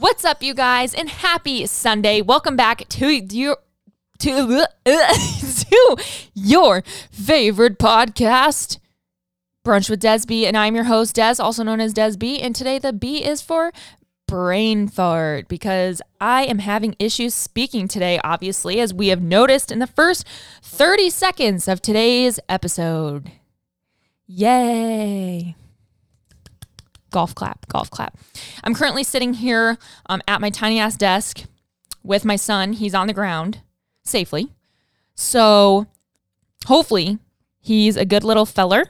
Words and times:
What's 0.00 0.24
up, 0.24 0.42
you 0.42 0.54
guys, 0.54 0.94
and 0.94 1.10
happy 1.10 1.66
Sunday. 1.66 2.22
Welcome 2.22 2.56
back 2.56 2.88
to 2.88 3.10
your 3.10 3.58
to, 4.20 4.66
to 4.86 5.96
your 6.32 6.82
favorite 7.10 7.78
podcast, 7.78 8.78
Brunch 9.62 9.90
with 9.90 10.00
Des 10.00 10.20
B, 10.26 10.46
and 10.46 10.56
I'm 10.56 10.74
your 10.74 10.84
host, 10.84 11.16
Des, 11.16 11.34
also 11.38 11.62
known 11.62 11.82
as 11.82 11.92
Des 11.92 12.16
B. 12.16 12.40
And 12.40 12.56
today 12.56 12.78
the 12.78 12.94
B 12.94 13.22
is 13.22 13.42
for 13.42 13.72
brain 14.26 14.88
fart 14.88 15.48
because 15.48 16.00
I 16.18 16.44
am 16.44 16.60
having 16.60 16.96
issues 16.98 17.34
speaking 17.34 17.86
today, 17.86 18.18
obviously, 18.24 18.80
as 18.80 18.94
we 18.94 19.08
have 19.08 19.20
noticed 19.20 19.70
in 19.70 19.80
the 19.80 19.86
first 19.86 20.26
30 20.62 21.10
seconds 21.10 21.68
of 21.68 21.82
today's 21.82 22.40
episode. 22.48 23.32
Yay! 24.26 25.56
Golf 27.10 27.34
clap, 27.34 27.66
golf 27.68 27.90
clap. 27.90 28.16
I'm 28.64 28.74
currently 28.74 29.04
sitting 29.04 29.34
here 29.34 29.78
um, 30.06 30.22
at 30.28 30.40
my 30.40 30.50
tiny 30.50 30.78
ass 30.78 30.96
desk 30.96 31.44
with 32.02 32.24
my 32.24 32.36
son. 32.36 32.74
He's 32.74 32.94
on 32.94 33.06
the 33.06 33.12
ground 33.12 33.60
safely. 34.04 34.50
So 35.14 35.86
hopefully 36.66 37.18
he's 37.60 37.96
a 37.96 38.04
good 38.04 38.24
little 38.24 38.46
feller 38.46 38.84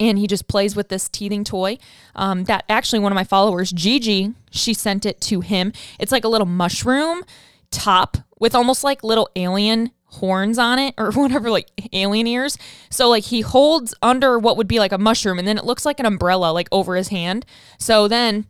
and 0.00 0.18
he 0.18 0.26
just 0.26 0.48
plays 0.48 0.74
with 0.74 0.88
this 0.88 1.08
teething 1.08 1.44
toy 1.44 1.78
um, 2.14 2.44
that 2.44 2.64
actually 2.68 2.98
one 2.98 3.12
of 3.12 3.16
my 3.16 3.24
followers 3.24 3.70
gigi 3.70 4.32
she 4.50 4.72
sent 4.72 5.04
it 5.04 5.20
to 5.20 5.40
him 5.40 5.72
it's 5.98 6.10
like 6.10 6.24
a 6.24 6.28
little 6.28 6.46
mushroom 6.46 7.22
top 7.70 8.16
with 8.38 8.54
almost 8.54 8.82
like 8.82 9.04
little 9.04 9.28
alien 9.36 9.90
horns 10.14 10.58
on 10.58 10.78
it 10.78 10.94
or 10.98 11.10
whatever, 11.12 11.50
like 11.50 11.70
alien 11.92 12.26
ears. 12.26 12.58
So 12.90 13.08
like 13.08 13.24
he 13.24 13.40
holds 13.40 13.94
under 14.02 14.38
what 14.38 14.56
would 14.56 14.68
be 14.68 14.78
like 14.78 14.92
a 14.92 14.98
mushroom 14.98 15.38
and 15.38 15.46
then 15.46 15.58
it 15.58 15.64
looks 15.64 15.84
like 15.84 16.00
an 16.00 16.06
umbrella 16.06 16.52
like 16.52 16.68
over 16.72 16.96
his 16.96 17.08
hand. 17.08 17.46
So 17.78 18.08
then 18.08 18.46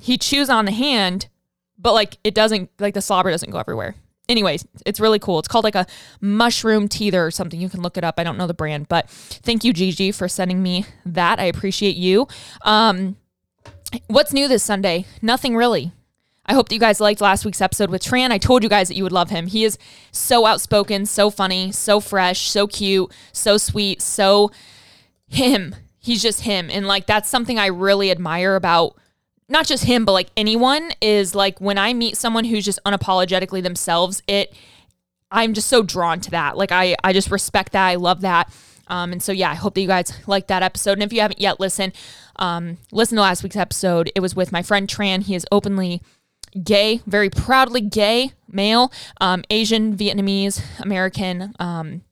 he 0.00 0.18
chews 0.18 0.50
on 0.50 0.64
the 0.64 0.72
hand, 0.72 1.28
but 1.78 1.92
like 1.92 2.18
it 2.24 2.34
doesn't 2.34 2.70
like 2.78 2.94
the 2.94 3.02
slobber 3.02 3.30
doesn't 3.30 3.50
go 3.50 3.58
everywhere. 3.58 3.94
Anyways, 4.28 4.66
it's 4.84 4.98
really 4.98 5.20
cool. 5.20 5.38
It's 5.38 5.46
called 5.46 5.64
like 5.64 5.76
a 5.76 5.86
mushroom 6.20 6.88
teether 6.88 7.24
or 7.24 7.30
something. 7.30 7.60
You 7.60 7.68
can 7.68 7.80
look 7.80 7.96
it 7.96 8.02
up. 8.02 8.16
I 8.18 8.24
don't 8.24 8.36
know 8.36 8.48
the 8.48 8.54
brand, 8.54 8.88
but 8.88 9.08
thank 9.08 9.62
you, 9.62 9.72
Gigi, 9.72 10.10
for 10.10 10.26
sending 10.26 10.62
me 10.62 10.84
that. 11.04 11.38
I 11.38 11.44
appreciate 11.44 11.94
you. 11.94 12.26
Um, 12.62 13.16
what's 14.08 14.32
new 14.32 14.48
this 14.48 14.64
Sunday? 14.64 15.06
Nothing 15.22 15.54
really. 15.54 15.92
I 16.46 16.54
hope 16.54 16.68
that 16.68 16.74
you 16.74 16.80
guys 16.80 17.00
liked 17.00 17.20
last 17.20 17.44
week's 17.44 17.60
episode 17.60 17.90
with 17.90 18.02
Tran. 18.02 18.30
I 18.30 18.38
told 18.38 18.62
you 18.62 18.68
guys 18.68 18.88
that 18.88 18.96
you 18.96 19.02
would 19.02 19.12
love 19.12 19.30
him. 19.30 19.48
He 19.48 19.64
is 19.64 19.78
so 20.12 20.46
outspoken, 20.46 21.04
so 21.04 21.28
funny, 21.28 21.72
so 21.72 21.98
fresh, 21.98 22.48
so 22.48 22.66
cute, 22.68 23.12
so 23.32 23.58
sweet, 23.58 24.00
so 24.00 24.52
him. 25.26 25.74
He's 25.98 26.22
just 26.22 26.42
him. 26.42 26.70
And 26.70 26.86
like 26.86 27.06
that's 27.06 27.28
something 27.28 27.58
I 27.58 27.66
really 27.66 28.12
admire 28.12 28.54
about 28.54 28.96
not 29.48 29.66
just 29.66 29.84
him, 29.84 30.04
but 30.04 30.12
like 30.12 30.28
anyone 30.36 30.92
is 31.00 31.34
like 31.34 31.60
when 31.60 31.78
I 31.78 31.92
meet 31.92 32.16
someone 32.16 32.44
who's 32.44 32.64
just 32.64 32.78
unapologetically 32.86 33.62
themselves, 33.62 34.22
it 34.28 34.54
I'm 35.32 35.52
just 35.52 35.68
so 35.68 35.82
drawn 35.82 36.20
to 36.20 36.30
that. 36.30 36.56
Like 36.56 36.70
I 36.70 36.94
I 37.02 37.12
just 37.12 37.30
respect 37.30 37.72
that. 37.72 37.86
I 37.86 37.96
love 37.96 38.20
that. 38.20 38.52
Um, 38.88 39.10
and 39.10 39.20
so 39.20 39.32
yeah, 39.32 39.50
I 39.50 39.54
hope 39.54 39.74
that 39.74 39.80
you 39.80 39.88
guys 39.88 40.12
liked 40.28 40.46
that 40.46 40.62
episode. 40.62 40.92
And 40.92 41.02
if 41.02 41.12
you 41.12 41.20
haven't 41.20 41.40
yet 41.40 41.58
listened, 41.58 41.92
um, 42.36 42.78
listen 42.92 43.16
to 43.16 43.22
last 43.22 43.42
week's 43.42 43.56
episode. 43.56 44.12
It 44.14 44.20
was 44.20 44.36
with 44.36 44.52
my 44.52 44.62
friend 44.62 44.86
Tran. 44.86 45.22
He 45.22 45.34
is 45.34 45.44
openly 45.50 46.02
gay, 46.62 47.00
very 47.06 47.30
proudly 47.30 47.80
gay 47.80 48.32
male, 48.48 48.92
um, 49.20 49.44
Asian, 49.50 49.96
Vietnamese, 49.96 50.62
American. 50.80 51.54
Um, 51.58 52.02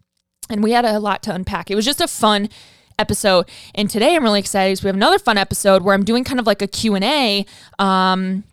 and 0.50 0.62
we 0.62 0.72
had 0.72 0.84
a 0.84 0.98
lot 0.98 1.22
to 1.24 1.34
unpack. 1.34 1.70
It 1.70 1.74
was 1.74 1.84
just 1.84 2.00
a 2.00 2.08
fun 2.08 2.48
episode. 2.98 3.48
And 3.74 3.88
today 3.90 4.14
I'm 4.14 4.22
really 4.22 4.40
excited 4.40 4.72
because 4.72 4.84
we 4.84 4.88
have 4.88 4.96
another 4.96 5.18
fun 5.18 5.38
episode 5.38 5.82
where 5.82 5.94
I'm 5.94 6.04
doing 6.04 6.24
kind 6.24 6.38
of 6.38 6.46
like 6.46 6.62
a 6.62 6.66
Q&A 6.66 7.46
um, 7.78 8.44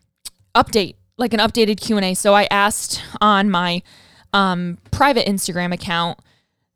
update, 0.56 0.96
like 1.18 1.34
an 1.34 1.40
updated 1.40 1.80
Q&A. 1.80 2.14
So 2.14 2.34
I 2.34 2.48
asked 2.50 3.02
on 3.20 3.50
my 3.50 3.84
um, 4.34 4.78
private 4.92 5.28
Instagram 5.28 5.74
account 5.74 6.20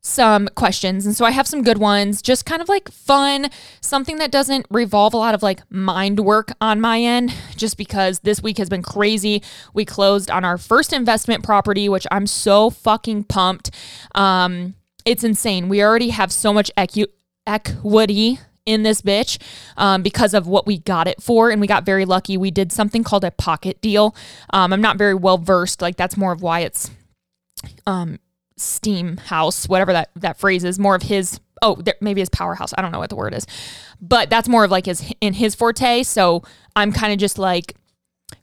some 0.06 0.48
questions. 0.54 1.04
And 1.04 1.16
so 1.16 1.24
I 1.24 1.32
have 1.32 1.48
some 1.48 1.62
good 1.62 1.78
ones, 1.78 2.22
just 2.22 2.46
kind 2.46 2.62
of 2.62 2.68
like 2.68 2.90
fun, 2.90 3.50
something 3.80 4.18
that 4.18 4.30
doesn't 4.30 4.66
revolve 4.70 5.14
a 5.14 5.16
lot 5.16 5.34
of 5.34 5.42
like 5.42 5.60
mind 5.68 6.20
work 6.20 6.52
on 6.60 6.80
my 6.80 7.00
end, 7.00 7.34
just 7.56 7.76
because 7.76 8.20
this 8.20 8.40
week 8.40 8.58
has 8.58 8.68
been 8.68 8.82
crazy. 8.82 9.42
We 9.74 9.84
closed 9.84 10.30
on 10.30 10.44
our 10.44 10.58
first 10.58 10.92
investment 10.92 11.42
property, 11.42 11.88
which 11.88 12.06
I'm 12.12 12.28
so 12.28 12.70
fucking 12.70 13.24
pumped. 13.24 13.70
Um, 14.14 14.76
it's 15.04 15.24
insane. 15.24 15.68
We 15.68 15.82
already 15.82 16.10
have 16.10 16.30
so 16.30 16.52
much 16.52 16.70
equi- 16.76 17.12
equity 17.46 18.38
in 18.64 18.84
this 18.84 19.02
bitch 19.02 19.40
um, 19.76 20.02
because 20.02 20.34
of 20.34 20.46
what 20.46 20.66
we 20.66 20.78
got 20.78 21.08
it 21.08 21.20
for. 21.20 21.50
And 21.50 21.60
we 21.60 21.66
got 21.66 21.84
very 21.84 22.04
lucky. 22.04 22.36
We 22.36 22.52
did 22.52 22.70
something 22.72 23.02
called 23.02 23.24
a 23.24 23.32
pocket 23.32 23.80
deal. 23.80 24.14
Um, 24.50 24.72
I'm 24.72 24.80
not 24.80 24.98
very 24.98 25.14
well 25.14 25.38
versed. 25.38 25.82
Like, 25.82 25.96
that's 25.96 26.16
more 26.16 26.32
of 26.32 26.42
Wyatt's 26.42 26.90
um, 27.86 28.18
steam 28.56 29.16
house, 29.16 29.68
whatever 29.68 29.92
that 29.92 30.10
that 30.16 30.38
phrase 30.38 30.64
is, 30.64 30.78
more 30.78 30.94
of 30.94 31.02
his 31.02 31.40
oh, 31.62 31.76
there, 31.76 31.94
maybe 32.00 32.20
his 32.20 32.28
powerhouse. 32.28 32.72
I 32.76 32.82
don't 32.82 32.92
know 32.92 32.98
what 32.98 33.10
the 33.10 33.16
word 33.16 33.34
is. 33.34 33.46
But 34.00 34.30
that's 34.30 34.48
more 34.48 34.64
of 34.64 34.70
like 34.70 34.86
his 34.86 35.12
in 35.20 35.34
his 35.34 35.54
forte, 35.54 36.02
so 36.02 36.42
I'm 36.74 36.92
kind 36.92 37.12
of 37.12 37.18
just 37.18 37.38
like 37.38 37.76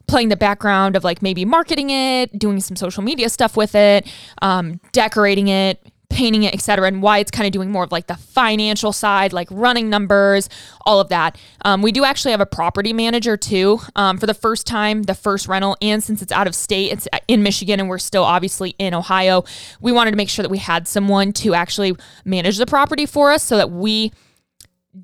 playing 0.06 0.28
the 0.28 0.36
background 0.36 0.96
of 0.96 1.04
like 1.04 1.22
maybe 1.22 1.44
marketing 1.44 1.90
it, 1.90 2.38
doing 2.38 2.60
some 2.60 2.76
social 2.76 3.02
media 3.02 3.28
stuff 3.28 3.56
with 3.56 3.74
it, 3.74 4.06
um, 4.42 4.80
decorating 4.92 5.48
it, 5.48 5.84
painting 6.14 6.44
it, 6.44 6.54
etc., 6.54 6.86
and 6.86 7.02
Wyatt's 7.02 7.30
kind 7.30 7.46
of 7.46 7.52
doing 7.52 7.70
more 7.70 7.84
of 7.84 7.92
like 7.92 8.06
the 8.06 8.16
financial 8.16 8.92
side, 8.92 9.32
like 9.32 9.48
running 9.50 9.90
numbers, 9.90 10.48
all 10.86 11.00
of 11.00 11.08
that. 11.08 11.36
Um, 11.64 11.82
we 11.82 11.92
do 11.92 12.04
actually 12.04 12.30
have 12.30 12.40
a 12.40 12.46
property 12.46 12.92
manager 12.92 13.36
too 13.36 13.80
um, 13.96 14.16
for 14.16 14.26
the 14.26 14.34
first 14.34 14.66
time, 14.66 15.02
the 15.02 15.14
first 15.14 15.48
rental, 15.48 15.76
and 15.82 16.02
since 16.02 16.22
it's 16.22 16.32
out 16.32 16.46
of 16.46 16.54
state, 16.54 16.92
it's 16.92 17.08
in 17.28 17.42
Michigan, 17.42 17.80
and 17.80 17.88
we're 17.88 17.98
still 17.98 18.24
obviously 18.24 18.74
in 18.78 18.94
Ohio. 18.94 19.44
We 19.80 19.92
wanted 19.92 20.12
to 20.12 20.16
make 20.16 20.28
sure 20.28 20.42
that 20.44 20.50
we 20.50 20.58
had 20.58 20.88
someone 20.88 21.32
to 21.34 21.54
actually 21.54 21.94
manage 22.24 22.56
the 22.56 22.66
property 22.66 23.06
for 23.06 23.32
us, 23.32 23.42
so 23.42 23.56
that 23.56 23.70
we 23.70 24.12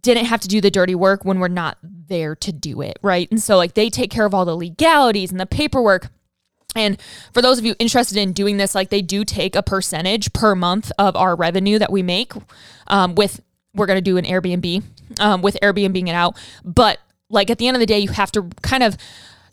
didn't 0.03 0.27
have 0.27 0.41
to 0.41 0.49
do 0.49 0.61
the 0.61 0.71
dirty 0.71 0.95
work 0.95 1.25
when 1.25 1.41
we're 1.41 1.49
not 1.49 1.77
there 1.83 2.37
to 2.37 2.53
do 2.53 2.81
it, 2.81 2.99
right? 3.03 3.29
And 3.31 3.43
so 3.43 3.57
like 3.57 3.75
they 3.75 3.91
take 3.91 4.11
care 4.11 4.25
of 4.25 4.35
all 4.35 4.45
the 4.45 4.57
legalities 4.57 5.33
and 5.33 5.41
the 5.41 5.47
paperwork 5.47 6.09
and 6.77 7.01
for 7.33 7.43
those 7.43 7.59
of 7.59 7.65
you 7.65 7.75
interested 7.79 8.17
in 8.17 8.33
doing 8.33 8.57
this, 8.57 8.75
like 8.75 8.91
they 8.91 9.03
do 9.03 9.25
take 9.25 9.57
a 9.57 9.63
percentage 9.63 10.33
per 10.33 10.55
month 10.55 10.93
of 10.99 11.17
our 11.17 11.35
revenue 11.35 11.79
that 11.79 11.91
we 11.91 12.03
make. 12.03 12.33
Um, 12.87 13.15
with 13.15 13.41
we're 13.75 13.87
gonna 13.87 14.01
do 14.01 14.17
an 14.17 14.25
Airbnb 14.25 14.83
um, 15.21 15.43
with 15.43 15.57
Airbnb 15.63 15.93
being 15.93 16.09
it 16.09 16.15
out, 16.15 16.37
but 16.65 16.99
like 17.29 17.51
at 17.51 17.59
the 17.59 17.69
end 17.69 17.77
of 17.77 17.81
the 17.81 17.87
day, 17.87 17.99
you 17.99 18.09
have 18.09 18.33
to 18.33 18.49
kind 18.63 18.83
of 18.83 18.97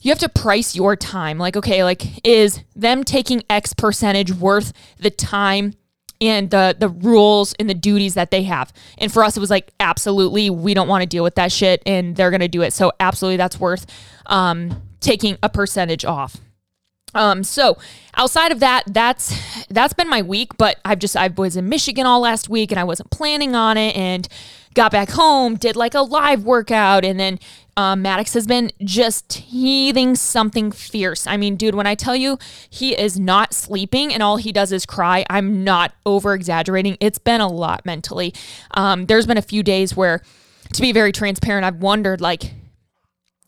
you 0.01 0.11
have 0.11 0.19
to 0.19 0.29
price 0.29 0.75
your 0.75 0.95
time. 0.95 1.37
Like 1.37 1.55
okay, 1.55 1.83
like 1.83 2.25
is 2.25 2.61
them 2.75 3.03
taking 3.03 3.43
X 3.49 3.73
percentage 3.73 4.31
worth 4.33 4.73
the 4.99 5.09
time 5.11 5.73
and 6.19 6.49
the 6.49 6.75
the 6.77 6.89
rules 6.89 7.53
and 7.59 7.69
the 7.69 7.75
duties 7.75 8.15
that 8.15 8.31
they 8.31 8.43
have. 8.43 8.73
And 8.97 9.11
for 9.11 9.23
us, 9.23 9.37
it 9.37 9.39
was 9.39 9.49
like 9.49 9.71
absolutely 9.79 10.49
we 10.49 10.73
don't 10.73 10.87
want 10.87 11.03
to 11.03 11.07
deal 11.07 11.23
with 11.23 11.35
that 11.35 11.51
shit, 11.51 11.81
and 11.85 12.15
they're 12.15 12.31
gonna 12.31 12.47
do 12.47 12.61
it. 12.61 12.73
So 12.73 12.91
absolutely, 12.99 13.37
that's 13.37 13.59
worth 13.59 13.85
um, 14.25 14.81
taking 14.99 15.37
a 15.43 15.49
percentage 15.49 16.05
off. 16.05 16.37
Um, 17.13 17.43
so 17.43 17.77
outside 18.15 18.51
of 18.51 18.59
that, 18.59 18.83
that's 18.87 19.33
that's 19.69 19.93
been 19.93 20.09
my 20.09 20.21
week. 20.21 20.57
But 20.57 20.79
I've 20.85 20.99
just 20.99 21.15
I 21.15 21.27
was 21.29 21.55
in 21.55 21.69
Michigan 21.69 22.05
all 22.05 22.19
last 22.19 22.49
week 22.49 22.71
and 22.71 22.79
I 22.79 22.83
wasn't 22.83 23.09
planning 23.11 23.55
on 23.55 23.77
it 23.77 23.95
and 23.95 24.27
got 24.73 24.91
back 24.91 25.09
home, 25.11 25.55
did 25.55 25.75
like 25.75 25.95
a 25.95 26.01
live 26.01 26.43
workout, 26.43 27.03
and 27.03 27.19
then 27.19 27.39
um, 27.77 28.01
Maddox 28.01 28.33
has 28.33 28.45
been 28.45 28.71
just 28.83 29.29
teething 29.29 30.15
something 30.15 30.71
fierce. 30.71 31.25
I 31.27 31.37
mean, 31.37 31.55
dude, 31.55 31.75
when 31.75 31.87
I 31.87 31.95
tell 31.95 32.15
you 32.15 32.37
he 32.69 32.97
is 32.97 33.19
not 33.19 33.53
sleeping 33.53 34.13
and 34.13 34.21
all 34.21 34.37
he 34.37 34.51
does 34.51 34.71
is 34.71 34.85
cry, 34.85 35.25
I'm 35.29 35.63
not 35.63 35.93
over 36.05 36.33
exaggerating. 36.33 36.97
It's 36.99 37.19
been 37.19 37.41
a 37.41 37.47
lot 37.47 37.85
mentally. 37.85 38.33
Um, 38.71 39.05
there's 39.05 39.25
been 39.27 39.37
a 39.37 39.43
few 39.43 39.63
days 39.63 39.95
where, 39.95 40.21
to 40.73 40.81
be 40.81 40.91
very 40.91 41.11
transparent, 41.11 41.65
I've 41.65 41.77
wondered 41.77 42.21
like 42.21 42.53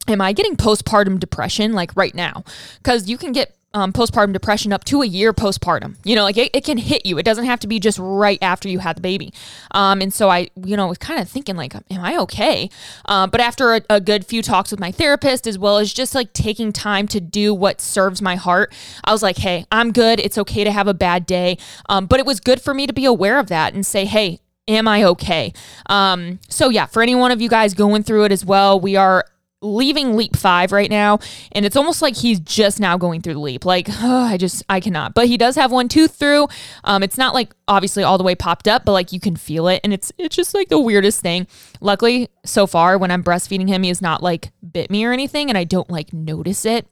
am 0.09 0.21
I 0.21 0.33
getting 0.33 0.55
postpartum 0.55 1.19
depression 1.19 1.73
like 1.73 1.95
right 1.95 2.15
now? 2.15 2.43
Because 2.77 3.09
you 3.09 3.17
can 3.17 3.31
get 3.31 3.55
um, 3.73 3.93
postpartum 3.93 4.33
depression 4.33 4.73
up 4.73 4.83
to 4.85 5.01
a 5.01 5.05
year 5.05 5.31
postpartum. 5.31 5.95
You 6.03 6.15
know, 6.15 6.23
like 6.23 6.37
it, 6.37 6.49
it, 6.55 6.63
can 6.63 6.77
hit 6.77 7.05
you. 7.05 7.17
It 7.19 7.23
doesn't 7.23 7.45
have 7.45 7.59
to 7.59 7.67
be 7.67 7.79
just 7.79 7.99
right 7.99 8.39
after 8.41 8.67
you 8.67 8.79
had 8.79 8.97
the 8.97 9.01
baby. 9.01 9.31
Um, 9.71 10.01
and 10.01 10.13
so 10.13 10.29
I, 10.29 10.49
you 10.63 10.75
know, 10.75 10.87
was 10.87 10.97
kind 10.97 11.19
of 11.19 11.29
thinking 11.29 11.55
like, 11.55 11.75
am 11.75 11.83
I 12.03 12.17
okay? 12.17 12.69
Uh, 13.05 13.27
but 13.27 13.41
after 13.41 13.75
a, 13.75 13.81
a, 13.89 14.01
good 14.01 14.25
few 14.25 14.41
talks 14.41 14.71
with 14.71 14.79
my 14.79 14.91
therapist, 14.91 15.45
as 15.45 15.59
well 15.59 15.77
as 15.77 15.93
just 15.93 16.15
like 16.15 16.33
taking 16.33 16.73
time 16.73 17.07
to 17.09 17.21
do 17.21 17.53
what 17.53 17.79
serves 17.79 18.21
my 18.21 18.35
heart, 18.35 18.73
I 19.03 19.11
was 19.11 19.21
like, 19.21 19.37
hey, 19.37 19.65
I'm 19.71 19.91
good. 19.91 20.19
It's 20.19 20.37
okay 20.39 20.63
to 20.63 20.71
have 20.71 20.87
a 20.87 20.93
bad 20.93 21.25
day. 21.27 21.57
Um, 21.87 22.07
but 22.07 22.19
it 22.19 22.25
was 22.25 22.39
good 22.39 22.61
for 22.61 22.73
me 22.73 22.87
to 22.87 22.93
be 22.93 23.05
aware 23.05 23.39
of 23.39 23.47
that 23.47 23.73
and 23.75 23.85
say, 23.85 24.05
hey, 24.05 24.39
am 24.67 24.87
I 24.87 25.03
okay? 25.03 25.53
Um, 25.87 26.39
so 26.49 26.69
yeah, 26.69 26.87
for 26.87 27.03
any 27.03 27.13
one 27.13 27.31
of 27.31 27.39
you 27.39 27.49
guys 27.49 27.75
going 27.75 28.01
through 28.01 28.25
it 28.25 28.31
as 28.31 28.43
well, 28.43 28.79
we 28.79 28.95
are 28.95 29.25
leaving 29.61 30.15
leap 30.15 30.37
five 30.37 30.71
right 30.71 30.89
now 30.89 31.19
and 31.51 31.65
it's 31.65 31.75
almost 31.75 32.01
like 32.01 32.15
he's 32.15 32.39
just 32.39 32.79
now 32.79 32.97
going 32.97 33.21
through 33.21 33.33
the 33.33 33.39
leap. 33.39 33.65
Like 33.65 33.87
oh, 33.89 34.23
i 34.25 34.37
just 34.37 34.63
i 34.69 34.79
cannot. 34.79 35.13
But 35.13 35.27
he 35.27 35.37
does 35.37 35.55
have 35.55 35.71
one 35.71 35.87
tooth 35.87 36.15
through. 36.15 36.47
Um 36.83 37.03
it's 37.03 37.17
not 37.17 37.33
like 37.33 37.53
obviously 37.67 38.03
all 38.03 38.17
the 38.17 38.23
way 38.23 38.35
popped 38.35 38.67
up 38.67 38.85
but 38.85 38.93
like 38.93 39.11
you 39.11 39.19
can 39.19 39.35
feel 39.35 39.67
it 39.67 39.81
and 39.83 39.93
it's 39.93 40.11
it's 40.17 40.35
just 40.35 40.53
like 40.53 40.69
the 40.69 40.79
weirdest 40.79 41.21
thing. 41.21 41.47
Luckily 41.81 42.29
so 42.45 42.67
far 42.67 42.97
when 42.97 43.11
i'm 43.11 43.23
breastfeeding 43.23 43.67
him 43.67 43.83
he 43.83 43.89
has 43.89 44.01
not 44.01 44.23
like 44.23 44.51
bit 44.71 44.89
me 44.89 45.05
or 45.05 45.11
anything 45.11 45.49
and 45.49 45.57
i 45.57 45.63
don't 45.63 45.89
like 45.89 46.13
notice 46.13 46.65
it. 46.65 46.87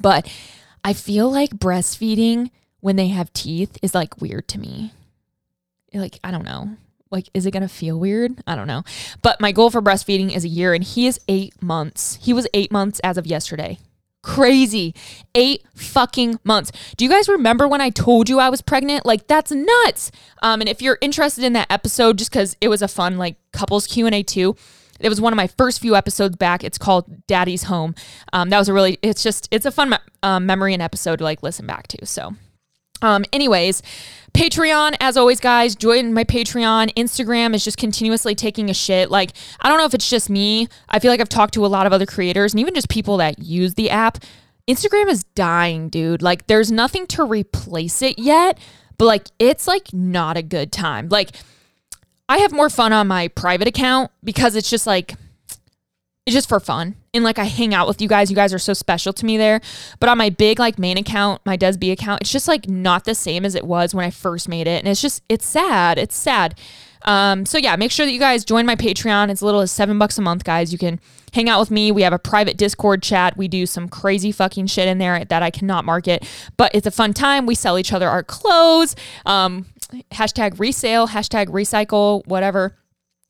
But 0.00 0.30
i 0.84 0.92
feel 0.92 1.30
like 1.30 1.50
breastfeeding 1.50 2.50
when 2.80 2.96
they 2.96 3.08
have 3.08 3.32
teeth 3.32 3.76
is 3.82 3.94
like 3.94 4.20
weird 4.20 4.46
to 4.48 4.60
me. 4.60 4.92
Like 5.92 6.20
i 6.22 6.30
don't 6.30 6.44
know 6.44 6.76
like 7.10 7.28
is 7.34 7.46
it 7.46 7.50
going 7.50 7.62
to 7.62 7.68
feel 7.68 7.98
weird? 7.98 8.42
I 8.46 8.56
don't 8.56 8.66
know. 8.66 8.82
But 9.22 9.40
my 9.40 9.52
goal 9.52 9.70
for 9.70 9.82
breastfeeding 9.82 10.34
is 10.34 10.44
a 10.44 10.48
year 10.48 10.74
and 10.74 10.84
he 10.84 11.06
is 11.06 11.20
eight 11.28 11.60
months. 11.62 12.18
He 12.20 12.32
was 12.32 12.46
eight 12.54 12.70
months 12.72 13.00
as 13.00 13.16
of 13.18 13.26
yesterday. 13.26 13.78
Crazy. 14.22 14.94
Eight 15.34 15.64
fucking 15.74 16.40
months. 16.44 16.72
Do 16.96 17.04
you 17.04 17.10
guys 17.10 17.28
remember 17.28 17.68
when 17.68 17.80
i 17.80 17.90
told 17.90 18.28
you 18.28 18.38
i 18.38 18.50
was 18.50 18.62
pregnant? 18.62 19.06
Like 19.06 19.26
that's 19.26 19.50
nuts. 19.50 20.10
Um 20.42 20.60
and 20.60 20.68
if 20.68 20.82
you're 20.82 20.98
interested 21.00 21.44
in 21.44 21.52
that 21.54 21.70
episode 21.70 22.18
just 22.18 22.30
because 22.30 22.56
it 22.60 22.68
was 22.68 22.82
a 22.82 22.88
fun 22.88 23.16
like 23.16 23.36
couples 23.52 23.86
q&a 23.86 24.22
too 24.22 24.56
it 25.00 25.08
was 25.08 25.20
one 25.20 25.32
of 25.32 25.36
my 25.36 25.46
first 25.46 25.80
few 25.80 25.94
episodes 25.94 26.36
back. 26.36 26.64
It's 26.64 26.78
called 26.78 27.26
daddy's 27.26 27.64
home. 27.64 27.94
Um, 28.32 28.50
that 28.50 28.58
was 28.58 28.68
a 28.68 28.72
really 28.72 28.98
it's 29.02 29.22
just 29.22 29.48
it's 29.50 29.66
a 29.66 29.70
fun 29.70 29.96
um, 30.22 30.46
memory 30.46 30.74
and 30.74 30.82
episode 30.82 31.16
to 31.16 31.24
like 31.24 31.42
listen 31.42 31.66
back 31.66 31.86
to 31.88 32.06
so. 32.06 32.34
Um, 33.00 33.24
anyways, 33.32 33.80
Patreon, 34.38 34.94
as 35.00 35.16
always, 35.16 35.40
guys, 35.40 35.74
join 35.74 36.14
my 36.14 36.22
Patreon. 36.22 36.94
Instagram 36.94 37.56
is 37.56 37.64
just 37.64 37.76
continuously 37.76 38.36
taking 38.36 38.70
a 38.70 38.74
shit. 38.74 39.10
Like, 39.10 39.32
I 39.60 39.68
don't 39.68 39.78
know 39.78 39.84
if 39.84 39.94
it's 39.94 40.08
just 40.08 40.30
me. 40.30 40.68
I 40.88 41.00
feel 41.00 41.10
like 41.10 41.18
I've 41.20 41.28
talked 41.28 41.54
to 41.54 41.66
a 41.66 41.66
lot 41.66 41.88
of 41.88 41.92
other 41.92 42.06
creators 42.06 42.52
and 42.52 42.60
even 42.60 42.72
just 42.72 42.88
people 42.88 43.16
that 43.16 43.40
use 43.40 43.74
the 43.74 43.90
app. 43.90 44.18
Instagram 44.68 45.08
is 45.08 45.24
dying, 45.34 45.88
dude. 45.88 46.22
Like, 46.22 46.46
there's 46.46 46.70
nothing 46.70 47.08
to 47.08 47.24
replace 47.24 48.00
it 48.00 48.16
yet, 48.16 48.60
but 48.96 49.06
like, 49.06 49.26
it's 49.40 49.66
like 49.66 49.92
not 49.92 50.36
a 50.36 50.42
good 50.42 50.70
time. 50.70 51.08
Like, 51.08 51.30
I 52.28 52.38
have 52.38 52.52
more 52.52 52.70
fun 52.70 52.92
on 52.92 53.08
my 53.08 53.26
private 53.26 53.66
account 53.66 54.12
because 54.22 54.54
it's 54.54 54.70
just 54.70 54.86
like, 54.86 55.16
it's 56.28 56.34
just 56.34 56.48
for 56.50 56.60
fun. 56.60 56.94
And 57.14 57.24
like 57.24 57.38
I 57.38 57.44
hang 57.44 57.72
out 57.72 57.88
with 57.88 58.02
you 58.02 58.08
guys. 58.08 58.28
You 58.28 58.36
guys 58.36 58.52
are 58.52 58.58
so 58.58 58.74
special 58.74 59.14
to 59.14 59.24
me 59.24 59.38
there. 59.38 59.62
But 59.98 60.10
on 60.10 60.18
my 60.18 60.28
big 60.28 60.58
like 60.58 60.78
main 60.78 60.98
account, 60.98 61.40
my 61.46 61.56
Desb 61.56 61.90
account, 61.90 62.20
it's 62.20 62.30
just 62.30 62.46
like 62.46 62.68
not 62.68 63.06
the 63.06 63.14
same 63.14 63.46
as 63.46 63.54
it 63.54 63.64
was 63.64 63.94
when 63.94 64.04
I 64.04 64.10
first 64.10 64.46
made 64.46 64.66
it. 64.66 64.84
And 64.84 64.88
it's 64.88 65.00
just 65.00 65.22
it's 65.30 65.46
sad. 65.46 65.96
It's 65.96 66.14
sad. 66.14 66.54
Um, 67.06 67.46
so 67.46 67.56
yeah, 67.56 67.76
make 67.76 67.90
sure 67.90 68.04
that 68.04 68.12
you 68.12 68.18
guys 68.18 68.44
join 68.44 68.66
my 68.66 68.76
Patreon. 68.76 69.30
It's 69.30 69.40
little 69.40 69.62
as 69.62 69.72
seven 69.72 69.98
bucks 69.98 70.18
a 70.18 70.20
month, 70.20 70.44
guys. 70.44 70.70
You 70.70 70.76
can 70.76 71.00
hang 71.32 71.48
out 71.48 71.60
with 71.60 71.70
me. 71.70 71.90
We 71.92 72.02
have 72.02 72.12
a 72.12 72.18
private 72.18 72.58
Discord 72.58 73.02
chat. 73.02 73.38
We 73.38 73.48
do 73.48 73.64
some 73.64 73.88
crazy 73.88 74.30
fucking 74.30 74.66
shit 74.66 74.86
in 74.86 74.98
there 74.98 75.24
that 75.24 75.42
I 75.42 75.50
cannot 75.50 75.86
market, 75.86 76.28
but 76.58 76.74
it's 76.74 76.86
a 76.86 76.90
fun 76.90 77.14
time. 77.14 77.46
We 77.46 77.54
sell 77.54 77.78
each 77.78 77.94
other 77.94 78.06
our 78.06 78.22
clothes. 78.22 78.96
Um, 79.24 79.64
hashtag 80.12 80.58
resale, 80.58 81.08
hashtag 81.08 81.46
recycle, 81.46 82.26
whatever. 82.26 82.76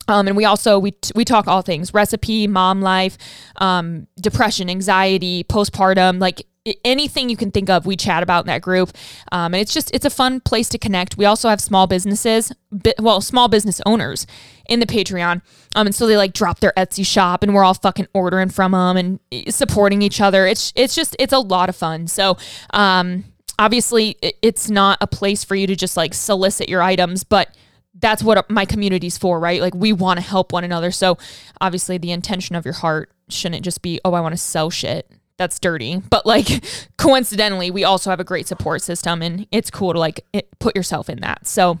Um, 0.09 0.27
and 0.27 0.35
we 0.35 0.45
also 0.45 0.79
we 0.79 0.93
we 1.15 1.23
talk 1.23 1.47
all 1.47 1.61
things 1.61 1.93
recipe, 1.93 2.47
mom 2.47 2.81
life, 2.81 3.17
um, 3.57 4.07
depression, 4.19 4.69
anxiety, 4.69 5.43
postpartum, 5.43 6.19
like 6.19 6.45
anything 6.83 7.29
you 7.29 7.37
can 7.37 7.51
think 7.51 7.69
of. 7.69 7.85
We 7.85 7.95
chat 7.95 8.23
about 8.23 8.43
in 8.43 8.47
that 8.47 8.61
group, 8.61 8.91
um, 9.31 9.53
and 9.53 9.61
it's 9.61 9.73
just 9.73 9.93
it's 9.93 10.05
a 10.05 10.09
fun 10.09 10.41
place 10.41 10.67
to 10.69 10.77
connect. 10.77 11.17
We 11.17 11.25
also 11.25 11.49
have 11.49 11.61
small 11.61 11.87
businesses, 11.87 12.51
well, 12.99 13.21
small 13.21 13.47
business 13.47 13.81
owners 13.85 14.25
in 14.67 14.79
the 14.79 14.85
Patreon, 14.85 15.41
um, 15.75 15.87
and 15.87 15.95
so 15.95 16.07
they 16.07 16.17
like 16.17 16.33
drop 16.33 16.59
their 16.59 16.73
Etsy 16.75 17.05
shop, 17.05 17.43
and 17.43 17.53
we're 17.53 17.63
all 17.63 17.75
fucking 17.75 18.07
ordering 18.13 18.49
from 18.49 18.71
them 18.71 18.97
and 18.97 19.19
supporting 19.53 20.01
each 20.01 20.19
other. 20.19 20.47
It's 20.47 20.73
it's 20.75 20.95
just 20.95 21.15
it's 21.19 21.33
a 21.33 21.39
lot 21.39 21.69
of 21.69 21.75
fun. 21.75 22.07
So. 22.07 22.37
Um, 22.71 23.25
obviously, 23.61 24.15
it's 24.21 24.69
not 24.69 24.97
a 25.01 25.07
place 25.07 25.43
for 25.43 25.53
you 25.53 25.67
to 25.67 25.75
just 25.75 25.97
like 25.97 26.13
solicit 26.13 26.69
your 26.69 26.81
items, 26.81 27.25
but 27.25 27.53
that's 27.99 28.23
what 28.23 28.49
my 28.49 28.65
community's 28.65 29.17
for, 29.17 29.39
right? 29.39 29.61
Like 29.61 29.75
we 29.75 29.93
want 29.93 30.19
to 30.19 30.25
help 30.25 30.51
one 30.53 30.63
another. 30.63 30.91
So 30.91 31.17
obviously 31.59 31.97
the 31.97 32.11
intention 32.11 32.55
of 32.55 32.65
your 32.65 32.73
heart 32.73 33.11
shouldn't 33.29 33.63
just 33.63 33.81
be, 33.81 33.99
oh, 34.05 34.13
I 34.13 34.21
want 34.21 34.33
to 34.33 34.37
sell 34.37 34.69
shit. 34.69 35.09
That's 35.37 35.59
dirty. 35.59 36.01
But 36.09 36.25
like 36.25 36.63
coincidentally, 36.97 37.71
we 37.71 37.83
also 37.83 38.09
have 38.09 38.19
a 38.19 38.25
great 38.25 38.47
support 38.47 38.81
system 38.81 39.21
and 39.21 39.47
it's 39.51 39.69
cool 39.69 39.93
to 39.93 39.99
like 39.99 40.25
it, 40.33 40.47
put 40.59 40.75
yourself 40.75 41.09
in 41.09 41.21
that. 41.21 41.47
So 41.47 41.79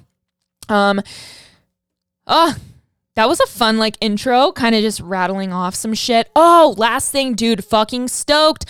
um 0.67 1.01
uh 2.27 2.53
that 3.15 3.27
was 3.27 3.39
a 3.41 3.47
fun 3.47 3.77
like 3.77 3.97
intro, 3.99 4.51
kind 4.53 4.75
of 4.75 4.81
just 4.81 5.01
rattling 5.01 5.51
off 5.51 5.75
some 5.75 5.93
shit. 5.93 6.29
Oh, 6.35 6.73
last 6.77 7.11
thing, 7.11 7.33
dude, 7.33 7.65
fucking 7.65 8.07
stoked. 8.07 8.65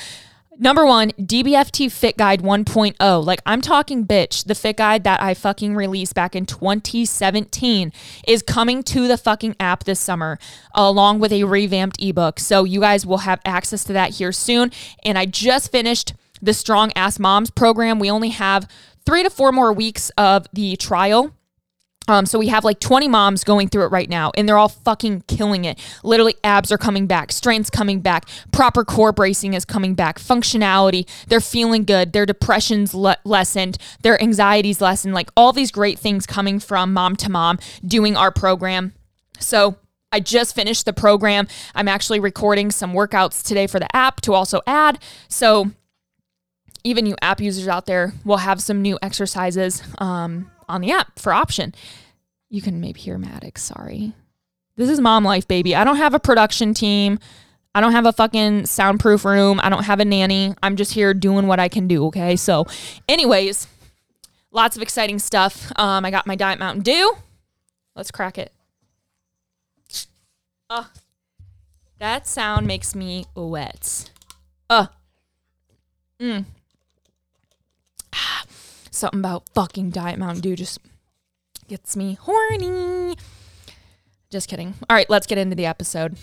Number 0.61 0.85
one, 0.85 1.11
DBFT 1.11 1.89
Fit 1.89 2.17
Guide 2.17 2.41
1.0. 2.41 3.25
Like 3.25 3.39
I'm 3.45 3.61
talking 3.61 4.05
bitch, 4.05 4.43
the 4.43 4.53
fit 4.53 4.75
guide 4.75 5.05
that 5.05 5.21
I 5.21 5.33
fucking 5.33 5.73
released 5.73 6.13
back 6.13 6.35
in 6.35 6.45
2017 6.45 7.93
is 8.27 8.41
coming 8.41 8.83
to 8.83 9.07
the 9.07 9.15
fucking 9.17 9.55
app 9.57 9.85
this 9.85 10.01
summer, 10.01 10.37
along 10.75 11.19
with 11.19 11.31
a 11.31 11.45
revamped 11.45 12.03
ebook. 12.03 12.41
So 12.41 12.65
you 12.65 12.81
guys 12.81 13.05
will 13.05 13.19
have 13.19 13.39
access 13.45 13.85
to 13.85 13.93
that 13.93 14.15
here 14.15 14.33
soon. 14.33 14.73
And 15.05 15.17
I 15.17 15.25
just 15.25 15.71
finished 15.71 16.13
the 16.41 16.53
Strong 16.53 16.91
Ass 16.93 17.19
Moms 17.19 17.51
program. 17.51 17.97
We 17.97 18.11
only 18.11 18.29
have 18.29 18.67
three 19.05 19.23
to 19.23 19.29
four 19.29 19.53
more 19.53 19.71
weeks 19.71 20.11
of 20.17 20.45
the 20.51 20.75
trial. 20.75 21.33
Um, 22.09 22.25
so 22.25 22.39
we 22.39 22.47
have 22.47 22.65
like 22.65 22.79
20 22.79 23.07
moms 23.07 23.43
going 23.43 23.69
through 23.69 23.83
it 23.83 23.91
right 23.91 24.09
now, 24.09 24.31
and 24.35 24.49
they're 24.49 24.57
all 24.57 24.67
fucking 24.67 25.25
killing 25.27 25.65
it. 25.65 25.79
Literally, 26.03 26.35
abs 26.43 26.71
are 26.71 26.77
coming 26.77 27.05
back, 27.05 27.31
strength's 27.31 27.69
coming 27.69 27.99
back, 27.99 28.27
proper 28.51 28.83
core 28.83 29.11
bracing 29.11 29.53
is 29.53 29.63
coming 29.63 29.93
back, 29.93 30.17
functionality. 30.17 31.07
They're 31.27 31.39
feeling 31.39 31.85
good. 31.85 32.11
Their 32.11 32.25
depression's 32.25 32.95
le- 32.95 33.17
lessened, 33.23 33.77
their 34.01 34.19
anxiety's 34.21 34.81
lessened. 34.81 35.13
Like 35.13 35.29
all 35.37 35.53
these 35.53 35.71
great 35.71 35.99
things 35.99 36.25
coming 36.25 36.59
from 36.59 36.93
mom 36.93 37.15
to 37.17 37.29
mom 37.29 37.59
doing 37.85 38.17
our 38.17 38.31
program. 38.31 38.93
So 39.39 39.77
I 40.11 40.19
just 40.19 40.55
finished 40.55 40.85
the 40.85 40.93
program. 40.93 41.47
I'm 41.75 41.87
actually 41.87 42.19
recording 42.19 42.71
some 42.71 42.93
workouts 42.93 43.45
today 43.45 43.67
for 43.67 43.79
the 43.79 43.95
app 43.95 44.21
to 44.21 44.33
also 44.33 44.61
add. 44.65 44.97
So 45.27 45.69
even 46.83 47.05
you 47.05 47.15
app 47.21 47.39
users 47.39 47.67
out 47.67 47.85
there 47.85 48.13
will 48.25 48.37
have 48.37 48.63
some 48.63 48.81
new 48.81 48.97
exercises. 49.03 49.83
Um, 49.99 50.49
on 50.69 50.81
the 50.81 50.91
app 50.91 51.19
for 51.19 51.33
option. 51.33 51.73
You 52.49 52.61
can 52.61 52.79
maybe 52.79 52.99
hear 52.99 53.17
Maddox. 53.17 53.63
Sorry. 53.63 54.13
This 54.75 54.89
is 54.89 55.01
mom 55.01 55.25
life, 55.25 55.47
baby. 55.47 55.75
I 55.75 55.83
don't 55.83 55.97
have 55.97 56.13
a 56.13 56.19
production 56.19 56.73
team. 56.73 57.19
I 57.75 57.81
don't 57.81 57.91
have 57.91 58.05
a 58.05 58.13
fucking 58.13 58.65
soundproof 58.65 59.25
room. 59.25 59.59
I 59.61 59.69
don't 59.69 59.83
have 59.83 59.99
a 59.99 60.05
nanny. 60.05 60.55
I'm 60.63 60.75
just 60.75 60.93
here 60.93 61.13
doing 61.13 61.47
what 61.47 61.59
I 61.59 61.67
can 61.67 61.87
do. 61.87 62.05
Okay. 62.07 62.35
So, 62.35 62.65
anyways, 63.07 63.67
lots 64.51 64.75
of 64.75 64.81
exciting 64.81 65.19
stuff. 65.19 65.71
Um, 65.77 66.05
I 66.05 66.11
got 66.11 66.25
my 66.25 66.35
Diet 66.35 66.59
Mountain 66.59 66.83
Dew. 66.83 67.17
Let's 67.95 68.11
crack 68.11 68.37
it. 68.37 68.53
Uh, 70.69 70.85
that 71.99 72.27
sound 72.27 72.65
makes 72.65 72.95
me 72.95 73.25
wet. 73.35 74.09
Uh. 74.69 74.87
Mm. 76.19 76.45
Ah. 78.13 78.43
Something 78.99 79.21
about 79.21 79.47
fucking 79.55 79.91
Diet 79.91 80.19
Mountain 80.19 80.41
Dew 80.41 80.57
just 80.57 80.77
gets 81.69 81.95
me 81.95 82.17
horny. 82.19 83.15
Just 84.29 84.49
kidding. 84.49 84.73
All 84.89 84.93
right, 84.93 85.09
let's 85.09 85.25
get 85.25 85.37
into 85.37 85.55
the 85.55 85.67
episode. 85.67 86.17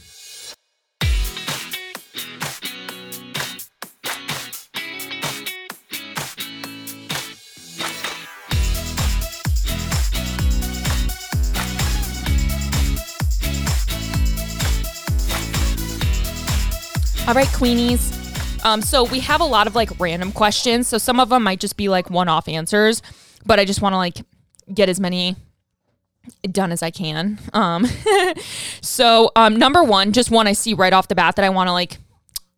All 17.26 17.32
right, 17.32 17.48
Queenies. 17.48 18.25
Um, 18.64 18.82
so 18.82 19.04
we 19.04 19.20
have 19.20 19.40
a 19.40 19.44
lot 19.44 19.66
of 19.66 19.74
like 19.74 19.90
random 19.98 20.32
questions. 20.32 20.88
So 20.88 20.98
some 20.98 21.20
of 21.20 21.28
them 21.28 21.42
might 21.42 21.60
just 21.60 21.76
be 21.76 21.88
like 21.88 22.10
one 22.10 22.28
off 22.28 22.48
answers, 22.48 23.02
but 23.44 23.58
I 23.58 23.64
just 23.64 23.82
want 23.82 23.92
to 23.92 23.96
like 23.96 24.18
get 24.72 24.88
as 24.88 25.00
many 25.00 25.36
done 26.50 26.72
as 26.72 26.82
I 26.82 26.90
can. 26.90 27.38
Um, 27.52 27.86
so 28.80 29.30
um, 29.36 29.56
number 29.56 29.82
one, 29.82 30.12
just 30.12 30.30
one 30.30 30.46
I 30.46 30.52
see 30.52 30.74
right 30.74 30.92
off 30.92 31.08
the 31.08 31.14
bat 31.14 31.36
that 31.36 31.44
I 31.44 31.50
want 31.50 31.68
to 31.68 31.72
like 31.72 31.98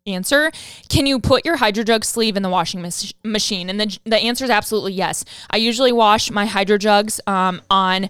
answer. 0.07 0.51
Can 0.89 1.05
you 1.05 1.19
put 1.19 1.45
your 1.45 1.57
hydro 1.57 1.83
jug 1.83 2.03
sleeve 2.03 2.35
in 2.35 2.43
the 2.43 2.49
washing 2.49 2.81
mas- 2.81 3.13
machine? 3.23 3.69
And 3.69 3.79
the, 3.79 3.99
the 4.05 4.17
answer 4.17 4.43
is 4.43 4.49
absolutely 4.49 4.93
yes. 4.93 5.23
I 5.49 5.57
usually 5.57 5.91
wash 5.91 6.31
my 6.31 6.45
HydroJugs 6.45 7.27
um, 7.27 7.61
on 7.69 8.09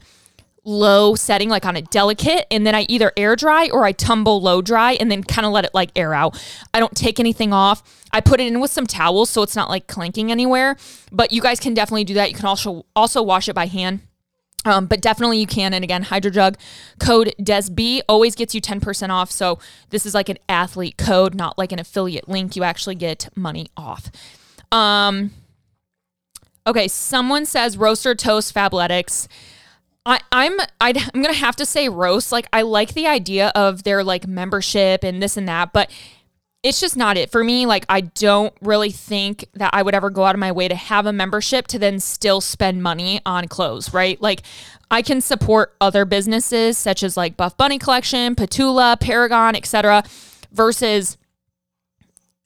low 0.64 1.16
setting, 1.16 1.50
like 1.50 1.66
on 1.66 1.76
a 1.76 1.82
delicate, 1.82 2.46
and 2.52 2.66
then 2.66 2.76
I 2.76 2.86
either 2.90 3.12
air 3.18 3.36
dry 3.36 3.70
or 3.70 3.86
I 3.86 3.92
tumble 3.92 4.42
low 4.42 4.62
dry 4.62 4.94
and 4.94 5.12
then 5.12 5.24
kind 5.24 5.46
of 5.46 5.52
let 5.52 5.66
it 5.66 5.72
like 5.74 5.92
air 5.96 6.14
out. 6.14 6.42
I 6.74 6.80
don't 6.80 6.96
take 6.96 7.20
anything 7.20 7.54
off. 7.54 7.84
I 8.12 8.22
put 8.22 8.40
it 8.40 8.48
in 8.48 8.60
with 8.60 8.72
some 8.72 8.88
towels 8.88 9.30
so 9.30 9.44
it's 9.44 9.56
not 9.56 9.70
like 9.70 9.88
clanking 9.88 10.32
anywhere. 10.32 10.76
But 11.12 11.32
you 11.32 11.42
guys 11.42 11.60
can 11.60 11.74
definitely 11.74 12.04
do 12.04 12.16
that. 12.16 12.30
You 12.30 12.36
can 12.36 12.46
also 12.46 12.86
also 12.96 13.22
wash 13.22 13.48
it 13.50 13.54
by 13.54 13.68
hand. 13.68 14.02
Um, 14.66 14.88
but 14.88 15.02
definitely 15.02 15.40
you 15.40 15.48
can. 15.48 15.74
And 15.74 15.84
again, 15.84 16.04
HydroJug 16.04 16.56
code 17.00 17.34
DESB 17.40 18.02
always 18.10 18.36
gets 18.36 18.54
you 18.54 18.62
10% 18.62 19.10
off. 19.10 19.32
So 19.32 19.58
this 19.90 20.06
is 20.06 20.14
like 20.14 20.28
an 20.30 20.38
athlete 20.50 20.98
code, 20.98 21.34
not 21.34 21.58
like 21.58 21.72
an 21.72 21.80
affiliate 21.80 22.28
link. 22.28 22.56
You 22.56 22.64
actually 22.64 22.96
get 22.96 23.30
money 23.36 23.70
off. 23.78 24.12
Um, 24.72 25.32
okay, 26.68 26.88
someone 26.88 27.46
says 27.46 27.78
roaster 27.78 28.16
toast 28.16 28.54
Fabletics. 28.54 29.28
I, 30.06 30.22
I'm 30.32 30.60
i 30.82 30.90
am 30.90 31.22
gonna 31.22 31.34
have 31.34 31.56
to 31.58 31.66
say 31.66 31.90
roast. 31.90 32.32
Like 32.32 32.48
I 32.54 32.62
like 32.62 32.94
the 32.94 33.08
idea 33.08 33.52
of 33.56 33.84
their 33.84 34.04
like 34.04 34.28
membership 34.28 35.04
and 35.04 35.22
this 35.22 35.38
and 35.38 35.48
that, 35.48 35.74
but 35.74 35.92
it's 36.62 36.82
just 36.82 36.98
not 36.98 37.18
it 37.18 37.32
for 37.32 37.44
me. 37.44 37.66
Like, 37.66 37.86
I 37.88 38.02
don't 38.02 38.54
really 38.62 38.92
think 38.92 39.46
that 39.54 39.70
I 39.74 39.82
would 39.82 39.96
ever 39.96 40.10
go 40.10 40.26
out 40.26 40.36
of 40.36 40.40
my 40.40 40.52
way 40.52 40.68
to 40.68 40.76
have 40.76 41.06
a 41.06 41.14
membership 41.14 41.68
to 41.68 41.80
then 41.80 42.00
still 42.00 42.42
spend 42.42 42.84
money 42.84 43.22
on 43.26 43.48
clothes, 43.48 43.94
right? 43.94 44.22
Like, 44.22 44.44
I 44.92 45.02
can 45.02 45.22
support 45.22 45.76
other 45.80 46.04
businesses 46.04 46.78
such 46.78 47.02
as 47.02 47.16
like 47.16 47.38
Buff 47.38 47.56
Bunny 47.56 47.80
Collection, 47.80 48.36
Petula, 48.36 49.00
Paragon, 49.00 49.56
etc., 49.56 50.04
versus 50.52 51.18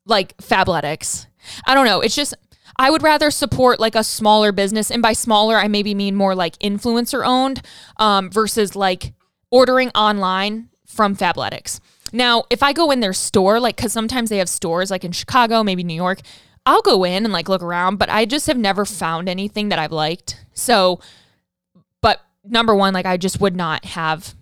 like 0.06 0.38
Fabletics. 0.38 1.26
I 1.66 1.74
don't 1.74 1.86
know. 1.86 2.02
It's 2.02 2.16
just 2.16 2.36
I 2.78 2.90
would 2.90 3.04
rather 3.04 3.32
support 3.32 3.80
like 3.80 3.96
a 3.96 4.04
smaller 4.04 4.52
business, 4.52 4.92
and 4.92 5.02
by 5.02 5.14
smaller, 5.14 5.58
I 5.58 5.68
maybe 5.68 5.94
mean 5.94 6.16
more 6.16 6.36
like 6.36 6.58
influencer 6.60 7.26
owned 7.26 7.62
um, 7.98 8.30
versus 8.30 8.76
like 8.76 9.14
ordering 9.52 9.90
online 9.90 10.70
from 10.86 11.16
Fabletics. 11.16 11.80
Now, 12.12 12.44
if 12.50 12.62
I 12.62 12.74
go 12.74 12.92
in 12.92 13.00
their 13.00 13.14
store, 13.14 13.60
like, 13.60 13.78
cause 13.78 13.92
sometimes 13.92 14.30
they 14.30 14.38
have 14.38 14.50
stores 14.50 14.92
like 14.92 15.04
in 15.04 15.12
Chicago, 15.12 15.64
maybe 15.64 15.84
New 15.84 15.96
York, 15.96 16.20
I'll 16.66 16.82
go 16.82 17.04
in 17.04 17.26
and 17.26 17.34
like 17.34 17.50
look 17.50 17.64
around, 17.64 17.98
but 17.98 18.10
I 18.10 18.26
just 18.26 18.48
have 18.48 18.58
never 18.58 18.86
found 18.86 19.28
anything 19.28 19.70
that 19.70 19.80
I've 19.80 19.92
liked. 19.92 20.46
So, 20.54 21.00
but 22.02 22.22
number 22.44 22.76
one, 22.76 22.94
like, 22.94 23.06
I 23.06 23.18
just 23.18 23.42
would 23.42 23.56
not 23.56 23.86
have 23.86 24.36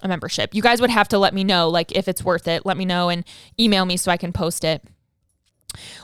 a 0.00 0.08
membership. 0.08 0.54
You 0.54 0.62
guys 0.62 0.80
would 0.80 0.90
have 0.90 1.08
to 1.08 1.18
let 1.18 1.34
me 1.34 1.44
know, 1.44 1.68
like, 1.68 1.92
if 1.92 2.06
it's 2.08 2.24
worth 2.24 2.46
it. 2.46 2.64
Let 2.64 2.76
me 2.76 2.84
know 2.84 3.08
and 3.08 3.24
email 3.58 3.84
me 3.84 3.96
so 3.96 4.12
I 4.12 4.16
can 4.16 4.32
post 4.32 4.64
it. 4.64 4.82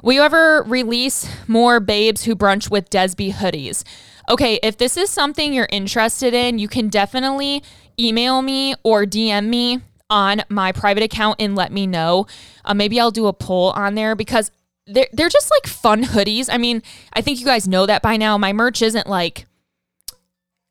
Will 0.02 0.12
you 0.12 0.22
ever 0.22 0.62
release 0.66 1.28
more 1.48 1.80
Babes 1.80 2.24
Who 2.24 2.36
Brunch 2.36 2.70
with 2.70 2.90
Desby 2.90 3.32
hoodies? 3.32 3.84
Okay, 4.28 4.58
if 4.62 4.78
this 4.78 4.96
is 4.96 5.10
something 5.10 5.52
you're 5.52 5.68
interested 5.70 6.34
in, 6.34 6.58
you 6.58 6.68
can 6.68 6.88
definitely 6.88 7.62
email 7.98 8.42
me 8.42 8.74
or 8.82 9.04
DM 9.04 9.48
me 9.48 9.80
on 10.10 10.42
my 10.48 10.72
private 10.72 11.02
account 11.02 11.40
and 11.40 11.54
let 11.56 11.72
me 11.72 11.86
know. 11.86 12.26
Uh, 12.64 12.74
maybe 12.74 13.00
I'll 13.00 13.10
do 13.10 13.26
a 13.26 13.32
poll 13.32 13.70
on 13.70 13.94
there 13.94 14.14
because 14.14 14.50
they're, 14.86 15.08
they're 15.12 15.28
just 15.28 15.50
like 15.50 15.66
fun 15.66 16.04
hoodies. 16.04 16.48
I 16.50 16.58
mean, 16.58 16.82
I 17.12 17.20
think 17.20 17.40
you 17.40 17.46
guys 17.46 17.66
know 17.66 17.86
that 17.86 18.02
by 18.02 18.16
now. 18.16 18.36
My 18.38 18.52
merch 18.52 18.82
isn't 18.82 19.06
like, 19.06 19.46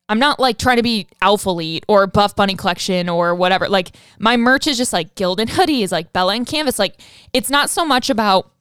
I'm 0.10 0.20
not 0.20 0.40
like 0.40 0.58
trying 0.58 0.78
to 0.78 0.84
be 0.84 1.08
Alphalete 1.22 1.84
or 1.88 2.08
Buff 2.08 2.36
Bunny 2.36 2.56
Collection 2.56 3.10
or 3.10 3.34
whatever. 3.34 3.70
Like, 3.70 3.96
my 4.20 4.38
merch 4.38 4.68
is 4.68 4.78
just 4.78 4.94
like 4.94 5.16
Gildan 5.16 5.48
hoodies, 5.48 5.92
like 5.92 6.14
Bella 6.14 6.36
and 6.36 6.46
Canvas. 6.46 6.78
Like, 6.78 7.00
it's 7.34 7.50
not 7.50 7.70
so 7.70 7.86
much 7.86 8.10
about 8.10 8.52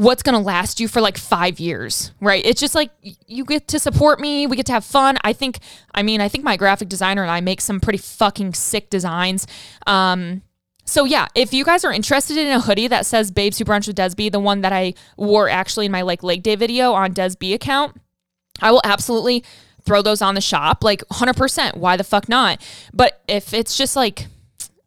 what's 0.00 0.22
going 0.22 0.34
to 0.34 0.40
last 0.40 0.80
you 0.80 0.88
for 0.88 1.02
like 1.02 1.18
five 1.18 1.60
years, 1.60 2.12
right? 2.20 2.42
It's 2.46 2.58
just 2.58 2.74
like 2.74 2.90
you 3.02 3.44
get 3.44 3.68
to 3.68 3.78
support 3.78 4.18
me. 4.18 4.46
We 4.46 4.56
get 4.56 4.64
to 4.66 4.72
have 4.72 4.84
fun. 4.84 5.18
I 5.24 5.34
think, 5.34 5.58
I 5.94 6.02
mean, 6.02 6.22
I 6.22 6.28
think 6.28 6.42
my 6.42 6.56
graphic 6.56 6.88
designer 6.88 7.20
and 7.20 7.30
I 7.30 7.42
make 7.42 7.60
some 7.60 7.80
pretty 7.80 7.98
fucking 7.98 8.54
sick 8.54 8.88
designs. 8.88 9.46
Um, 9.86 10.40
so 10.86 11.04
yeah, 11.04 11.26
if 11.34 11.52
you 11.52 11.66
guys 11.66 11.84
are 11.84 11.92
interested 11.92 12.38
in 12.38 12.48
a 12.48 12.60
hoodie 12.60 12.88
that 12.88 13.04
says 13.04 13.30
Babes 13.30 13.58
Who 13.58 13.66
Brunch 13.66 13.86
with 13.86 13.96
Desby, 13.96 14.32
the 14.32 14.40
one 14.40 14.62
that 14.62 14.72
I 14.72 14.94
wore 15.18 15.50
actually 15.50 15.84
in 15.84 15.92
my 15.92 16.00
like 16.00 16.22
leg 16.22 16.42
day 16.42 16.56
video 16.56 16.92
on 16.92 17.12
Desby 17.12 17.52
account, 17.52 18.00
I 18.62 18.70
will 18.70 18.80
absolutely 18.84 19.44
throw 19.84 20.00
those 20.00 20.22
on 20.22 20.34
the 20.34 20.40
shop. 20.40 20.82
Like 20.82 21.04
100%. 21.12 21.76
Why 21.76 21.98
the 21.98 22.04
fuck 22.04 22.26
not? 22.26 22.66
But 22.94 23.20
if 23.28 23.52
it's 23.52 23.76
just 23.76 23.96
like, 23.96 24.28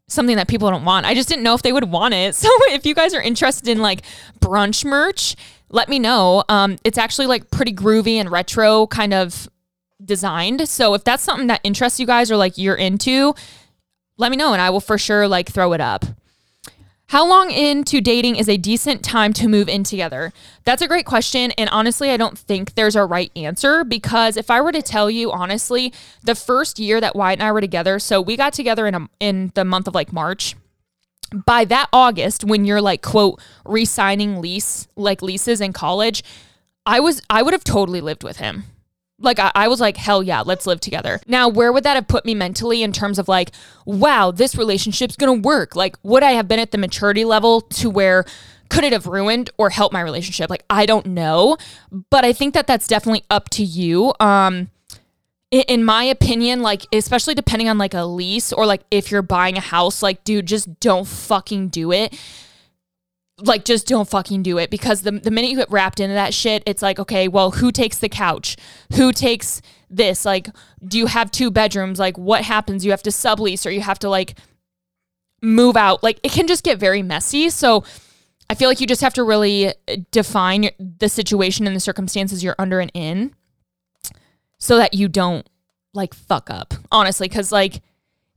something 0.08 0.36
that 0.36 0.48
people 0.48 0.70
don't 0.70 0.86
want. 0.86 1.06
I 1.06 1.14
just 1.14 1.30
didn't 1.30 1.44
know 1.44 1.54
if 1.54 1.62
they 1.62 1.74
would 1.74 1.90
want 1.90 2.14
it. 2.14 2.36
So 2.44 2.50
if 2.70 2.86
you 2.86 2.94
guys 2.94 3.14
are 3.14 3.22
interested 3.22 3.70
in 3.70 3.80
like 3.80 4.02
brunch 4.40 4.84
merch, 4.84 5.36
let 5.70 5.88
me 5.88 5.98
know. 5.98 6.44
Um, 6.50 6.78
it's 6.84 6.98
actually 6.98 7.28
like 7.28 7.50
pretty 7.52 7.74
groovy 7.74 8.16
and 8.16 8.30
retro 8.30 8.86
kind 8.88 9.14
of 9.14 9.48
designed. 10.04 10.68
So 10.68 10.94
if 10.94 11.04
that's 11.04 11.24
something 11.24 11.48
that 11.48 11.62
interests 11.64 12.00
you 12.00 12.06
guys 12.06 12.30
or 12.30 12.38
like 12.38 12.58
you're 12.58 12.76
into, 12.76 13.34
let 14.18 14.30
me 14.30 14.38
know 14.38 14.52
and 14.54 14.62
I 14.62 14.70
will 14.70 14.82
for 14.82 14.98
sure 14.98 15.28
like 15.28 15.50
throw 15.50 15.74
it 15.74 15.82
up. 15.82 16.06
How 17.14 17.28
long 17.28 17.52
into 17.52 18.02
dating 18.02 18.38
is 18.38 18.50
a 18.50 18.58
decent 18.58 19.04
time 19.04 19.34
to 19.34 19.48
move 19.48 19.70
in 19.70 19.84
together? 19.84 20.34
That's 20.64 20.82
a 20.82 20.88
great 20.88 21.06
question. 21.06 21.52
And 21.60 21.70
honestly, 21.70 22.10
I 22.10 22.18
don't 22.18 22.36
think 22.36 22.74
there's 22.74 22.96
a 22.96 23.06
right 23.06 23.32
answer 23.36 23.84
because 23.84 24.36
if 24.36 24.50
I 24.50 24.62
were 24.62 24.72
to 24.72 24.82
tell 24.82 25.12
you 25.12 25.32
honestly, 25.32 25.94
the 26.24 26.34
first 26.34 26.80
year 26.80 27.00
that 27.00 27.16
Wyatt 27.16 27.38
and 27.38 27.48
I 27.48 27.52
were 27.52 27.62
together, 27.62 28.00
so 28.00 28.20
we 28.20 28.36
got 28.36 28.52
together 28.52 28.88
in 28.88 28.96
a, 28.96 29.10
in 29.20 29.52
the 29.54 29.64
month 29.64 29.88
of 29.88 29.94
like 29.94 30.12
March. 30.12 30.56
By 31.46 31.66
that 31.66 31.88
August, 31.94 32.46
when 32.46 32.66
you're 32.66 32.82
like 32.82 33.04
quote 33.04 33.40
re-signing 33.64 34.42
lease 34.42 34.88
like 34.96 35.22
leases 35.22 35.62
in 35.62 35.72
college, 35.72 36.24
I 36.84 37.00
was 37.00 37.22
I 37.30 37.44
would 37.44 37.54
have 37.54 37.64
totally 37.64 38.02
lived 38.02 38.24
with 38.24 38.38
him. 38.38 38.64
Like 39.20 39.40
I, 39.40 39.52
I, 39.56 39.68
was 39.68 39.80
like, 39.80 39.98
hell 39.98 40.24
yeah, 40.24 40.42
let's 40.42 40.66
live 40.66 40.80
together. 40.80 41.20
Now, 41.28 41.48
where 41.48 41.72
would 41.72 41.84
that 41.84 41.96
have 41.96 42.08
put 42.08 42.26
me 42.26 42.36
mentally 42.36 42.84
in 42.84 42.92
terms 42.92 43.20
of 43.20 43.28
like, 43.28 43.52
wow, 43.86 44.32
this 44.32 44.56
relationship's 44.56 45.16
gonna 45.16 45.34
work? 45.34 45.76
Like, 45.76 45.96
would 46.04 46.24
I 46.24 46.32
have 46.32 46.48
been 46.48 46.60
at 46.60 46.72
the 46.72 46.78
maturity 46.78 47.24
level 47.24 47.62
to 47.62 47.90
where 47.90 48.26
could 48.70 48.84
it 48.84 48.92
have 48.92 49.06
ruined 49.06 49.50
or 49.58 49.70
helped 49.70 49.94
my 49.94 50.02
relationship? 50.02 50.50
Like, 50.50 50.66
I 50.70 50.86
don't 50.86 51.06
know, 51.06 51.58
but 52.10 52.26
I 52.26 52.34
think 52.34 52.54
that 52.56 52.68
that's 52.68 52.88
definitely 52.88 53.24
up 53.30 53.50
to 53.52 53.64
you. 53.64 54.14
Um, 54.20 54.72
in, 55.52 55.62
in 55.68 55.86
my 55.86 56.04
opinion, 56.04 56.62
like 56.62 56.88
especially 56.92 57.36
depending 57.36 57.70
on 57.70 57.78
like 57.78 57.94
a 57.94 58.04
lease 58.04 58.52
or 58.52 58.66
like 58.66 58.82
if 58.90 59.12
you're 59.12 59.22
buying 59.22 59.58
a 59.58 59.62
house, 59.62 60.02
like 60.02 60.24
dude, 60.24 60.48
just 60.48 60.80
don't 60.80 61.08
fucking 61.08 61.70
do 61.70 61.92
it 61.92 62.18
like 63.40 63.66
just 63.66 63.88
don't 63.88 64.08
fucking 64.08 64.44
do 64.44 64.58
it. 64.58 64.70
Because 64.70 65.02
the, 65.02 65.12
the 65.12 65.32
minute 65.32 65.52
you 65.52 65.58
get 65.58 65.72
wrapped 65.72 66.00
into 66.00 66.14
that 66.14 66.34
shit 66.34 66.64
it's 66.66 66.82
like 66.82 67.00
okay 67.00 67.28
well 67.28 67.52
who 67.52 67.72
takes 67.72 67.98
the 67.98 68.10
couch? 68.10 68.58
Who 68.96 69.12
takes 69.12 69.62
this? 69.90 70.26
Like 70.26 70.50
do 70.86 70.98
you 70.98 71.08
have 71.08 71.32
two 71.32 71.52
bedrooms? 71.52 72.00
Like 72.00 72.18
what 72.18 72.44
happens? 72.44 72.86
You 72.86 72.92
have 72.92 73.04
to 73.04 73.10
sublease 73.10 73.66
or 73.66 73.70
you 73.70 73.82
have 73.82 74.00
to 74.00 74.10
like 74.10 74.36
move 75.42 75.76
out. 75.76 76.04
Like 76.04 76.20
it 76.24 76.32
can 76.32 76.48
just 76.48 76.64
get 76.64 76.80
very 76.80 77.02
messy. 77.02 77.50
So 77.50 77.84
i 78.50 78.56
feel 78.56 78.70
like 78.70 78.82
you 78.82 78.86
just 78.86 79.02
have 79.02 79.14
to 79.14 79.24
really 79.24 79.74
define 80.12 80.70
the 80.78 81.08
situation 81.08 81.66
and 81.66 81.76
the 81.76 81.80
circumstances 81.80 82.44
you're 82.44 82.58
under 82.60 82.82
and 82.82 82.92
in 82.94 83.34
so 84.60 84.78
that 84.78 84.94
you 84.94 85.08
don't 85.08 85.48
like 85.94 86.14
fuck 86.14 86.50
up 86.50 86.74
honestly. 86.92 87.28
Because 87.28 87.52
like 87.52 87.82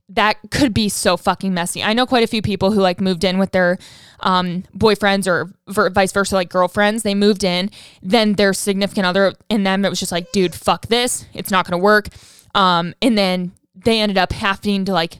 that 0.09 0.37
could 0.51 0.73
be 0.73 0.87
so 0.89 1.17
fucking 1.17 1.53
messy. 1.53 1.83
I 1.83 1.93
know 1.93 2.05
quite 2.05 2.23
a 2.23 2.27
few 2.27 2.41
people 2.41 2.71
who 2.71 2.79
like 2.79 3.01
moved 3.01 3.23
in 3.23 3.37
with 3.37 3.51
their 3.51 3.77
um, 4.21 4.63
boyfriends 4.75 5.27
or 5.27 5.51
vice 5.91 6.11
versa, 6.11 6.35
like 6.35 6.49
girlfriends. 6.49 7.03
They 7.03 7.15
moved 7.15 7.43
in, 7.43 7.69
then 8.01 8.33
their 8.33 8.53
significant 8.53 9.05
other 9.05 9.33
in 9.49 9.63
them, 9.63 9.83
it 9.83 9.89
was 9.89 9.99
just 9.99 10.11
like, 10.11 10.31
dude, 10.31 10.55
fuck 10.55 10.87
this. 10.87 11.25
It's 11.33 11.51
not 11.51 11.69
going 11.69 11.79
to 11.79 11.83
work. 11.83 12.07
Um, 12.55 12.93
and 13.01 13.17
then 13.17 13.51
they 13.75 13.99
ended 13.99 14.17
up 14.17 14.31
having 14.31 14.85
to 14.85 14.93
like 14.93 15.19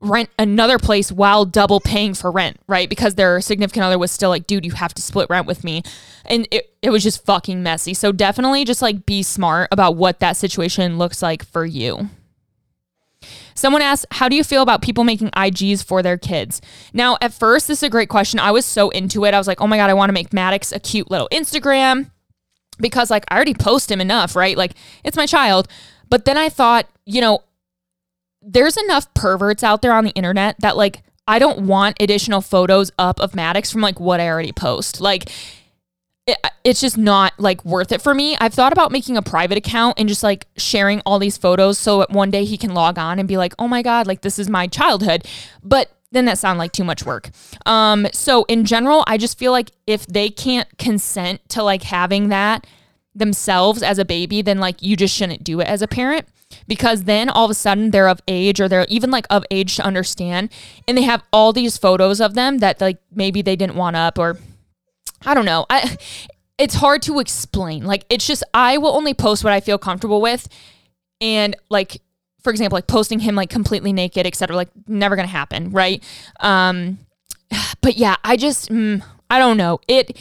rent 0.00 0.30
another 0.38 0.78
place 0.78 1.10
while 1.10 1.44
double 1.44 1.80
paying 1.80 2.14
for 2.14 2.30
rent, 2.30 2.58
right? 2.66 2.88
Because 2.88 3.14
their 3.14 3.40
significant 3.40 3.84
other 3.84 3.98
was 3.98 4.10
still 4.10 4.30
like, 4.30 4.46
dude, 4.46 4.64
you 4.64 4.72
have 4.72 4.94
to 4.94 5.02
split 5.02 5.28
rent 5.30 5.46
with 5.46 5.64
me. 5.64 5.82
And 6.24 6.46
it, 6.50 6.72
it 6.82 6.90
was 6.90 7.02
just 7.02 7.24
fucking 7.24 7.62
messy. 7.62 7.94
So 7.94 8.12
definitely 8.12 8.64
just 8.64 8.82
like 8.82 9.06
be 9.06 9.22
smart 9.22 9.68
about 9.72 9.96
what 9.96 10.20
that 10.20 10.36
situation 10.36 10.98
looks 10.98 11.22
like 11.22 11.44
for 11.44 11.64
you. 11.64 12.10
Someone 13.54 13.82
asked, 13.82 14.06
How 14.12 14.28
do 14.28 14.36
you 14.36 14.44
feel 14.44 14.62
about 14.62 14.82
people 14.82 15.04
making 15.04 15.30
IGs 15.30 15.84
for 15.84 16.02
their 16.02 16.18
kids? 16.18 16.60
Now, 16.92 17.16
at 17.20 17.32
first, 17.32 17.68
this 17.68 17.78
is 17.78 17.82
a 17.84 17.90
great 17.90 18.08
question. 18.08 18.40
I 18.40 18.50
was 18.50 18.64
so 18.64 18.90
into 18.90 19.24
it. 19.24 19.34
I 19.34 19.38
was 19.38 19.46
like, 19.46 19.60
Oh 19.60 19.66
my 19.66 19.76
God, 19.76 19.90
I 19.90 19.94
want 19.94 20.08
to 20.08 20.14
make 20.14 20.32
Maddox 20.32 20.72
a 20.72 20.80
cute 20.80 21.10
little 21.10 21.28
Instagram 21.32 22.10
because, 22.78 23.10
like, 23.10 23.24
I 23.28 23.36
already 23.36 23.54
post 23.54 23.90
him 23.90 24.00
enough, 24.00 24.36
right? 24.36 24.56
Like, 24.56 24.72
it's 25.04 25.16
my 25.16 25.26
child. 25.26 25.68
But 26.08 26.24
then 26.24 26.38
I 26.38 26.48
thought, 26.48 26.88
you 27.04 27.20
know, 27.20 27.42
there's 28.40 28.76
enough 28.76 29.12
perverts 29.14 29.62
out 29.62 29.82
there 29.82 29.92
on 29.92 30.04
the 30.04 30.12
internet 30.12 30.56
that, 30.60 30.76
like, 30.76 31.02
I 31.28 31.38
don't 31.38 31.66
want 31.66 31.98
additional 32.00 32.40
photos 32.40 32.90
up 32.98 33.20
of 33.20 33.34
Maddox 33.34 33.70
from 33.70 33.82
like 33.82 34.00
what 34.00 34.18
I 34.18 34.28
already 34.28 34.50
post. 34.50 34.98
Like, 34.98 35.30
it, 36.28 36.38
it's 36.62 36.80
just 36.80 36.98
not 36.98 37.32
like 37.38 37.64
worth 37.64 37.90
it 37.90 38.02
for 38.02 38.14
me. 38.14 38.36
I've 38.38 38.52
thought 38.52 38.72
about 38.72 38.92
making 38.92 39.16
a 39.16 39.22
private 39.22 39.56
account 39.56 39.98
and 39.98 40.08
just 40.08 40.22
like 40.22 40.46
sharing 40.56 41.00
all 41.06 41.18
these 41.18 41.38
photos 41.38 41.78
so 41.78 42.00
that 42.00 42.10
one 42.10 42.30
day 42.30 42.44
he 42.44 42.58
can 42.58 42.74
log 42.74 42.98
on 42.98 43.18
and 43.18 43.26
be 43.26 43.38
like, 43.38 43.54
"Oh 43.58 43.66
my 43.66 43.82
god, 43.82 44.06
like 44.06 44.20
this 44.20 44.38
is 44.38 44.48
my 44.48 44.66
childhood." 44.66 45.26
But 45.62 45.90
then 46.12 46.26
that 46.26 46.38
sounds 46.38 46.58
like 46.58 46.72
too 46.72 46.84
much 46.84 47.04
work. 47.04 47.30
Um 47.64 48.06
so 48.12 48.44
in 48.44 48.64
general, 48.66 49.04
I 49.06 49.16
just 49.16 49.38
feel 49.38 49.52
like 49.52 49.72
if 49.86 50.06
they 50.06 50.28
can't 50.28 50.68
consent 50.78 51.40
to 51.50 51.62
like 51.62 51.82
having 51.82 52.28
that 52.28 52.66
themselves 53.14 53.82
as 53.82 53.98
a 53.98 54.04
baby, 54.04 54.42
then 54.42 54.58
like 54.58 54.82
you 54.82 54.96
just 54.96 55.14
shouldn't 55.14 55.44
do 55.44 55.60
it 55.60 55.66
as 55.66 55.80
a 55.80 55.88
parent 55.88 56.26
because 56.66 57.04
then 57.04 57.28
all 57.28 57.46
of 57.46 57.50
a 57.50 57.54
sudden 57.54 57.90
they're 57.90 58.08
of 58.08 58.20
age 58.28 58.60
or 58.60 58.68
they're 58.68 58.86
even 58.88 59.10
like 59.10 59.26
of 59.30 59.44
age 59.50 59.76
to 59.76 59.84
understand 59.84 60.50
and 60.86 60.96
they 60.96 61.02
have 61.02 61.22
all 61.32 61.52
these 61.52 61.76
photos 61.76 62.20
of 62.20 62.34
them 62.34 62.58
that 62.58 62.80
like 62.80 62.98
maybe 63.12 63.42
they 63.42 63.56
didn't 63.56 63.76
want 63.76 63.96
up 63.96 64.18
or 64.18 64.38
I 65.24 65.34
don't 65.34 65.44
know. 65.44 65.66
I 65.70 65.96
it's 66.58 66.74
hard 66.74 67.02
to 67.02 67.20
explain. 67.20 67.84
Like 67.84 68.04
it's 68.10 68.26
just 68.26 68.42
I 68.52 68.78
will 68.78 68.94
only 68.94 69.14
post 69.14 69.44
what 69.44 69.52
I 69.52 69.60
feel 69.60 69.78
comfortable 69.78 70.20
with. 70.20 70.48
and 71.20 71.56
like 71.68 72.00
for 72.42 72.50
example, 72.50 72.76
like 72.76 72.86
posting 72.86 73.20
him 73.20 73.34
like 73.34 73.50
completely 73.50 73.92
naked, 73.92 74.26
etc. 74.26 74.56
Like 74.56 74.68
never 74.86 75.16
gonna 75.16 75.28
happen, 75.28 75.70
right? 75.70 76.02
Um, 76.40 76.98
but 77.80 77.96
yeah, 77.96 78.16
I 78.24 78.36
just 78.36 78.70
mm, 78.70 79.02
I 79.30 79.38
don't 79.38 79.56
know 79.56 79.80
it. 79.88 80.16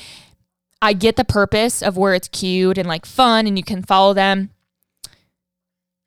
I 0.81 0.93
get 0.93 1.15
the 1.15 1.25
purpose 1.25 1.81
of 1.81 1.97
where 1.97 2.13
it's 2.13 2.27
cute 2.27 2.77
and 2.77 2.87
like 2.87 3.05
fun, 3.05 3.47
and 3.47 3.57
you 3.57 3.63
can 3.63 3.83
follow 3.83 4.13
them. 4.13 4.51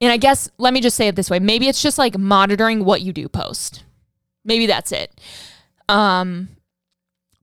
And 0.00 0.12
I 0.12 0.16
guess 0.16 0.50
let 0.58 0.72
me 0.72 0.80
just 0.80 0.96
say 0.96 1.08
it 1.08 1.16
this 1.16 1.30
way: 1.30 1.38
maybe 1.38 1.68
it's 1.68 1.82
just 1.82 1.98
like 1.98 2.18
monitoring 2.18 2.84
what 2.84 3.02
you 3.02 3.12
do 3.12 3.28
post. 3.28 3.84
Maybe 4.44 4.66
that's 4.66 4.92
it. 4.92 5.12
Um, 5.88 6.48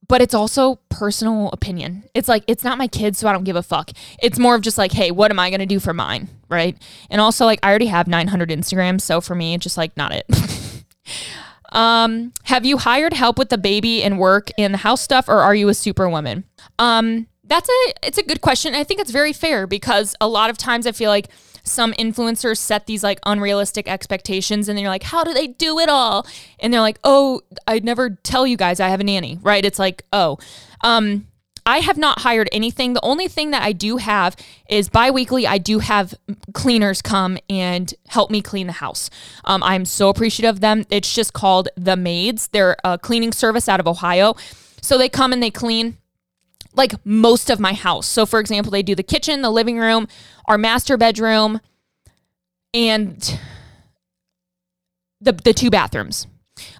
but 0.07 0.21
it's 0.21 0.33
also 0.33 0.79
personal 0.89 1.49
opinion. 1.51 2.03
It's 2.13 2.27
like 2.27 2.43
it's 2.47 2.63
not 2.63 2.77
my 2.77 2.87
kids, 2.87 3.19
so 3.19 3.27
I 3.27 3.33
don't 3.33 3.43
give 3.43 3.55
a 3.55 3.63
fuck. 3.63 3.91
It's 4.21 4.39
more 4.39 4.55
of 4.55 4.61
just 4.61 4.77
like, 4.77 4.91
hey, 4.91 5.11
what 5.11 5.31
am 5.31 5.39
I 5.39 5.49
gonna 5.49 5.65
do 5.65 5.79
for 5.79 5.93
mine, 5.93 6.29
right? 6.49 6.77
And 7.09 7.19
also 7.21 7.45
like 7.45 7.59
I 7.63 7.69
already 7.69 7.87
have 7.87 8.07
900 8.07 8.49
Instagrams, 8.49 9.01
so 9.01 9.21
for 9.21 9.35
me, 9.35 9.53
it's 9.53 9.63
just 9.63 9.77
like 9.77 9.95
not 9.97 10.13
it. 10.13 10.25
um, 11.71 12.33
have 12.43 12.65
you 12.65 12.77
hired 12.77 13.13
help 13.13 13.37
with 13.37 13.49
the 13.49 13.57
baby 13.57 14.03
and 14.03 14.19
work 14.19 14.49
and 14.57 14.73
the 14.73 14.79
house 14.79 15.01
stuff, 15.01 15.27
or 15.27 15.39
are 15.39 15.55
you 15.55 15.69
a 15.69 15.73
superwoman? 15.73 16.45
Um, 16.79 17.27
that's 17.43 17.69
a 17.69 17.93
it's 18.03 18.17
a 18.17 18.23
good 18.23 18.41
question. 18.41 18.75
I 18.75 18.83
think 18.83 18.99
it's 18.99 19.11
very 19.11 19.33
fair 19.33 19.67
because 19.67 20.15
a 20.19 20.27
lot 20.27 20.49
of 20.49 20.57
times 20.57 20.85
I 20.85 20.91
feel 20.91 21.09
like 21.09 21.29
some 21.67 21.93
influencers 21.93 22.57
set 22.57 22.85
these 22.85 23.03
like 23.03 23.19
unrealistic 23.25 23.87
expectations 23.87 24.67
and 24.67 24.77
then 24.77 24.83
you're 24.83 24.91
like, 24.91 25.03
how 25.03 25.23
do 25.23 25.33
they 25.33 25.47
do 25.47 25.79
it 25.79 25.89
all? 25.89 26.25
And 26.59 26.73
they're 26.73 26.81
like, 26.81 26.99
oh, 27.03 27.41
I'd 27.67 27.85
never 27.85 28.09
tell 28.09 28.47
you 28.47 28.57
guys 28.57 28.79
I 28.79 28.89
have 28.89 28.99
a 28.99 29.03
nanny, 29.03 29.39
right? 29.41 29.63
It's 29.63 29.79
like, 29.79 30.03
oh, 30.11 30.37
um, 30.81 31.27
I 31.67 31.79
have 31.79 31.97
not 31.97 32.19
hired 32.19 32.47
anything. 32.53 32.93
The 32.93 33.03
only 33.03 33.27
thing 33.27 33.51
that 33.51 33.61
I 33.61 33.73
do 33.73 33.97
have 33.97 34.37
is 34.69 34.87
biweekly. 34.87 35.45
I 35.45 35.57
do 35.57 35.79
have 35.79 36.15
cleaners 36.53 37.01
come 37.01 37.37
and 37.49 37.93
help 38.07 38.31
me 38.31 38.41
clean 38.41 38.67
the 38.67 38.73
house. 38.73 39.09
Um, 39.43 39.61
I'm 39.63 39.83
so 39.83 40.07
appreciative 40.07 40.55
of 40.55 40.59
them. 40.61 40.85
It's 40.89 41.13
just 41.13 41.33
called 41.33 41.67
the 41.75 41.97
Maids. 41.97 42.47
They're 42.47 42.77
a 42.85 42.97
cleaning 42.97 43.33
service 43.33 43.67
out 43.67 43.81
of 43.81 43.87
Ohio. 43.87 44.35
So 44.81 44.97
they 44.97 45.09
come 45.09 45.33
and 45.33 45.43
they 45.43 45.51
clean 45.51 45.97
like 46.77 46.93
most 47.05 47.49
of 47.49 47.59
my 47.59 47.73
house. 47.73 48.07
So, 48.07 48.25
for 48.25 48.39
example, 48.39 48.71
they 48.71 48.83
do 48.83 48.95
the 48.95 49.03
kitchen, 49.03 49.41
the 49.41 49.49
living 49.49 49.79
room, 49.79 50.07
our 50.45 50.57
master 50.57 50.95
bedroom, 50.97 51.59
and 52.73 53.39
the 55.19 55.33
the 55.33 55.53
two 55.53 55.69
bathrooms. 55.69 56.27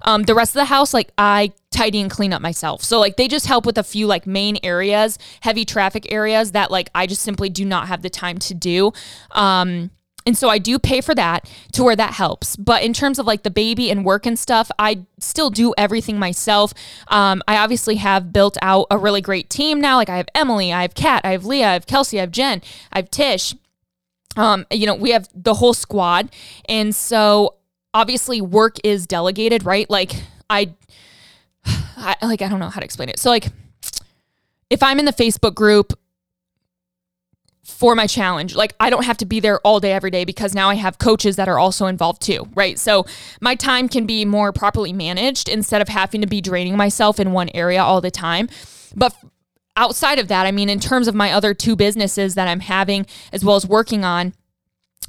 Um, 0.02 0.24
the 0.24 0.34
rest 0.34 0.52
of 0.52 0.60
the 0.60 0.66
house, 0.66 0.94
like 0.94 1.12
I 1.18 1.52
tidy 1.72 2.02
and 2.02 2.10
clean 2.10 2.34
up 2.34 2.42
myself. 2.42 2.84
So 2.84 3.00
like 3.00 3.18
they 3.18 3.28
just 3.28 3.46
help 3.46 3.66
with 3.66 3.78
a 3.78 3.84
few 3.84 4.08
like 4.08 4.26
main 4.26 4.58
areas, 4.64 5.20
heavy 5.42 5.66
traffic 5.66 6.12
areas 6.12 6.54
that 6.54 6.72
like 6.72 6.90
I 6.96 7.06
just 7.06 7.22
simply 7.22 7.50
do 7.50 7.66
not 7.66 7.88
have 7.88 8.02
the 8.02 8.10
time 8.10 8.40
to 8.40 8.54
do. 8.54 8.92
Um, 9.32 9.92
and 10.28 10.38
so 10.38 10.50
I 10.50 10.58
do 10.58 10.78
pay 10.78 11.00
for 11.00 11.16
that 11.16 11.50
to 11.72 11.86
where 11.86 11.96
that 11.96 12.14
helps. 12.14 12.58
But 12.58 12.84
in 12.84 12.92
terms 12.92 13.18
of 13.18 13.26
like 13.26 13.44
the 13.44 13.50
baby 13.50 13.90
and 13.90 14.04
work 14.04 14.26
and 14.26 14.38
stuff, 14.38 14.70
I 14.78 15.06
still 15.20 15.50
do 15.50 15.74
everything 15.78 16.20
myself. 16.20 16.74
Um, 17.08 17.42
I 17.48 17.56
obviously 17.56 17.96
have 17.96 18.34
built 18.34 18.58
out 18.62 18.88
a 18.92 18.98
really 18.98 19.22
great 19.22 19.50
team 19.50 19.80
now. 19.80 19.96
Like 19.96 20.10
I 20.10 20.18
have 20.18 20.28
Emily, 20.36 20.74
I 20.74 20.82
have 20.82 20.96
Kat, 20.96 21.22
I 21.24 21.32
have 21.32 21.46
Leah, 21.46 21.70
I 21.70 21.74
have 21.74 21.88
Kelsey, 21.88 22.20
I 22.20 22.22
have 22.22 22.32
Jen, 22.32 22.62
I 22.92 22.98
have 22.98 23.10
Tish. 23.10 23.56
Um, 24.36 24.66
you 24.70 24.86
know, 24.86 24.96
we 24.96 25.12
have 25.12 25.30
the 25.34 25.54
whole 25.54 25.74
squad. 25.74 26.30
And 26.68 26.94
so 26.94 27.56
obviously 27.94 28.42
work 28.42 28.76
is 28.84 29.08
delegated, 29.08 29.64
right? 29.64 29.90
Like 29.90 30.12
I, 30.50 30.74
I 31.66 32.18
like 32.22 32.42
I 32.42 32.50
don't 32.50 32.60
know 32.60 32.70
how 32.70 32.82
to 32.82 32.86
explain 32.86 33.08
it. 33.08 33.18
So 33.18 33.30
like 33.30 33.48
if 34.70 34.84
I'm 34.84 35.00
in 35.00 35.06
the 35.06 35.14
Facebook 35.14 35.56
group 35.56 35.98
for 37.68 37.96
my 37.96 38.08
challenge. 38.08 38.56
Like 38.56 38.74
I 38.80 38.90
don't 38.90 39.04
have 39.04 39.18
to 39.18 39.26
be 39.26 39.40
there 39.40 39.60
all 39.60 39.80
day 39.80 39.92
every 39.92 40.10
day 40.10 40.24
because 40.26 40.56
now 40.56 40.70
I 40.70 40.76
have 40.76 41.00
coaches 41.00 41.36
that 41.36 41.50
are 41.50 41.60
also 41.60 41.86
involved 41.86 42.22
too, 42.22 42.48
right? 42.56 42.80
So 42.80 43.06
my 43.42 43.56
time 43.56 43.90
can 43.90 44.06
be 44.06 44.26
more 44.26 44.54
properly 44.54 44.94
managed 44.94 45.50
instead 45.50 45.82
of 45.82 45.90
having 45.90 46.22
to 46.22 46.28
be 46.28 46.42
draining 46.42 46.78
myself 46.78 47.20
in 47.20 47.34
one 47.34 47.50
area 47.54 47.84
all 47.84 48.00
the 48.00 48.10
time. 48.10 48.48
But 48.96 49.16
outside 49.76 50.18
of 50.18 50.30
that, 50.30 50.46
I 50.46 50.52
mean 50.52 50.70
in 50.70 50.80
terms 50.80 51.08
of 51.08 51.14
my 51.14 51.32
other 51.32 51.54
two 51.54 51.76
businesses 51.76 52.36
that 52.36 52.48
I'm 52.48 52.62
having 52.62 53.06
as 53.34 53.44
well 53.44 53.58
as 53.58 53.68
working 53.68 54.04
on 54.04 54.34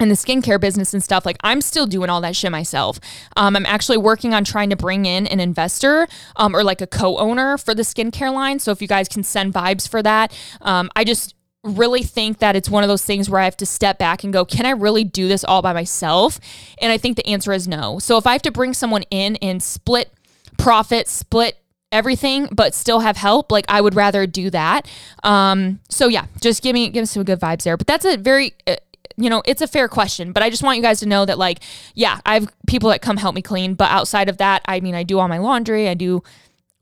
and 0.00 0.10
the 0.10 0.16
skincare 0.16 0.60
business 0.60 0.92
and 0.92 1.02
stuff, 1.02 1.24
like 1.24 1.38
I'm 1.42 1.60
still 1.60 1.86
doing 1.86 2.10
all 2.10 2.20
that 2.20 2.36
shit 2.36 2.52
myself. 2.52 3.00
Um, 3.36 3.56
I'm 3.56 3.66
actually 3.66 3.98
working 3.98 4.34
on 4.34 4.44
trying 4.44 4.70
to 4.70 4.76
bring 4.76 5.06
in 5.06 5.26
an 5.28 5.40
investor 5.40 6.06
um, 6.36 6.54
or 6.54 6.62
like 6.62 6.80
a 6.80 6.86
co 6.86 7.18
owner 7.18 7.56
for 7.56 7.74
the 7.74 7.82
skincare 7.82 8.32
line. 8.32 8.58
So 8.58 8.72
if 8.72 8.82
you 8.82 8.88
guys 8.88 9.08
can 9.08 9.22
send 9.22 9.54
vibes 9.54 9.88
for 9.88 10.02
that, 10.02 10.36
um, 10.60 10.90
I 10.94 11.04
just 11.04 11.34
really 11.68 12.02
think 12.02 12.38
that 12.38 12.56
it's 12.56 12.68
one 12.68 12.82
of 12.82 12.88
those 12.88 13.04
things 13.04 13.28
where 13.28 13.40
I 13.40 13.44
have 13.44 13.56
to 13.58 13.66
step 13.66 13.98
back 13.98 14.24
and 14.24 14.32
go, 14.32 14.44
can 14.44 14.66
I 14.66 14.70
really 14.70 15.04
do 15.04 15.28
this 15.28 15.44
all 15.44 15.62
by 15.62 15.72
myself? 15.72 16.40
And 16.80 16.92
I 16.92 16.98
think 16.98 17.16
the 17.16 17.26
answer 17.26 17.52
is 17.52 17.68
no. 17.68 17.98
So 17.98 18.16
if 18.16 18.26
I 18.26 18.32
have 18.32 18.42
to 18.42 18.50
bring 18.50 18.74
someone 18.74 19.02
in 19.10 19.36
and 19.36 19.62
split 19.62 20.12
profit, 20.58 21.08
split 21.08 21.58
everything, 21.90 22.48
but 22.52 22.74
still 22.74 23.00
have 23.00 23.16
help, 23.16 23.50
like 23.50 23.64
I 23.68 23.80
would 23.80 23.94
rather 23.94 24.26
do 24.26 24.50
that. 24.50 24.88
Um, 25.22 25.80
so 25.88 26.08
yeah, 26.08 26.26
just 26.40 26.62
give 26.62 26.74
me 26.74 26.88
give 26.90 27.02
me 27.02 27.06
some 27.06 27.24
good 27.24 27.40
vibes 27.40 27.62
there. 27.62 27.76
But 27.76 27.86
that's 27.86 28.04
a 28.04 28.16
very 28.16 28.54
uh, 28.66 28.76
you 29.16 29.28
know, 29.28 29.42
it's 29.46 29.62
a 29.62 29.66
fair 29.66 29.88
question, 29.88 30.32
but 30.32 30.44
I 30.44 30.50
just 30.50 30.62
want 30.62 30.76
you 30.76 30.82
guys 30.82 31.00
to 31.00 31.06
know 31.06 31.24
that 31.24 31.38
like, 31.38 31.58
yeah, 31.94 32.20
I 32.24 32.34
have 32.34 32.52
people 32.68 32.90
that 32.90 33.02
come 33.02 33.16
help 33.16 33.34
me 33.34 33.42
clean, 33.42 33.74
but 33.74 33.90
outside 33.90 34.28
of 34.28 34.36
that, 34.36 34.62
I 34.66 34.78
mean, 34.78 34.94
I 34.94 35.02
do 35.02 35.18
all 35.18 35.26
my 35.26 35.38
laundry, 35.38 35.88
I 35.88 35.94
do 35.94 36.22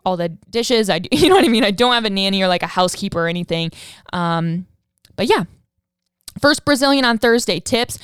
all 0.07 0.16
the 0.16 0.29
dishes. 0.29 0.88
I 0.88 1.01
do, 1.01 1.09
you 1.16 1.29
know 1.29 1.35
what 1.35 1.44
I 1.44 1.49
mean? 1.49 1.64
I 1.64 1.72
don't 1.72 1.92
have 1.92 2.07
a 2.07 2.11
nanny 2.11 2.42
or 2.42 2.49
like 2.49 2.62
a 2.62 2.68
housekeeper 2.68 3.20
or 3.20 3.29
anything. 3.29 3.72
Um, 4.12 4.66
but 5.16 5.29
yeah. 5.29 5.44
First 6.40 6.64
Brazilian 6.64 7.05
on 7.05 7.18
Thursday. 7.18 7.61
Tips. 7.61 7.98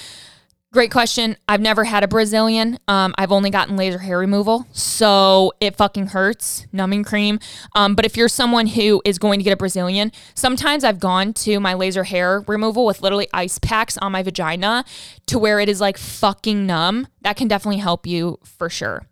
Great 0.72 0.90
question. 0.90 1.36
I've 1.46 1.60
never 1.60 1.84
had 1.84 2.02
a 2.02 2.08
Brazilian. 2.08 2.78
Um, 2.88 3.14
I've 3.18 3.30
only 3.30 3.50
gotten 3.50 3.76
laser 3.76 3.98
hair 3.98 4.18
removal, 4.18 4.66
so 4.72 5.52
it 5.60 5.76
fucking 5.76 6.06
hurts, 6.08 6.66
numbing 6.72 7.04
cream. 7.04 7.40
Um, 7.74 7.94
but 7.94 8.06
if 8.06 8.16
you're 8.16 8.26
someone 8.26 8.66
who 8.68 9.02
is 9.04 9.18
going 9.18 9.38
to 9.38 9.44
get 9.44 9.52
a 9.52 9.56
Brazilian, 9.56 10.12
sometimes 10.34 10.82
I've 10.82 10.98
gone 10.98 11.34
to 11.34 11.60
my 11.60 11.74
laser 11.74 12.04
hair 12.04 12.42
removal 12.46 12.86
with 12.86 13.02
literally 13.02 13.28
ice 13.34 13.58
packs 13.58 13.98
on 13.98 14.12
my 14.12 14.22
vagina 14.22 14.86
to 15.26 15.38
where 15.38 15.60
it 15.60 15.68
is 15.68 15.78
like 15.78 15.98
fucking 15.98 16.64
numb. 16.64 17.06
That 17.20 17.36
can 17.36 17.48
definitely 17.48 17.80
help 17.80 18.06
you 18.06 18.38
for 18.42 18.70
sure. 18.70 19.04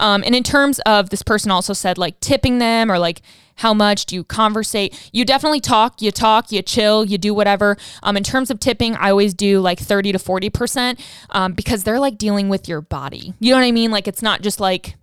Um, 0.00 0.22
and 0.24 0.34
in 0.34 0.42
terms 0.42 0.78
of 0.80 1.10
this 1.10 1.22
person 1.22 1.50
also 1.50 1.72
said 1.72 1.98
like 1.98 2.18
tipping 2.20 2.58
them 2.58 2.90
or 2.90 2.98
like 2.98 3.22
how 3.58 3.74
much 3.74 4.06
do 4.06 4.14
you 4.14 4.24
conversate? 4.24 5.10
You 5.12 5.24
definitely 5.24 5.60
talk, 5.60 6.00
you 6.00 6.10
talk, 6.10 6.50
you 6.52 6.62
chill, 6.62 7.04
you 7.04 7.18
do 7.18 7.34
whatever. 7.34 7.76
Um, 8.02 8.16
in 8.16 8.22
terms 8.22 8.50
of 8.50 8.60
tipping, 8.60 8.94
I 8.96 9.10
always 9.10 9.34
do 9.34 9.60
like 9.60 9.80
30 9.80 10.12
to 10.12 10.18
40% 10.18 11.00
um, 11.30 11.52
because 11.52 11.84
they're 11.84 11.98
like 11.98 12.18
dealing 12.18 12.48
with 12.48 12.68
your 12.68 12.80
body. 12.80 13.34
You 13.40 13.50
know 13.50 13.58
what 13.58 13.66
I 13.66 13.72
mean? 13.72 13.90
Like 13.90 14.08
it's 14.08 14.22
not 14.22 14.42
just 14.42 14.60
like, 14.60 14.94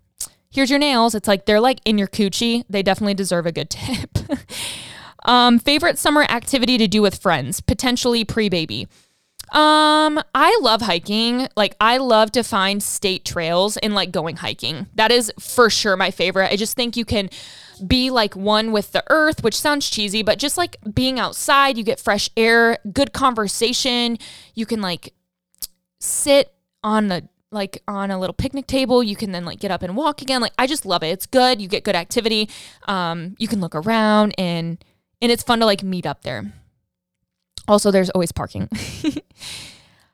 here's 0.49 0.69
your 0.69 0.79
nails. 0.79 1.15
It's 1.15 1.27
like 1.27 1.45
they're 1.45 1.59
like 1.59 1.79
in 1.85 1.97
your 1.97 2.07
coochie. 2.07 2.63
They 2.69 2.81
definitely 2.81 3.13
deserve 3.13 3.45
a 3.45 3.51
good 3.51 3.69
tip. 3.69 4.17
um, 5.25 5.59
favorite 5.59 5.99
summer 5.99 6.23
activity 6.23 6.77
to 6.77 6.87
do 6.87 7.01
with 7.01 7.21
friends, 7.21 7.59
potentially 7.59 8.23
pre 8.23 8.47
baby. 8.47 8.87
Um, 9.51 10.19
I 10.33 10.57
love 10.61 10.81
hiking. 10.81 11.47
Like 11.55 11.75
I 11.79 11.97
love 11.97 12.31
to 12.31 12.43
find 12.43 12.81
state 12.81 13.25
trails 13.25 13.77
and 13.77 13.93
like 13.93 14.11
going 14.11 14.37
hiking. 14.37 14.87
That 14.95 15.11
is 15.11 15.31
for 15.39 15.69
sure 15.69 15.95
my 15.95 16.11
favorite. 16.11 16.51
I 16.51 16.55
just 16.55 16.75
think 16.75 16.97
you 16.97 17.05
can 17.05 17.29
be 17.85 18.09
like 18.09 18.35
one 18.35 18.71
with 18.71 18.91
the 18.91 19.03
earth, 19.09 19.43
which 19.43 19.59
sounds 19.59 19.89
cheesy, 19.89 20.23
but 20.23 20.39
just 20.39 20.57
like 20.57 20.77
being 20.93 21.19
outside, 21.19 21.77
you 21.77 21.83
get 21.83 21.99
fresh 21.99 22.29
air, 22.35 22.77
good 22.91 23.13
conversation. 23.13 24.17
You 24.53 24.65
can 24.65 24.81
like 24.81 25.13
sit 25.99 26.53
on 26.83 27.07
the 27.07 27.27
like 27.51 27.81
on 27.87 28.11
a 28.11 28.19
little 28.19 28.33
picnic 28.33 28.67
table. 28.67 29.03
You 29.03 29.15
can 29.15 29.31
then 29.31 29.45
like 29.45 29.59
get 29.59 29.71
up 29.71 29.81
and 29.81 29.95
walk 29.95 30.21
again. 30.21 30.41
Like 30.41 30.53
I 30.57 30.67
just 30.67 30.85
love 30.85 31.03
it. 31.03 31.07
It's 31.07 31.25
good. 31.25 31.61
You 31.61 31.67
get 31.67 31.83
good 31.83 31.95
activity. 31.95 32.49
Um, 32.87 33.35
you 33.39 33.47
can 33.47 33.61
look 33.61 33.75
around 33.75 34.33
and 34.37 34.83
and 35.21 35.31
it's 35.31 35.43
fun 35.43 35.59
to 35.59 35.65
like 35.65 35.83
meet 35.83 36.05
up 36.05 36.23
there. 36.23 36.51
Also, 37.67 37.91
there's 37.91 38.09
always 38.11 38.31
parking. 38.31 38.69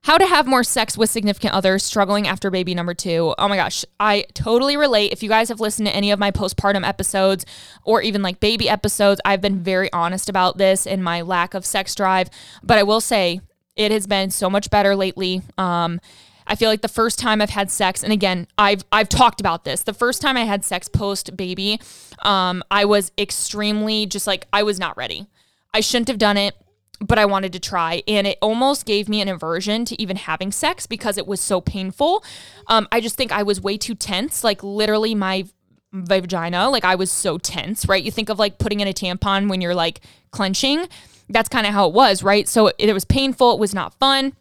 How 0.03 0.17
to 0.17 0.25
have 0.25 0.47
more 0.47 0.63
sex 0.63 0.97
with 0.97 1.11
significant 1.11 1.53
others 1.53 1.83
struggling 1.83 2.27
after 2.27 2.49
baby 2.49 2.73
number 2.73 2.95
two. 2.95 3.35
Oh 3.37 3.47
my 3.47 3.55
gosh, 3.55 3.85
I 3.99 4.25
totally 4.33 4.75
relate. 4.75 5.11
If 5.11 5.21
you 5.21 5.29
guys 5.29 5.49
have 5.49 5.59
listened 5.59 5.87
to 5.87 5.95
any 5.95 6.09
of 6.09 6.17
my 6.17 6.31
postpartum 6.31 6.87
episodes 6.87 7.45
or 7.83 8.01
even 8.01 8.23
like 8.23 8.39
baby 8.39 8.67
episodes, 8.67 9.21
I've 9.23 9.41
been 9.41 9.59
very 9.59 9.93
honest 9.93 10.27
about 10.27 10.57
this 10.57 10.87
and 10.87 11.03
my 11.03 11.21
lack 11.21 11.53
of 11.53 11.67
sex 11.67 11.93
drive. 11.93 12.31
But 12.63 12.79
I 12.79 12.83
will 12.83 12.99
say 12.99 13.41
it 13.75 13.91
has 13.91 14.07
been 14.07 14.31
so 14.31 14.49
much 14.49 14.71
better 14.71 14.95
lately. 14.95 15.43
Um, 15.59 16.01
I 16.47 16.55
feel 16.55 16.69
like 16.69 16.81
the 16.81 16.87
first 16.87 17.19
time 17.19 17.39
I've 17.39 17.51
had 17.51 17.69
sex, 17.69 18.03
and 18.03 18.11
again, 18.11 18.47
I've 18.57 18.83
I've 18.91 19.07
talked 19.07 19.39
about 19.39 19.65
this. 19.65 19.83
The 19.83 19.93
first 19.93 20.21
time 20.21 20.35
I 20.35 20.45
had 20.45 20.65
sex 20.65 20.87
post 20.87 21.37
baby, 21.37 21.79
um, 22.23 22.63
I 22.71 22.85
was 22.85 23.11
extremely 23.19 24.07
just 24.07 24.25
like 24.25 24.47
I 24.51 24.63
was 24.63 24.79
not 24.79 24.97
ready. 24.97 25.27
I 25.73 25.79
shouldn't 25.79 26.07
have 26.09 26.17
done 26.17 26.37
it 26.37 26.55
but 27.01 27.17
I 27.17 27.25
wanted 27.25 27.51
to 27.53 27.59
try. 27.59 28.03
And 28.07 28.27
it 28.27 28.37
almost 28.41 28.85
gave 28.85 29.09
me 29.09 29.21
an 29.21 29.27
aversion 29.27 29.85
to 29.85 30.01
even 30.01 30.15
having 30.15 30.51
sex 30.51 30.85
because 30.85 31.17
it 31.17 31.27
was 31.27 31.41
so 31.41 31.59
painful. 31.59 32.23
Um, 32.67 32.87
I 32.91 33.01
just 33.01 33.15
think 33.15 33.31
I 33.31 33.43
was 33.43 33.59
way 33.59 33.77
too 33.77 33.95
tense. 33.95 34.43
Like, 34.43 34.63
literally, 34.63 35.15
my 35.15 35.45
vagina, 35.91 36.69
like, 36.69 36.85
I 36.85 36.95
was 36.95 37.11
so 37.11 37.37
tense, 37.37 37.87
right? 37.87 38.03
You 38.03 38.11
think 38.11 38.29
of 38.29 38.39
like 38.39 38.59
putting 38.59 38.79
in 38.79 38.87
a 38.87 38.93
tampon 38.93 39.49
when 39.49 39.61
you're 39.61 39.75
like 39.75 40.01
clenching. 40.31 40.87
That's 41.27 41.49
kind 41.49 41.65
of 41.65 41.73
how 41.73 41.87
it 41.87 41.93
was, 41.93 42.23
right? 42.23 42.47
So 42.47 42.67
it, 42.67 42.75
it 42.77 42.93
was 42.93 43.05
painful. 43.05 43.53
It 43.53 43.59
was 43.59 43.73
not 43.73 43.93
fun. 43.95 44.33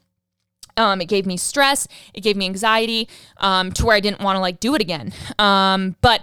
Um, 0.77 1.01
it 1.01 1.05
gave 1.05 1.25
me 1.25 1.37
stress. 1.37 1.87
It 2.13 2.21
gave 2.21 2.37
me 2.37 2.45
anxiety 2.45 3.09
um, 3.37 3.71
to 3.73 3.85
where 3.85 3.95
I 3.95 3.99
didn't 3.99 4.21
want 4.21 4.37
to 4.37 4.39
like 4.39 4.59
do 4.59 4.75
it 4.75 4.81
again. 4.81 5.13
Um, 5.37 5.95
but 6.01 6.21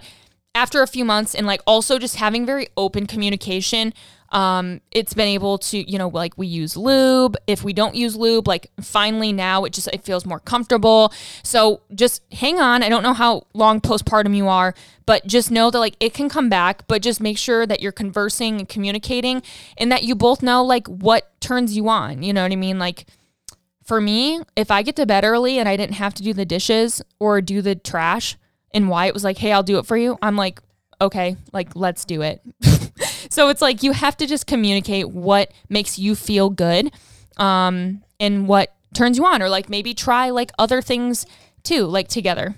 after 0.55 0.83
a 0.83 0.87
few 0.87 1.05
months 1.05 1.35
and 1.35 1.47
like 1.47 1.61
also 1.67 1.99
just 1.99 2.17
having 2.17 2.47
very 2.47 2.69
open 2.77 3.07
communication, 3.07 3.93
um, 4.31 4.81
it's 4.91 5.15
been 5.15 5.29
able 5.29 5.59
to, 5.59 5.91
you 5.91 5.99
know, 5.99 6.09
like 6.09 6.37
we 6.37 6.47
use 6.47 6.77
lube. 6.77 7.37
If 7.47 7.65
we 7.65 7.73
don't 7.73 7.95
use 7.95 8.15
lube, 8.15 8.47
like 8.47 8.71
finally 8.81 9.33
now 9.33 9.65
it 9.65 9.73
just 9.73 9.89
it 9.89 10.05
feels 10.05 10.27
more 10.27 10.41
comfortable. 10.41 11.13
So 11.43 11.81
just 11.95 12.23
hang 12.33 12.61
on. 12.61 12.83
I 12.83 12.89
don't 12.89 13.03
know 13.03 13.15
how 13.15 13.47
long 13.55 13.81
postpartum 13.81 14.37
you 14.37 14.49
are, 14.49 14.75
but 15.07 15.27
just 15.27 15.51
know 15.51 15.71
that 15.71 15.79
like 15.79 15.97
it 16.01 16.13
can 16.13 16.29
come 16.29 16.49
back, 16.49 16.87
but 16.89 17.01
just 17.01 17.21
make 17.21 17.39
sure 17.39 17.67
that 17.67 17.81
you're 17.81 17.93
conversing 17.93 18.59
and 18.59 18.69
communicating 18.69 19.43
and 19.79 19.91
that 19.91 20.05
you 20.05 20.15
both 20.15 20.43
know 20.43 20.63
like 20.63 20.87
what 20.89 21.41
turns 21.41 21.75
you 21.75 21.89
on. 21.89 22.23
You 22.23 22.33
know 22.35 22.43
what 22.43 22.53
I 22.53 22.57
mean? 22.57 22.79
Like 22.79 23.07
for 23.85 24.01
me, 24.03 24.43
if 24.55 24.71
I 24.71 24.83
get 24.83 24.97
to 24.97 25.07
bed 25.07 25.25
early 25.25 25.59
and 25.59 25.67
I 25.67 25.77
didn't 25.77 25.95
have 25.95 26.13
to 26.15 26.23
do 26.23 26.35
the 26.35 26.45
dishes 26.45 27.01
or 27.19 27.41
do 27.41 27.63
the 27.63 27.75
trash, 27.75 28.37
and 28.73 28.91
Wyatt 28.91 29.15
was 29.15 29.25
like, 29.25 29.39
hey, 29.39 29.51
I'll 29.51 29.63
do 29.63 29.79
it 29.79 29.87
for 29.87 29.97
you, 29.97 30.19
I'm 30.21 30.37
like, 30.37 30.61
okay, 31.01 31.37
like, 31.53 31.75
let's 31.75 32.05
do 32.05 32.21
it. 32.21 32.43
so 33.39 33.49
it's 33.51 33.63
like 33.63 33.85
you 33.85 33.93
have 33.93 34.17
to 34.17 34.27
just 34.27 34.49
communicate 34.49 35.11
what 35.11 35.53
makes 35.69 35.97
you 35.97 36.17
feel 36.17 36.51
good 36.51 36.91
um, 37.37 38.03
and 38.19 38.49
what 38.49 38.75
turns 38.95 39.17
you 39.17 39.25
on, 39.25 39.41
or 39.41 39.49
like 39.49 39.71
maybe 39.71 39.95
try 39.95 40.31
like 40.31 40.51
other 40.59 40.83
things 40.83 41.25
too, 41.63 41.87
like 41.87 42.09
together. 42.09 42.57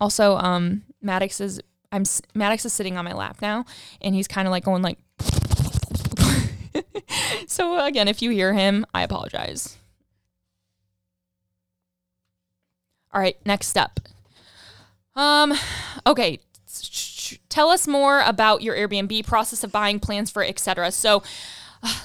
Also, 0.00 0.38
um, 0.38 0.84
Maddox 1.02 1.38
is 1.38 1.60
I'm 1.92 2.04
Maddox 2.34 2.64
is 2.64 2.72
sitting 2.72 2.96
on 2.96 3.04
my 3.04 3.12
lap 3.12 3.42
now, 3.42 3.66
and 4.00 4.14
he's 4.14 4.26
kind 4.26 4.48
of 4.48 4.52
like 4.52 4.64
going 4.64 4.80
like. 4.80 4.96
so 7.46 7.84
again, 7.84 8.08
if 8.08 8.22
you 8.22 8.30
hear 8.30 8.54
him, 8.54 8.86
I 8.94 9.02
apologize. 9.02 9.76
All 13.12 13.20
right, 13.20 13.36
next 13.44 13.66
step. 13.66 14.00
Um, 15.14 15.52
okay, 16.06 16.40
tell 17.48 17.68
us 17.70 17.86
more 17.86 18.20
about 18.20 18.62
your 18.62 18.74
Airbnb 18.74 19.26
process 19.26 19.64
of 19.64 19.72
buying 19.72 20.00
plans 20.00 20.30
for 20.30 20.44
etc. 20.44 20.90
So, 20.92 21.22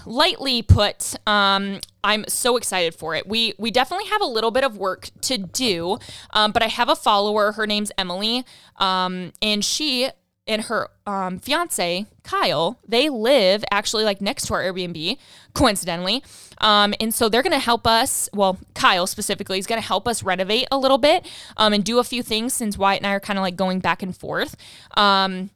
lightly 0.05 0.61
put, 0.61 1.15
um, 1.27 1.79
I'm 2.03 2.25
so 2.27 2.57
excited 2.57 2.95
for 2.95 3.15
it. 3.15 3.27
We 3.27 3.53
we 3.57 3.71
definitely 3.71 4.07
have 4.07 4.21
a 4.21 4.25
little 4.25 4.51
bit 4.51 4.63
of 4.63 4.77
work 4.77 5.09
to 5.21 5.37
do, 5.37 5.97
um, 6.31 6.51
but 6.51 6.63
I 6.63 6.67
have 6.67 6.89
a 6.89 6.95
follower. 6.95 7.53
Her 7.53 7.67
name's 7.67 7.91
Emily, 7.97 8.45
um, 8.77 9.33
and 9.41 9.63
she 9.63 10.09
and 10.49 10.63
her 10.63 10.89
um, 11.05 11.39
fiance 11.39 12.05
Kyle, 12.23 12.79
they 12.87 13.07
live 13.09 13.63
actually 13.71 14.03
like 14.03 14.19
next 14.19 14.47
to 14.47 14.53
our 14.53 14.61
Airbnb, 14.61 15.17
coincidentally. 15.53 16.23
Um, 16.59 16.93
and 16.99 17.13
so 17.13 17.29
they're 17.29 17.41
to 17.53 17.59
help 17.59 17.87
us. 17.87 18.29
Well, 18.33 18.59
Kyle 18.75 19.07
specifically 19.07 19.59
is 19.59 19.65
to 19.81 19.87
help 19.87 20.07
us 20.07 20.23
renovate 20.23 20.67
a 20.71 20.77
little 20.77 20.97
bit 20.97 21.25
um, 21.57 21.73
and 21.73 21.83
do 21.83 21.99
a 21.99 22.03
few 22.03 22.21
things 22.21 22.53
since 22.53 22.77
Wyatt 22.77 22.99
and 22.99 23.07
I 23.07 23.11
are 23.11 23.19
kind 23.19 23.39
of 23.39 23.43
like 23.43 23.55
going 23.55 23.79
back 23.79 24.03
and 24.03 24.15
forth. 24.15 24.55
Um, 24.97 25.51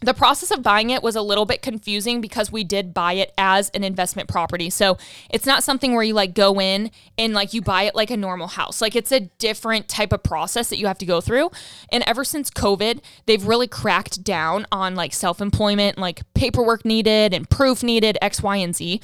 the 0.00 0.14
process 0.14 0.50
of 0.50 0.62
buying 0.62 0.90
it 0.90 1.02
was 1.02 1.14
a 1.14 1.20
little 1.20 1.44
bit 1.44 1.60
confusing 1.60 2.20
because 2.20 2.50
we 2.50 2.64
did 2.64 2.94
buy 2.94 3.12
it 3.12 3.32
as 3.36 3.70
an 3.70 3.84
investment 3.84 4.28
property. 4.28 4.70
So 4.70 4.96
it's 5.28 5.44
not 5.44 5.62
something 5.62 5.94
where 5.94 6.02
you 6.02 6.14
like 6.14 6.34
go 6.34 6.58
in 6.60 6.90
and 7.18 7.34
like 7.34 7.52
you 7.52 7.60
buy 7.60 7.82
it 7.82 7.94
like 7.94 8.10
a 8.10 8.16
normal 8.16 8.46
house. 8.46 8.80
Like 8.80 8.96
it's 8.96 9.12
a 9.12 9.20
different 9.20 9.88
type 9.88 10.12
of 10.12 10.22
process 10.22 10.70
that 10.70 10.78
you 10.78 10.86
have 10.86 10.98
to 10.98 11.06
go 11.06 11.20
through. 11.20 11.50
And 11.92 12.02
ever 12.06 12.24
since 12.24 12.50
COVID, 12.50 13.00
they've 13.26 13.46
really 13.46 13.68
cracked 13.68 14.24
down 14.24 14.66
on 14.72 14.94
like 14.94 15.12
self 15.12 15.40
employment, 15.40 15.98
like 15.98 16.22
paperwork 16.32 16.84
needed 16.84 17.34
and 17.34 17.48
proof 17.48 17.82
needed, 17.82 18.16
X, 18.22 18.42
Y, 18.42 18.56
and 18.56 18.74
Z. 18.74 19.02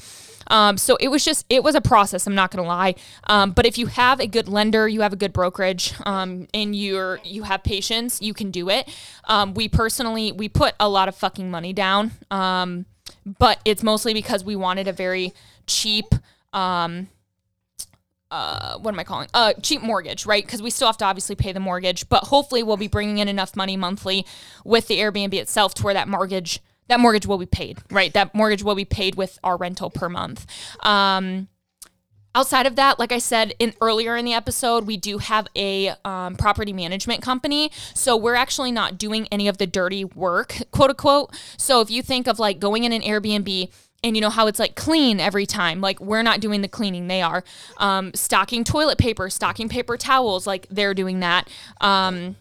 Um, 0.49 0.77
so 0.79 0.97
it 1.01 1.09
was 1.09 1.25
just, 1.25 1.45
it 1.49 1.63
was 1.63 1.75
a 1.75 1.81
process. 1.81 2.27
I'm 2.27 2.35
not 2.35 2.51
going 2.51 2.63
to 2.63 2.69
lie. 2.69 2.95
Um, 3.25 3.53
but 3.53 3.67
if 3.67 3.79
you 3.79 3.87
have 3.87 4.21
a 4.21 4.27
good 4.27 4.49
lender, 4.49 4.89
you 4.89 5.01
have 5.01 5.13
a 5.13 5.17
good 5.17 5.33
brokerage, 5.33 5.95
um, 6.05 6.49
and 6.55 6.75
you're, 6.75 7.21
you 7.25 7.45
have 7.45 7.63
patience, 7.63 8.21
you 8.23 8.35
can 8.35 8.51
do 8.51 8.69
it. 8.71 8.89
Um, 9.25 9.55
we 9.55 9.69
personally, 9.69 10.33
we 10.33 10.49
put 10.49 10.75
a 10.79 10.89
lot 10.89 11.09
of 11.09 11.17
fucking 11.17 11.51
money 11.51 11.73
down. 11.73 12.13
Um, 12.31 12.87
but 13.39 13.61
it's 13.65 13.83
mostly 13.83 14.15
because 14.15 14.45
we 14.45 14.57
wanted 14.57 14.89
a 14.89 14.93
very 14.93 15.33
cheap, 15.67 16.07
um, 16.53 17.09
uh, 18.31 18.79
what 18.79 18.93
am 18.93 18.99
I 18.99 19.05
calling? 19.05 19.29
Uh, 19.33 19.53
cheap 19.63 19.83
mortgage, 19.83 20.27
right? 20.27 20.45
Because 20.45 20.61
we 20.61 20.71
still 20.71 20.89
have 20.89 20.97
to 20.99 21.05
obviously 21.05 21.37
pay 21.37 21.53
the 21.53 21.61
mortgage, 21.61 22.09
but 22.09 22.25
hopefully 22.25 22.63
we'll 22.63 22.77
be 22.77 22.89
bringing 22.89 23.19
in 23.19 23.29
enough 23.29 23.55
money 23.55 23.77
monthly 23.77 24.27
with 24.65 24.89
the 24.89 24.99
Airbnb 24.99 25.35
itself 25.35 25.75
to 25.75 25.85
where 25.85 25.95
that 25.95 26.09
mortgage 26.09 26.61
that 26.89 27.01
mortgage 27.01 27.27
will 27.27 27.39
be 27.39 27.47
paid, 27.47 27.79
right? 27.91 28.13
That 28.13 28.35
mortgage 28.35 28.63
will 28.63 28.75
be 28.75 28.85
paid 28.85 29.15
with 29.15 29.39
our 29.43 29.57
rental 29.57 29.91
per 29.91 30.09
month. 30.09 30.47
Um, 30.81 31.49
outside 32.35 32.67
of 32.67 32.77
that, 32.77 32.99
like 32.99 33.13
I 33.13 33.19
said 33.19 33.55
in 33.59 33.75
earlier 33.81 34.17
in 34.17 34.25
the 34.25 34.35
episode, 34.35 34.87
we 34.87 34.97
do 34.97 35.19
have 35.19 35.49
a 35.57 35.95
um, 36.05 36.37
property 36.37 36.73
management 36.73 37.23
company. 37.23 37.71
So 37.95 38.17
we're 38.17 38.35
actually 38.35 38.73
not 38.73 38.99
doing 38.99 39.27
any 39.33 39.49
of 39.49 39.59
the 39.59 39.67
dirty 39.67 40.05
work, 40.05 40.57
quote 40.71 40.91
unquote. 40.91 41.35
So 41.57 41.81
if 41.81 41.91
you 41.91 42.03
think 42.03 42.29
of 42.29 42.39
like 42.39 42.61
going 42.61 42.85
in 42.85 42.93
an 42.93 43.03
Airbnb, 43.03 43.71
and 44.05 44.15
you 44.15 44.21
know 44.21 44.31
how 44.31 44.47
it's 44.47 44.59
like 44.59 44.77
clean 44.77 45.19
every 45.19 45.47
time 45.47 45.81
like 45.81 45.99
we're 46.01 46.23
not 46.23 46.39
doing 46.39 46.61
the 46.61 46.69
cleaning 46.69 47.09
they 47.09 47.23
are 47.23 47.43
um, 47.79 48.13
stocking 48.15 48.63
toilet 48.63 48.99
paper 48.99 49.31
stocking 49.31 49.69
paper 49.71 49.97
towels 49.97 50.47
like 50.47 50.67
they're 50.71 50.95
doing 50.95 51.21
that 51.21 51.49
um, 51.81 52.37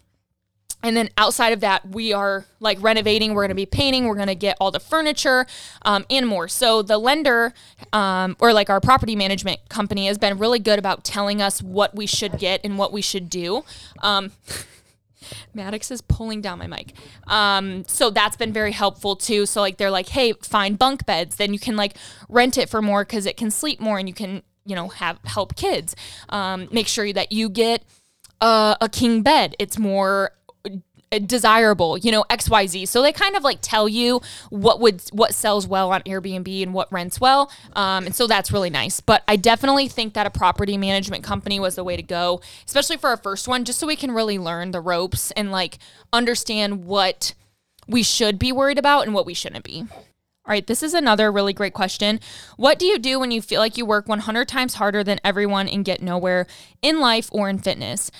and 0.82 0.96
then 0.96 1.08
outside 1.16 1.52
of 1.52 1.60
that, 1.60 1.88
we 1.88 2.12
are 2.12 2.44
like 2.60 2.80
renovating. 2.80 3.34
We're 3.34 3.42
going 3.42 3.50
to 3.50 3.54
be 3.54 3.66
painting. 3.66 4.06
We're 4.06 4.14
going 4.14 4.28
to 4.28 4.34
get 4.34 4.56
all 4.60 4.70
the 4.70 4.80
furniture 4.80 5.46
um, 5.82 6.04
and 6.10 6.26
more. 6.26 6.48
So 6.48 6.82
the 6.82 6.98
lender 6.98 7.54
um, 7.92 8.36
or 8.38 8.52
like 8.52 8.70
our 8.70 8.80
property 8.80 9.16
management 9.16 9.68
company 9.68 10.06
has 10.06 10.18
been 10.18 10.38
really 10.38 10.58
good 10.58 10.78
about 10.78 11.02
telling 11.02 11.42
us 11.42 11.62
what 11.62 11.94
we 11.94 12.06
should 12.06 12.38
get 12.38 12.60
and 12.62 12.78
what 12.78 12.92
we 12.92 13.02
should 13.02 13.28
do. 13.28 13.64
Um, 14.00 14.32
Maddox 15.54 15.90
is 15.90 16.02
pulling 16.02 16.40
down 16.40 16.58
my 16.58 16.66
mic. 16.66 16.92
Um, 17.26 17.84
so 17.88 18.10
that's 18.10 18.36
been 18.36 18.52
very 18.52 18.72
helpful 18.72 19.16
too. 19.16 19.46
So 19.46 19.60
like 19.60 19.78
they're 19.78 19.90
like, 19.90 20.10
hey, 20.10 20.34
find 20.42 20.78
bunk 20.78 21.06
beds. 21.06 21.36
Then 21.36 21.52
you 21.52 21.58
can 21.58 21.76
like 21.76 21.96
rent 22.28 22.58
it 22.58 22.68
for 22.68 22.80
more 22.80 23.04
because 23.04 23.26
it 23.26 23.36
can 23.36 23.50
sleep 23.50 23.80
more 23.80 23.98
and 23.98 24.08
you 24.08 24.14
can 24.14 24.42
you 24.64 24.74
know 24.74 24.88
have 24.88 25.18
help 25.24 25.56
kids. 25.56 25.96
Um, 26.28 26.68
make 26.70 26.86
sure 26.88 27.12
that 27.12 27.32
you 27.32 27.48
get 27.48 27.82
uh, 28.40 28.76
a 28.80 28.88
king 28.88 29.22
bed. 29.22 29.56
It's 29.58 29.78
more 29.78 30.32
desirable, 31.10 31.96
you 31.98 32.10
know, 32.10 32.24
XYZ. 32.30 32.88
So 32.88 33.02
they 33.02 33.12
kind 33.12 33.36
of 33.36 33.44
like 33.44 33.58
tell 33.62 33.88
you 33.88 34.20
what 34.50 34.80
would 34.80 35.02
what 35.12 35.34
sells 35.34 35.66
well 35.66 35.92
on 35.92 36.02
Airbnb 36.02 36.62
and 36.62 36.74
what 36.74 36.92
rents 36.92 37.20
well. 37.20 37.50
Um, 37.74 38.06
and 38.06 38.14
so 38.14 38.26
that's 38.26 38.52
really 38.52 38.70
nice. 38.70 39.00
But 39.00 39.22
I 39.28 39.36
definitely 39.36 39.88
think 39.88 40.14
that 40.14 40.26
a 40.26 40.30
property 40.30 40.76
management 40.76 41.24
company 41.24 41.60
was 41.60 41.76
the 41.76 41.84
way 41.84 41.96
to 41.96 42.02
go, 42.02 42.40
especially 42.66 42.96
for 42.96 43.10
our 43.10 43.16
first 43.16 43.46
one, 43.46 43.64
just 43.64 43.78
so 43.78 43.86
we 43.86 43.96
can 43.96 44.12
really 44.12 44.38
learn 44.38 44.72
the 44.72 44.80
ropes 44.80 45.30
and 45.32 45.52
like 45.52 45.78
understand 46.12 46.84
what 46.84 47.34
we 47.86 48.02
should 48.02 48.38
be 48.38 48.50
worried 48.50 48.78
about 48.78 49.04
and 49.04 49.14
what 49.14 49.26
we 49.26 49.34
shouldn't 49.34 49.64
be. 49.64 49.86
All 50.46 50.52
right, 50.52 50.66
this 50.66 50.82
is 50.82 50.94
another 50.94 51.32
really 51.32 51.52
great 51.52 51.74
question. 51.74 52.20
What 52.56 52.78
do 52.78 52.86
you 52.86 52.98
do 52.98 53.18
when 53.18 53.32
you 53.32 53.42
feel 53.42 53.60
like 53.60 53.76
you 53.76 53.84
work 53.84 54.08
100 54.08 54.46
times 54.46 54.74
harder 54.74 55.02
than 55.02 55.18
everyone 55.24 55.68
and 55.68 55.84
get 55.84 56.00
nowhere 56.00 56.46
in 56.82 57.00
life 57.00 57.28
or 57.32 57.48
in 57.48 57.58
fitness? 57.58 58.12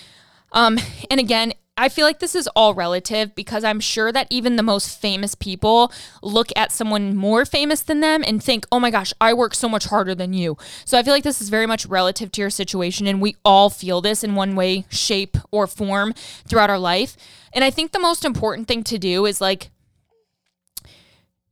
Um, 0.51 0.79
and 1.11 1.20
again, 1.20 1.53
I 1.79 1.91
feel 1.91 2.07
like 2.07 2.21
this 2.21 2.35
is 2.35 2.49
all 2.57 2.73
relative 2.73 3.35
because 3.35 3.62
I'm 3.62 3.81
sure 3.81 4.11
that 4.11 4.27
even 4.31 4.57
the 4.57 4.62
most 4.62 4.99
famous 4.99 5.35
people 5.35 5.93
look 6.23 6.51
at 6.57 6.73
someone 6.73 7.15
more 7.15 7.45
famous 7.45 7.83
than 7.83 8.01
them 8.01 8.25
and 8.27 8.43
think, 8.43 8.67
oh 8.73 8.81
my 8.81 8.91
gosh, 8.91 9.12
I 9.21 9.35
work 9.35 9.55
so 9.55 9.69
much 9.69 9.87
harder 9.87 10.15
than 10.15 10.33
you. 10.33 10.57
So 10.87 10.99
I 10.99 11.03
feel 11.03 11.12
like 11.12 11.23
this 11.23 11.43
is 11.43 11.51
very 11.51 11.67
much 11.67 11.85
relative 11.85 12.33
to 12.33 12.41
your 12.41 12.51
situation, 12.51 13.07
and 13.07 13.21
we 13.21 13.37
all 13.45 13.69
feel 13.69 14.01
this 14.01 14.25
in 14.25 14.35
one 14.35 14.57
way, 14.57 14.87
shape, 14.89 15.37
or 15.51 15.67
form 15.67 16.15
throughout 16.49 16.71
our 16.71 16.79
life. 16.79 17.17
And 17.53 17.62
I 17.62 17.71
think 17.71 17.93
the 17.93 17.99
most 17.99 18.25
important 18.25 18.69
thing 18.69 18.83
to 18.85 18.99
do 18.99 19.27
is 19.27 19.41
like, 19.41 19.71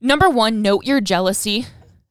number 0.00 0.30
one, 0.30 0.62
note 0.62 0.84
your 0.84 1.02
jealousy, 1.02 1.66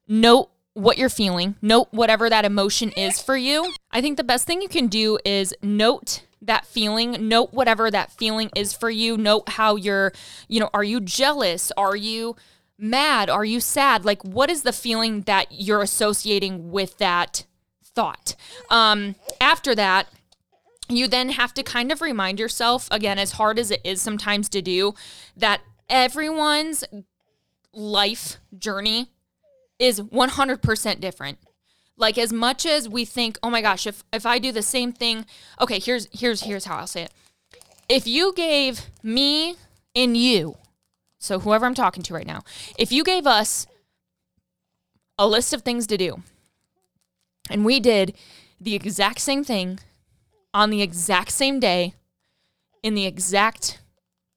note 0.08 0.50
what 0.74 0.98
you're 0.98 1.10
feeling, 1.10 1.56
note 1.62 1.88
whatever 1.92 2.30
that 2.30 2.46
emotion 2.46 2.92
is 2.92 3.22
for 3.22 3.38
you. 3.38 3.72
I 3.92 4.02
think 4.02 4.18
the 4.18 4.24
best 4.24 4.46
thing 4.46 4.62
you 4.62 4.68
can 4.68 4.88
do 4.88 5.20
is 5.26 5.54
note 5.62 6.24
that 6.44 6.66
feeling. 6.66 7.28
Note 7.28 7.54
whatever 7.54 7.90
that 7.92 8.12
feeling 8.12 8.50
is 8.56 8.74
for 8.74 8.90
you. 8.90 9.18
Note 9.18 9.50
how 9.50 9.76
you're 9.76 10.14
you 10.48 10.60
know 10.60 10.70
are 10.74 10.84
you 10.84 11.00
jealous? 11.00 11.72
Are 11.78 11.96
you 11.96 12.36
mad? 12.78 13.30
Are 13.30 13.46
you 13.46 13.60
sad? 13.60 14.06
Like 14.06 14.24
what 14.24 14.50
is 14.50 14.64
the 14.64 14.74
feeling 14.74 15.22
that 15.22 15.48
you're 15.52 15.82
associating 15.82 16.72
with 16.72 16.98
that 16.98 17.46
thought? 17.84 18.36
Um 18.70 19.16
after 19.42 19.76
that 19.76 20.08
you 20.90 21.08
then 21.08 21.30
have 21.30 21.54
to 21.54 21.64
kind 21.64 21.92
of 21.92 22.02
remind 22.02 22.40
yourself 22.40 22.88
again 22.92 23.18
as 23.18 23.34
hard 23.34 23.58
as 23.58 23.72
it 23.72 23.82
is 23.84 24.02
sometimes 24.02 24.50
to 24.50 24.62
do 24.62 24.94
that 25.38 25.62
everyone's 25.90 26.84
life 27.74 28.38
journey 28.58 29.10
is 29.80 30.00
100% 30.00 31.00
different 31.00 31.40
like 31.98 32.18
as 32.18 32.34
much 32.34 32.66
as 32.66 32.90
we 32.90 33.06
think, 33.06 33.38
"Oh 33.44 33.50
my 33.50 33.62
gosh, 33.62 33.86
if 33.88 34.04
if 34.12 34.26
I 34.26 34.40
do 34.40 34.52
the 34.52 34.62
same 34.62 34.92
thing, 34.92 35.26
okay, 35.62 35.80
here's 35.80 36.08
here's 36.12 36.42
here's 36.42 36.66
how 36.66 36.78
I'll 36.78 36.88
say 36.88 37.04
it. 37.04 37.12
If 37.90 38.08
you 38.08 38.34
gave 38.34 38.88
me 39.02 39.56
and 39.96 40.18
you, 40.18 40.58
so 41.20 41.40
whoever 41.40 41.66
I'm 41.66 41.76
talking 41.76 42.04
to 42.04 42.14
right 42.14 42.28
now, 42.28 42.44
if 42.78 42.92
you 42.92 43.04
gave 43.04 43.28
us 43.28 43.68
a 45.20 45.28
list 45.28 45.54
of 45.54 45.62
things 45.62 45.86
to 45.88 45.98
do 45.98 46.24
and 47.50 47.64
we 47.64 47.80
did 47.80 48.16
the 48.60 48.76
exact 48.76 49.20
same 49.20 49.44
thing 49.44 49.80
on 50.54 50.70
the 50.70 50.82
exact 50.82 51.32
same 51.32 51.60
day 51.60 51.94
in 52.82 52.96
the 52.96 53.06
exact 53.06 53.82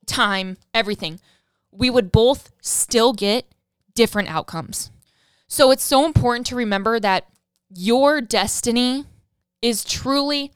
time, 0.06 0.56
everything, 0.72 1.20
we 1.70 1.90
would 1.90 2.12
both 2.12 2.52
still 2.60 3.12
get 3.12 3.46
different 3.94 4.28
outcomes. 4.28 4.90
So 5.48 5.70
it's 5.70 5.84
so 5.84 6.04
important 6.04 6.46
to 6.46 6.56
remember 6.56 6.98
that 7.00 7.26
your 7.76 8.20
destiny 8.20 9.04
is 9.62 9.84
truly 9.84 10.52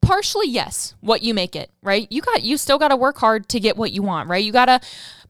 partially 0.00 0.48
yes 0.48 0.94
what 1.00 1.22
you 1.22 1.34
make 1.34 1.56
it 1.56 1.70
right? 1.82 2.06
You 2.10 2.22
got 2.22 2.42
you 2.42 2.56
still 2.56 2.78
got 2.78 2.88
to 2.88 2.96
work 2.96 3.18
hard 3.18 3.48
to 3.48 3.60
get 3.60 3.76
what 3.76 3.92
you 3.92 4.02
want 4.02 4.28
right? 4.28 4.44
You 4.44 4.52
got 4.52 4.66
to 4.66 4.80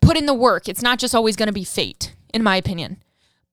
put 0.01 0.17
in 0.17 0.27
the 0.27 0.35
work. 0.35 0.69
It's 0.69 0.83
not 0.83 0.99
just 0.99 1.15
always 1.15 1.37
going 1.37 1.49
to 1.49 1.53
be 1.53 1.65
fate 1.65 2.15
in 2.33 2.43
my 2.43 2.57
opinion. 2.57 3.03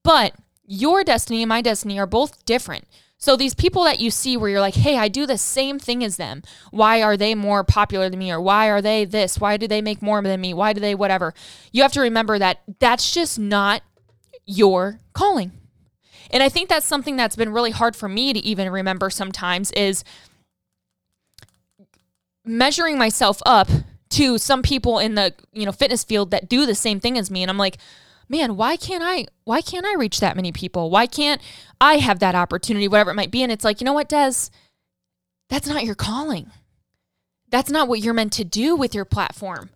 But 0.04 0.34
your 0.66 1.04
destiny 1.04 1.42
and 1.42 1.50
my 1.50 1.62
destiny 1.62 1.98
are 1.98 2.06
both 2.06 2.46
different. 2.46 2.86
So 3.18 3.38
these 3.38 3.54
people 3.54 3.86
that 3.86 4.02
you 4.02 4.12
see 4.12 4.36
where 4.36 4.50
you're 4.50 4.60
like 4.60 4.76
hey 4.76 4.98
i 4.98 5.08
do 5.08 5.26
the 5.26 5.38
same 5.38 5.80
thing 5.80 6.04
as 6.04 6.18
them. 6.18 6.44
Why 6.72 7.02
are 7.02 7.16
they 7.16 7.36
more 7.36 7.64
popular 7.64 8.10
than 8.10 8.20
me? 8.20 8.32
Or 8.32 8.42
why 8.42 8.68
are 8.70 8.82
they 8.82 9.06
this? 9.06 9.40
Why 9.40 9.56
do 9.56 9.68
they 9.68 9.82
make 9.82 10.02
more 10.02 10.22
than 10.22 10.42
me? 10.42 10.54
Why 10.54 10.74
do 10.74 10.82
they 10.82 10.94
whatever? 10.94 11.34
You 11.72 11.84
have 11.84 11.94
to 11.94 12.02
remember 12.02 12.38
that 12.38 12.62
that's 12.80 13.14
just 13.14 13.40
not 13.40 13.82
your 14.46 15.00
calling 15.14 15.54
and 16.34 16.44
i 16.44 16.50
think 16.50 16.68
that's 16.68 16.86
something 16.86 17.16
that's 17.16 17.38
been 17.38 17.54
really 17.54 17.72
hard 17.72 17.96
for 17.96 18.10
me 18.10 18.34
to 18.34 18.40
even 18.40 18.70
remember 18.70 19.10
sometimes 19.10 19.72
is 19.72 20.04
measuring 22.46 22.98
myself 22.98 23.42
up 23.46 23.70
to 24.14 24.38
some 24.38 24.62
people 24.62 25.00
in 25.00 25.16
the 25.16 25.34
you 25.54 25.66
know 25.66 25.72
fitness 25.72 26.04
field 26.04 26.32
that 26.32 26.50
do 26.50 26.66
the 26.66 26.76
same 26.76 27.00
thing 27.00 27.18
as 27.18 27.32
me. 27.32 27.42
And 27.42 27.50
I'm 27.50 27.58
like 27.58 27.78
man 28.30 28.56
why 28.56 28.78
can't 28.78 29.04
I 29.04 29.26
why 29.44 29.62
can't 29.62 29.86
I 29.86 29.96
reach 29.96 30.20
that 30.20 30.36
many 30.36 30.52
people? 30.52 30.90
Why 30.90 31.08
can't 31.08 31.42
I 31.82 31.96
have 31.96 32.20
that 32.20 32.36
opportunity 32.36 32.88
whatever 32.88 33.12
it 33.12 33.16
might 33.16 33.32
be? 33.32 33.44
And 33.44 33.52
it's 33.52 33.64
like 33.64 33.82
you 33.82 33.86
know 33.86 33.94
what 33.94 34.10
Des? 34.10 34.50
That's 35.50 35.68
not 35.68 35.84
your 35.84 35.96
calling. 35.96 36.52
That's 37.50 37.70
not 37.70 37.88
what 37.88 38.00
you're 38.00 38.14
meant 38.14 38.34
to 38.34 38.44
do 38.44 38.76
with 38.76 38.96
your 38.96 39.06
platform. 39.06 39.70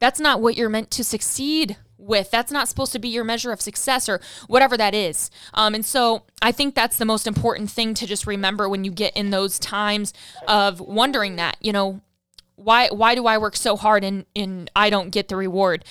That's 0.00 0.20
not 0.20 0.40
what 0.40 0.56
you're 0.56 0.68
meant 0.68 0.90
to 0.92 1.04
succeed 1.04 1.76
with. 2.02 2.30
That's 2.30 2.52
not 2.52 2.68
supposed 2.68 2.92
to 2.92 2.98
be 2.98 3.08
your 3.08 3.24
measure 3.24 3.52
of 3.52 3.60
success 3.60 4.08
or 4.08 4.20
whatever 4.46 4.76
that 4.76 4.94
is. 4.94 5.30
Um, 5.54 5.74
and 5.74 5.84
so 5.84 6.24
I 6.40 6.52
think 6.52 6.74
that's 6.74 6.98
the 6.98 7.04
most 7.04 7.26
important 7.26 7.70
thing 7.70 7.94
to 7.94 8.06
just 8.06 8.26
remember 8.26 8.68
when 8.68 8.84
you 8.84 8.90
get 8.90 9.16
in 9.16 9.30
those 9.30 9.58
times 9.58 10.12
of 10.46 10.80
wondering 10.80 11.36
that, 11.36 11.56
you 11.60 11.72
know, 11.72 12.00
why 12.56 12.88
why 12.88 13.14
do 13.14 13.26
I 13.26 13.38
work 13.38 13.56
so 13.56 13.76
hard 13.76 14.04
and 14.04 14.26
and 14.36 14.70
I 14.76 14.90
don't 14.90 15.10
get 15.10 15.28
the 15.28 15.36
reward? 15.36 15.84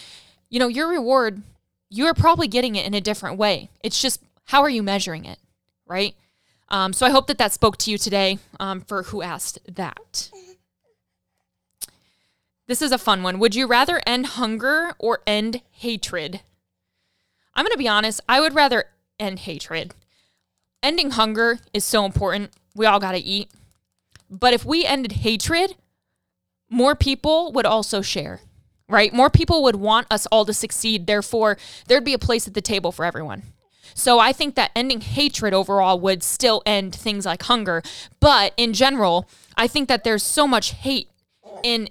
You 0.49 0.59
know, 0.59 0.67
your 0.67 0.87
reward, 0.87 1.41
you 1.89 2.05
are 2.05 2.13
probably 2.13 2.47
getting 2.47 2.75
it 2.75 2.85
in 2.85 2.93
a 2.93 3.01
different 3.01 3.37
way. 3.37 3.69
It's 3.83 4.01
just 4.01 4.21
how 4.45 4.61
are 4.61 4.69
you 4.69 4.83
measuring 4.83 5.25
it, 5.25 5.39
right? 5.85 6.15
Um, 6.69 6.93
so 6.93 7.05
I 7.05 7.09
hope 7.09 7.27
that 7.27 7.37
that 7.37 7.51
spoke 7.51 7.77
to 7.77 7.91
you 7.91 7.97
today 7.97 8.39
um, 8.59 8.81
for 8.81 9.03
who 9.03 9.21
asked 9.21 9.59
that. 9.75 10.29
This 12.71 12.81
is 12.81 12.93
a 12.93 12.97
fun 12.97 13.21
one. 13.21 13.37
Would 13.39 13.53
you 13.53 13.67
rather 13.67 14.01
end 14.07 14.27
hunger 14.27 14.93
or 14.97 15.19
end 15.27 15.61
hatred? 15.71 16.39
I'm 17.53 17.65
going 17.65 17.73
to 17.73 17.77
be 17.77 17.89
honest, 17.89 18.21
I 18.29 18.39
would 18.39 18.55
rather 18.55 18.85
end 19.19 19.39
hatred. 19.39 19.93
Ending 20.81 21.11
hunger 21.11 21.59
is 21.73 21.83
so 21.83 22.05
important. 22.05 22.51
We 22.73 22.85
all 22.85 23.01
got 23.01 23.11
to 23.11 23.17
eat. 23.17 23.51
But 24.29 24.53
if 24.53 24.63
we 24.63 24.85
ended 24.85 25.11
hatred, 25.11 25.75
more 26.69 26.95
people 26.95 27.51
would 27.51 27.65
also 27.65 28.01
share, 28.01 28.39
right? 28.87 29.13
More 29.13 29.29
people 29.29 29.63
would 29.63 29.75
want 29.75 30.07
us 30.09 30.25
all 30.27 30.45
to 30.45 30.53
succeed. 30.53 31.07
Therefore, 31.07 31.57
there'd 31.87 32.05
be 32.05 32.13
a 32.13 32.17
place 32.17 32.47
at 32.47 32.53
the 32.53 32.61
table 32.61 32.93
for 32.93 33.03
everyone. 33.03 33.43
So 33.95 34.17
I 34.17 34.31
think 34.31 34.55
that 34.55 34.71
ending 34.77 35.01
hatred 35.01 35.53
overall 35.53 35.99
would 35.99 36.23
still 36.23 36.63
end 36.65 36.95
things 36.95 37.25
like 37.25 37.43
hunger. 37.43 37.83
But 38.21 38.53
in 38.55 38.71
general, 38.71 39.27
I 39.57 39.67
think 39.67 39.89
that 39.89 40.05
there's 40.05 40.23
so 40.23 40.47
much 40.47 40.71
hate 40.71 41.09
in 41.63 41.89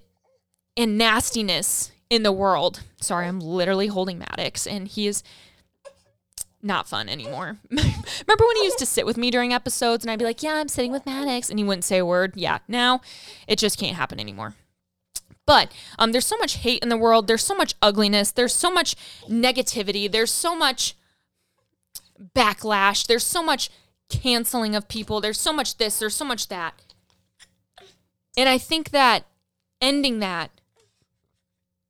in 0.81 0.97
nastiness 0.97 1.93
in 2.09 2.23
the 2.23 2.33
world. 2.33 2.81
Sorry, 3.03 3.27
I'm 3.27 3.39
literally 3.39 3.89
holding 3.89 4.19
Maddox 4.19 4.67
and 4.67 4.89
he 4.89 5.07
is 5.07 5.23
not 6.63 6.89
fun 6.89 7.07
anymore. 7.07 7.59
Remember 7.71 8.47
when 8.47 8.57
he 8.57 8.65
used 8.65 8.79
to 8.79 8.87
sit 8.87 9.05
with 9.05 9.19
me 9.19 9.31
during 9.31 9.53
episodes 9.53 10.03
and 10.03 10.11
I'd 10.11 10.19
be 10.19 10.25
like, 10.25 10.43
"Yeah, 10.43 10.55
I'm 10.55 10.69
sitting 10.69 10.91
with 10.91 11.05
Maddox," 11.05 11.51
and 11.51 11.59
he 11.59 11.65
wouldn't 11.67 11.85
say 11.85 11.99
a 11.99 12.07
word. 12.07 12.33
Yeah, 12.35 12.61
now 12.67 13.03
it 13.47 13.59
just 13.59 13.79
can't 13.79 13.95
happen 13.95 14.19
anymore. 14.19 14.55
But 15.45 15.71
um, 15.99 16.13
there's 16.13 16.27
so 16.27 16.39
much 16.39 16.57
hate 16.57 16.83
in 16.83 16.89
the 16.89 16.97
world. 16.97 17.27
There's 17.27 17.45
so 17.45 17.55
much 17.55 17.75
ugliness. 17.83 18.31
There's 18.31 18.55
so 18.55 18.71
much 18.71 18.97
negativity. 19.29 20.11
There's 20.11 20.31
so 20.31 20.57
much 20.57 20.97
backlash. 22.35 23.07
There's 23.07 23.25
so 23.25 23.43
much 23.43 23.69
canceling 24.09 24.75
of 24.75 24.89
people. 24.89 25.21
There's 25.21 25.41
so 25.41 25.53
much 25.53 25.77
this. 25.77 25.99
There's 25.99 26.17
so 26.17 26.25
much 26.25 26.49
that. 26.49 26.73
And 28.35 28.49
I 28.49 28.57
think 28.57 28.91
that 28.91 29.27
ending 29.83 30.21
that 30.21 30.51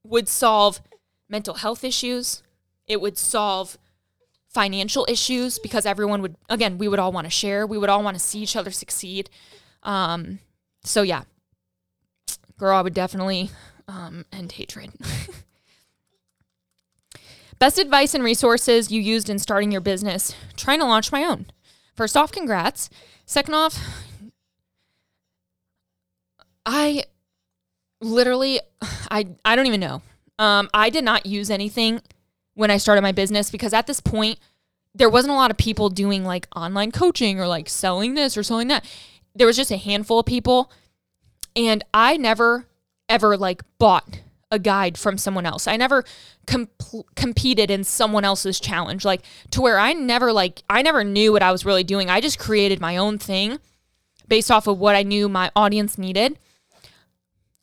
would 0.03 0.27
solve 0.27 0.81
mental 1.29 1.55
health 1.55 1.83
issues. 1.83 2.43
It 2.87 3.01
would 3.01 3.17
solve 3.17 3.77
financial 4.49 5.05
issues 5.09 5.59
because 5.59 5.85
everyone 5.85 6.21
would, 6.21 6.35
again, 6.49 6.77
we 6.77 6.87
would 6.87 6.99
all 6.99 7.11
want 7.11 7.25
to 7.25 7.31
share. 7.31 7.65
We 7.65 7.77
would 7.77 7.89
all 7.89 8.03
want 8.03 8.15
to 8.15 8.23
see 8.23 8.39
each 8.39 8.55
other 8.55 8.71
succeed. 8.71 9.29
Um, 9.83 10.39
so, 10.83 11.01
yeah, 11.01 11.23
girl, 12.57 12.77
I 12.77 12.81
would 12.81 12.93
definitely 12.93 13.49
um, 13.87 14.25
end 14.31 14.51
hatred. 14.53 14.91
Best 17.59 17.77
advice 17.77 18.13
and 18.15 18.23
resources 18.23 18.91
you 18.91 18.99
used 19.01 19.29
in 19.29 19.37
starting 19.37 19.71
your 19.71 19.81
business, 19.81 20.35
trying 20.57 20.79
to 20.79 20.85
launch 20.85 21.11
my 21.11 21.23
own. 21.23 21.45
First 21.95 22.17
off, 22.17 22.31
congrats. 22.31 22.89
Second 23.25 23.53
off, 23.53 23.79
I 26.65 27.03
literally, 28.01 28.59
I 29.11 29.27
I 29.45 29.55
don't 29.55 29.67
even 29.67 29.79
know. 29.79 30.01
Um, 30.39 30.69
I 30.73 30.89
did 30.89 31.03
not 31.03 31.25
use 31.25 31.49
anything 31.49 32.01
when 32.55 32.71
I 32.71 32.77
started 32.77 33.01
my 33.01 33.11
business 33.11 33.51
because 33.51 33.73
at 33.73 33.87
this 33.87 33.99
point 33.99 34.39
there 34.93 35.09
wasn't 35.09 35.31
a 35.31 35.35
lot 35.35 35.51
of 35.51 35.57
people 35.57 35.89
doing 35.89 36.25
like 36.25 36.47
online 36.55 36.91
coaching 36.91 37.39
or 37.39 37.47
like 37.47 37.69
selling 37.69 38.15
this 38.15 38.35
or 38.35 38.43
selling 38.43 38.67
that. 38.67 38.85
There 39.33 39.47
was 39.47 39.55
just 39.55 39.71
a 39.71 39.77
handful 39.77 40.19
of 40.19 40.25
people 40.25 40.71
and 41.55 41.83
I 41.93 42.17
never 42.17 42.65
ever 43.07 43.37
like 43.37 43.61
bought 43.77 44.21
a 44.49 44.59
guide 44.59 44.97
from 44.97 45.17
someone 45.17 45.45
else. 45.45 45.67
I 45.67 45.77
never 45.77 46.03
comp- 46.45 46.71
competed 47.15 47.71
in 47.71 47.83
someone 47.83 48.25
else's 48.25 48.59
challenge 48.59 49.05
like 49.05 49.21
to 49.51 49.61
where 49.61 49.79
I 49.79 49.93
never 49.93 50.33
like 50.33 50.63
I 50.69 50.81
never 50.81 51.03
knew 51.03 51.31
what 51.31 51.43
I 51.43 51.51
was 51.51 51.65
really 51.65 51.83
doing. 51.83 52.09
I 52.09 52.19
just 52.19 52.39
created 52.39 52.81
my 52.81 52.97
own 52.97 53.17
thing 53.17 53.59
based 54.27 54.51
off 54.51 54.67
of 54.67 54.77
what 54.77 54.95
I 54.95 55.03
knew 55.03 55.29
my 55.29 55.51
audience 55.55 55.97
needed. 55.97 56.37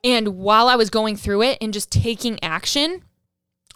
And 0.09 0.39
while 0.39 0.69
I 0.69 0.77
was 0.77 0.89
going 0.89 1.17
through 1.17 1.43
it 1.43 1.59
and 1.61 1.71
just 1.71 1.93
taking 1.93 2.43
action, 2.43 3.03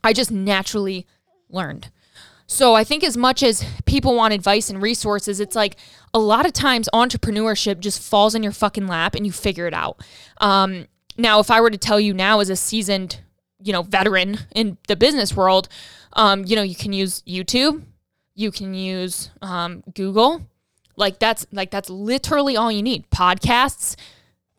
I 0.03 0.15
just 0.15 0.31
naturally 0.31 1.07
learned. 1.51 1.91
So 2.47 2.75
I 2.75 2.85
think 2.85 3.05
as 3.05 3.19
much 3.19 3.43
as 3.43 3.63
people 3.85 4.15
want 4.17 4.33
advice 4.33 4.71
and 4.71 4.81
resources, 4.81 5.41
it's 5.41 5.55
like 5.55 5.77
a 6.15 6.19
lot 6.19 6.47
of 6.47 6.55
times 6.55 6.89
entrepreneurship 6.95 7.81
just 7.81 8.01
falls 8.01 8.35
in 8.35 8.43
your 8.43 8.53
fucking 8.53 8.87
lap 8.87 9.15
and 9.15 9.27
you 9.27 9.33
figure 9.33 9.67
it 9.67 9.75
out. 9.75 10.03
Um, 10.41 10.87
now, 11.19 11.39
if 11.39 11.51
I 11.51 11.61
were 11.61 11.71
to 11.71 11.77
tell 11.77 12.01
you 12.01 12.15
now 12.15 12.41
as 12.41 12.49
a 12.49 12.57
seasoned, 12.57 13.21
you 13.63 13.75
know, 13.75 13.83
veteran 13.83 14.39
in 14.55 14.79
the 14.89 14.97
business 14.97 15.37
world, 15.37 15.69
um, 16.15 16.47
you 16.47 16.57
know, 16.57 16.63
you 16.63 16.75
can 16.75 16.95
use 16.95 17.23
YouTube, 17.27 17.83
you 18.35 18.51
can 18.51 18.73
use 18.73 19.29
um, 19.43 19.85
Google. 19.95 20.49
Like 20.97 21.19
that's 21.19 21.47
like 21.53 21.71
that's 21.71 21.91
literally 21.91 22.57
all 22.57 22.73
you 22.73 22.83
need. 22.83 23.11
Podcasts. 23.11 23.97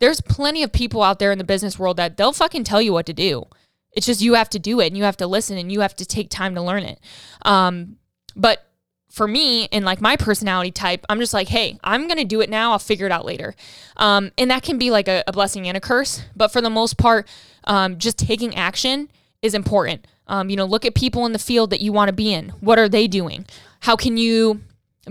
There's 0.00 0.20
plenty 0.20 0.62
of 0.62 0.72
people 0.72 1.02
out 1.02 1.18
there 1.18 1.32
in 1.32 1.38
the 1.38 1.44
business 1.44 1.78
world 1.78 1.96
that 1.96 2.16
they'll 2.16 2.32
fucking 2.32 2.64
tell 2.64 2.82
you 2.82 2.92
what 2.92 3.06
to 3.06 3.12
do. 3.12 3.46
It's 3.92 4.06
just 4.06 4.20
you 4.20 4.34
have 4.34 4.50
to 4.50 4.58
do 4.58 4.80
it 4.80 4.88
and 4.88 4.96
you 4.96 5.04
have 5.04 5.16
to 5.18 5.26
listen 5.26 5.56
and 5.56 5.70
you 5.70 5.80
have 5.80 5.94
to 5.96 6.04
take 6.04 6.28
time 6.28 6.54
to 6.56 6.62
learn 6.62 6.82
it. 6.82 7.00
Um, 7.42 7.96
but 8.34 8.66
for 9.10 9.28
me 9.28 9.68
and 9.70 9.84
like 9.84 10.00
my 10.00 10.16
personality 10.16 10.72
type, 10.72 11.06
I'm 11.08 11.20
just 11.20 11.32
like, 11.32 11.48
hey, 11.48 11.78
I'm 11.84 12.08
gonna 12.08 12.24
do 12.24 12.40
it 12.40 12.50
now. 12.50 12.72
I'll 12.72 12.80
figure 12.80 13.06
it 13.06 13.12
out 13.12 13.24
later. 13.24 13.54
Um, 13.96 14.32
and 14.36 14.50
that 14.50 14.64
can 14.64 14.76
be 14.76 14.90
like 14.90 15.06
a, 15.06 15.22
a, 15.28 15.32
blessing 15.32 15.68
and 15.68 15.76
a 15.76 15.80
curse. 15.80 16.22
But 16.34 16.48
for 16.48 16.60
the 16.60 16.70
most 16.70 16.98
part, 16.98 17.28
um, 17.62 17.98
just 17.98 18.18
taking 18.18 18.56
action 18.56 19.08
is 19.40 19.54
important. 19.54 20.06
Um, 20.26 20.50
you 20.50 20.56
know, 20.56 20.64
look 20.64 20.84
at 20.84 20.96
people 20.96 21.26
in 21.26 21.32
the 21.32 21.38
field 21.38 21.70
that 21.70 21.80
you 21.80 21.92
want 21.92 22.08
to 22.08 22.12
be 22.12 22.32
in. 22.32 22.48
What 22.60 22.78
are 22.78 22.88
they 22.88 23.06
doing? 23.06 23.46
How 23.80 23.94
can 23.94 24.16
you 24.16 24.62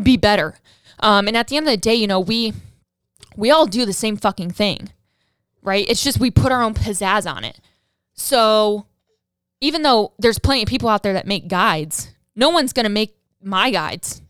be 0.02 0.18
better? 0.18 0.60
Um, 1.00 1.28
and 1.30 1.38
at 1.38 1.48
the 1.48 1.56
end 1.56 1.68
of 1.68 1.72
the 1.72 1.78
day, 1.78 1.96
you 1.96 2.08
know, 2.08 2.20
we 2.20 2.54
we 3.36 3.52
all 3.52 3.66
do 3.66 3.86
the 3.86 3.94
same 3.94 4.18
fucking 4.18 4.52
thing, 4.52 4.90
right? 5.62 5.86
It's 5.88 6.04
just 6.04 6.20
we 6.20 6.32
put 6.32 6.52
our 6.52 6.62
own 6.62 6.74
pizzazz 6.74 7.30
on 7.32 7.44
it. 7.44 7.60
So 8.14 8.86
even 9.62 9.82
though 9.82 10.14
there's 10.20 10.40
plenty 10.40 10.64
of 10.64 10.70
people 10.70 10.90
out 10.90 11.04
there 11.04 11.14
that 11.14 11.28
make 11.28 11.48
guides, 11.48 12.14
no 12.36 12.50
one's 12.50 12.74
gonna 12.74 12.90
make 12.90 13.16
my 13.42 13.72
guides, 13.72 14.22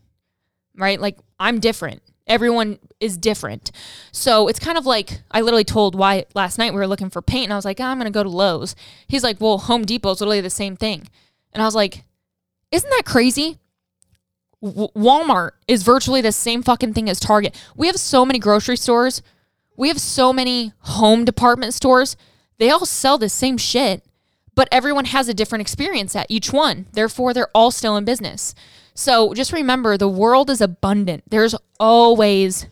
right? 0.76 1.00
Like 1.00 1.18
I'm 1.38 1.60
different. 1.60 2.02
Everyone 2.26 2.78
is 3.00 3.18
different. 3.18 3.70
So 4.10 4.48
it's 4.48 4.58
kind 4.58 4.78
of 4.78 4.86
like 4.86 5.20
I 5.30 5.42
literally 5.42 5.64
told 5.64 5.94
Wyatt 5.94 6.30
last 6.34 6.58
night 6.58 6.72
we 6.72 6.78
were 6.78 6.86
looking 6.86 7.10
for 7.10 7.20
paint 7.20 7.44
and 7.44 7.52
I 7.52 7.56
was 7.56 7.66
like, 7.66 7.80
oh, 7.80 7.84
I'm 7.84 7.98
going 7.98 8.10
to 8.10 8.16
go 8.16 8.22
to 8.22 8.30
Lowe's. 8.30 8.74
He's 9.06 9.22
like, 9.22 9.40
well, 9.40 9.58
Home 9.58 9.84
Depot's 9.84 10.20
literally 10.20 10.40
the 10.40 10.48
same 10.48 10.74
thing. 10.74 11.08
And 11.52 11.62
I 11.62 11.66
was 11.66 11.74
like, 11.74 12.04
isn't 12.72 12.88
that 12.88 13.02
crazy? 13.04 13.58
W- 14.64 14.88
Walmart 14.96 15.50
is 15.68 15.82
virtually 15.82 16.20
the 16.20 16.32
same 16.32 16.62
fucking 16.62 16.94
thing 16.94 17.10
as 17.10 17.20
Target. 17.20 17.54
We 17.76 17.86
have 17.86 17.96
so 17.96 18.24
many 18.24 18.38
grocery 18.38 18.76
stores. 18.76 19.22
We 19.76 19.88
have 19.88 20.00
so 20.00 20.32
many 20.32 20.72
home 20.80 21.24
department 21.24 21.74
stores. 21.74 22.16
They 22.58 22.70
all 22.70 22.86
sell 22.86 23.18
the 23.18 23.28
same 23.28 23.58
shit, 23.58 24.04
but 24.54 24.68
everyone 24.72 25.06
has 25.06 25.28
a 25.28 25.34
different 25.34 25.62
experience 25.62 26.16
at 26.16 26.30
each 26.30 26.52
one. 26.52 26.86
Therefore, 26.92 27.34
they're 27.34 27.50
all 27.54 27.70
still 27.70 27.96
in 27.96 28.04
business. 28.04 28.54
So 28.94 29.34
just 29.34 29.52
remember 29.52 29.96
the 29.96 30.08
world 30.08 30.48
is 30.48 30.60
abundant. 30.60 31.24
There's 31.28 31.54
always, 31.80 32.66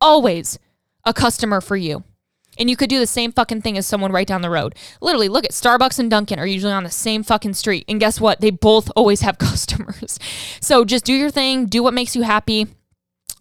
always 0.00 0.58
a 1.04 1.12
customer 1.12 1.60
for 1.60 1.76
you. 1.76 2.04
And 2.58 2.70
you 2.70 2.76
could 2.76 2.90
do 2.90 2.98
the 2.98 3.06
same 3.06 3.32
fucking 3.32 3.62
thing 3.62 3.76
as 3.76 3.86
someone 3.86 4.12
right 4.12 4.26
down 4.26 4.42
the 4.42 4.50
road. 4.50 4.74
Literally, 5.00 5.28
look 5.28 5.44
at 5.44 5.50
Starbucks 5.50 5.98
and 5.98 6.10
Dunkin' 6.10 6.38
are 6.38 6.46
usually 6.46 6.72
on 6.72 6.84
the 6.84 6.90
same 6.90 7.22
fucking 7.22 7.54
street. 7.54 7.84
And 7.88 8.00
guess 8.00 8.20
what? 8.20 8.40
They 8.40 8.50
both 8.50 8.90
always 8.96 9.22
have 9.22 9.38
customers. 9.38 10.18
So 10.60 10.84
just 10.84 11.04
do 11.04 11.14
your 11.14 11.30
thing, 11.30 11.66
do 11.66 11.82
what 11.82 11.94
makes 11.94 12.14
you 12.14 12.22
happy, 12.22 12.68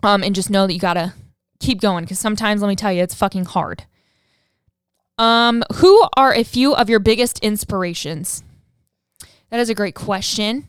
um, 0.01 0.23
and 0.23 0.35
just 0.35 0.49
know 0.49 0.67
that 0.67 0.73
you 0.73 0.79
gotta 0.79 1.13
keep 1.59 1.79
going. 1.81 2.05
Because 2.05 2.19
sometimes, 2.19 2.61
let 2.61 2.67
me 2.67 2.75
tell 2.75 2.91
you, 2.91 3.03
it's 3.03 3.15
fucking 3.15 3.45
hard. 3.45 3.85
Um, 5.17 5.63
who 5.75 6.07
are 6.17 6.33
a 6.33 6.43
few 6.43 6.73
of 6.75 6.89
your 6.89 6.99
biggest 6.99 7.39
inspirations? 7.39 8.43
That 9.49 9.59
is 9.59 9.69
a 9.69 9.75
great 9.75 9.95
question. 9.95 10.67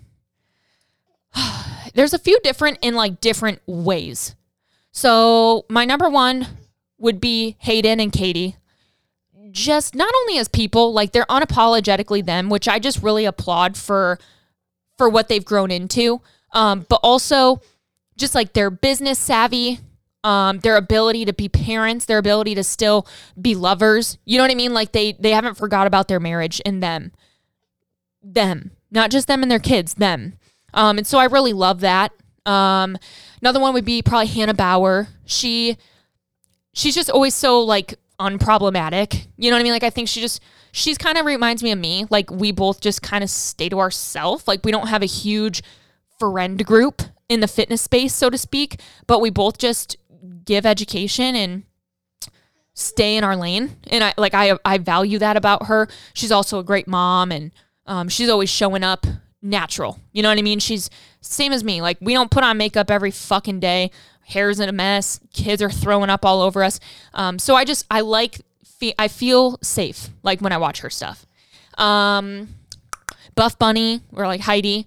There's 1.95 2.13
a 2.13 2.19
few 2.19 2.39
different 2.41 2.79
in 2.83 2.95
like 2.95 3.21
different 3.21 3.61
ways. 3.67 4.35
So 4.93 5.65
my 5.69 5.85
number 5.85 6.09
one 6.11 6.47
would 7.05 7.21
be 7.21 7.57
Hayden 7.61 8.01
and 8.01 8.11
Katie. 8.11 8.57
Just 9.51 9.95
not 9.95 10.13
only 10.23 10.39
as 10.39 10.49
people, 10.49 10.93
like 10.93 11.13
they're 11.13 11.27
unapologetically 11.27 12.25
them, 12.25 12.49
which 12.49 12.67
I 12.67 12.81
just 12.81 13.03
really 13.03 13.27
applaud 13.27 13.77
for 13.77 14.19
for 14.99 15.09
what 15.09 15.29
they've 15.29 15.45
grown 15.45 15.71
into. 15.71 16.23
Um, 16.53 16.87
but 16.89 17.01
also 17.03 17.61
just 18.17 18.35
like 18.35 18.55
their 18.55 18.71
business 18.71 19.19
savvy, 19.19 19.81
um, 20.25 20.61
their 20.61 20.77
ability 20.77 21.25
to 21.27 21.33
be 21.33 21.49
parents, 21.49 22.07
their 22.07 22.19
ability 22.19 22.55
to 22.55 22.65
still 22.65 23.07
be 23.41 23.55
lovers. 23.55 24.19
You 24.25 24.39
know 24.39 24.45
what 24.45 24.51
I 24.51 24.57
mean? 24.57 24.73
Like 24.73 24.93
they 24.93 25.13
they 25.13 25.31
haven't 25.31 25.57
forgot 25.57 25.87
about 25.87 26.09
their 26.09 26.21
marriage 26.21 26.61
and 26.65 26.83
them. 26.83 27.13
Them. 28.23 28.71
Not 28.91 29.11
just 29.11 29.29
them 29.29 29.43
and 29.43 29.51
their 29.51 29.59
kids, 29.59 29.95
them. 29.95 30.39
Um, 30.73 30.99
and 30.99 31.07
so 31.07 31.19
I 31.19 31.27
really 31.27 31.53
love 31.53 31.81
that. 31.81 32.13
Um, 32.47 32.97
another 33.41 33.61
one 33.61 33.75
would 33.75 33.85
be 33.85 34.01
probably 34.03 34.27
Hannah 34.29 34.55
Bauer. 34.55 35.09
She 35.27 35.77
she's 36.75 36.95
just 36.95 37.09
always 37.09 37.35
so 37.35 37.61
like 37.61 37.95
unproblematic. 38.21 39.27
You 39.37 39.51
know 39.51 39.57
what 39.57 39.61
I 39.61 39.63
mean? 39.63 39.73
Like 39.73 39.83
I 39.83 39.91
think 39.91 40.09
she 40.09 40.21
just 40.21 40.43
she's 40.73 40.99
kind 40.99 41.17
of 41.17 41.25
reminds 41.25 41.63
me 41.63 41.73
of 41.73 41.79
me. 41.79 42.07
Like 42.11 42.31
we 42.31 42.53
both 42.53 42.81
just 42.81 43.01
kind 43.01 43.25
of 43.25 43.31
stay 43.31 43.71
to 43.71 43.79
ourselves. 43.79 44.47
Like 44.47 44.61
we 44.65 44.73
don't 44.73 44.89
have 44.89 45.03
a 45.03 45.07
huge 45.07 45.63
friend 46.19 46.65
group 46.65 47.03
in 47.29 47.41
the 47.41 47.49
fitness 47.49 47.83
space, 47.83 48.15
so 48.15 48.29
to 48.29 48.37
speak, 48.37 48.81
but 49.07 49.21
we 49.21 49.31
both 49.31 49.57
just 49.57 49.97
give 50.45 50.67
education 50.67 51.35
and 51.35 51.63
stay 52.75 53.17
in 53.17 53.25
our 53.25 53.37
lane. 53.37 53.77
And 53.89 54.05
I 54.05 54.15
like 54.17 54.35
I 54.35 54.59
I 54.65 54.79
value 54.79 55.19
that 55.21 55.37
about 55.37 55.67
her. 55.67 55.89
She's 56.13 56.33
also 56.33 56.59
a 56.59 56.65
great 56.65 56.87
mom 56.87 57.33
and 57.33 57.53
um, 57.87 58.09
she's 58.09 58.29
always 58.29 58.51
showing 58.51 58.83
up 58.83 59.07
natural. 59.43 60.01
You 60.13 60.23
know 60.23 60.31
what 60.31 60.39
I 60.39 60.43
mean? 60.43 60.59
She's 60.59 60.91
same 61.21 61.53
as 61.53 61.63
me. 61.63 61.83
Like 61.83 61.99
we 62.01 62.15
don't 62.15 62.31
put 62.31 62.45
on 62.45 62.57
makeup 62.57 62.91
every 62.91 63.11
fucking 63.11 63.61
day 63.61 63.91
hair's 64.27 64.61
in 64.61 64.69
a 64.69 64.73
mess, 64.73 65.21
kids 65.33 65.63
are 65.63 65.71
throwing 65.71 66.11
up 66.11 66.25
all 66.25 66.41
over 66.41 66.63
us. 66.63 66.81
Um, 67.13 67.39
so 67.39 67.55
I 67.55 67.65
just 67.65 67.87
I 67.91 68.01
like 68.01 68.41
I 68.99 69.09
feel 69.09 69.59
safe 69.63 70.11
like 70.23 70.41
when 70.41 70.53
I 70.53 70.59
watch 70.59 70.81
her 70.81 70.91
stuff. 70.91 71.27
Um, 71.79 72.49
Buff 73.35 73.59
Bunny 73.59 74.01
or 74.13 74.27
like 74.27 74.43
Heidi, 74.43 74.87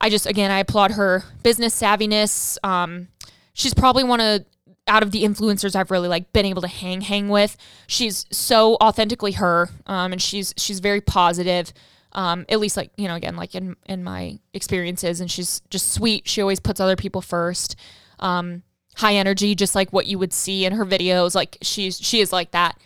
I 0.00 0.10
just 0.10 0.26
again 0.26 0.50
I 0.50 0.60
applaud 0.60 0.92
her 0.92 1.24
business 1.42 1.80
savviness. 1.80 2.58
Um, 2.62 3.08
she's 3.52 3.74
probably 3.74 4.04
one 4.04 4.20
of 4.20 4.44
out 4.86 5.02
of 5.02 5.10
the 5.10 5.22
influencers 5.22 5.76
I've 5.76 5.90
really 5.90 6.08
like 6.08 6.32
been 6.32 6.46
able 6.46 6.62
to 6.62 6.68
hang 6.68 7.02
hang 7.02 7.28
with. 7.28 7.56
She's 7.86 8.26
so 8.30 8.76
authentically 8.76 9.32
her, 9.32 9.68
um, 9.86 10.12
and 10.12 10.20
she's 10.20 10.54
she's 10.56 10.80
very 10.80 11.00
positive. 11.00 11.72
Um, 12.12 12.46
at 12.48 12.58
least 12.58 12.76
like 12.76 12.90
you 12.96 13.06
know 13.06 13.14
again 13.14 13.36
like 13.36 13.54
in 13.54 13.76
in 13.86 14.02
my 14.02 14.38
experiences, 14.54 15.20
and 15.20 15.30
she's 15.30 15.60
just 15.70 15.92
sweet. 15.92 16.26
She 16.26 16.40
always 16.40 16.60
puts 16.60 16.80
other 16.80 16.96
people 16.96 17.20
first. 17.20 17.76
Um, 18.18 18.62
high 18.98 19.14
energy, 19.14 19.54
just 19.54 19.74
like 19.76 19.92
what 19.92 20.06
you 20.06 20.18
would 20.18 20.32
see 20.32 20.64
in 20.64 20.72
her 20.72 20.84
videos. 20.84 21.34
Like 21.34 21.56
she's 21.62 21.98
she 22.00 22.20
is 22.20 22.32
like 22.32 22.50
that. 22.50 22.78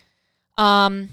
Um, 0.57 1.09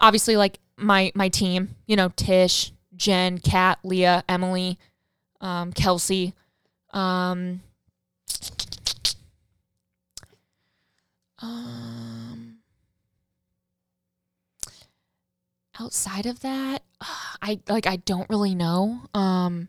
obviously, 0.00 0.36
like 0.36 0.58
my 0.76 1.12
my 1.14 1.28
team, 1.28 1.76
you 1.86 1.96
know, 1.96 2.10
Tish, 2.16 2.72
Jen, 2.96 3.38
Kat, 3.38 3.78
Leah, 3.84 4.24
Emily, 4.28 4.78
um, 5.40 5.72
Kelsey. 5.72 6.34
Um, 6.92 7.62
um, 11.40 12.58
outside 15.78 16.26
of 16.26 16.40
that, 16.40 16.82
I 17.00 17.60
like 17.68 17.86
I 17.86 17.96
don't 17.96 18.28
really 18.28 18.56
know. 18.56 19.02
Um, 19.14 19.68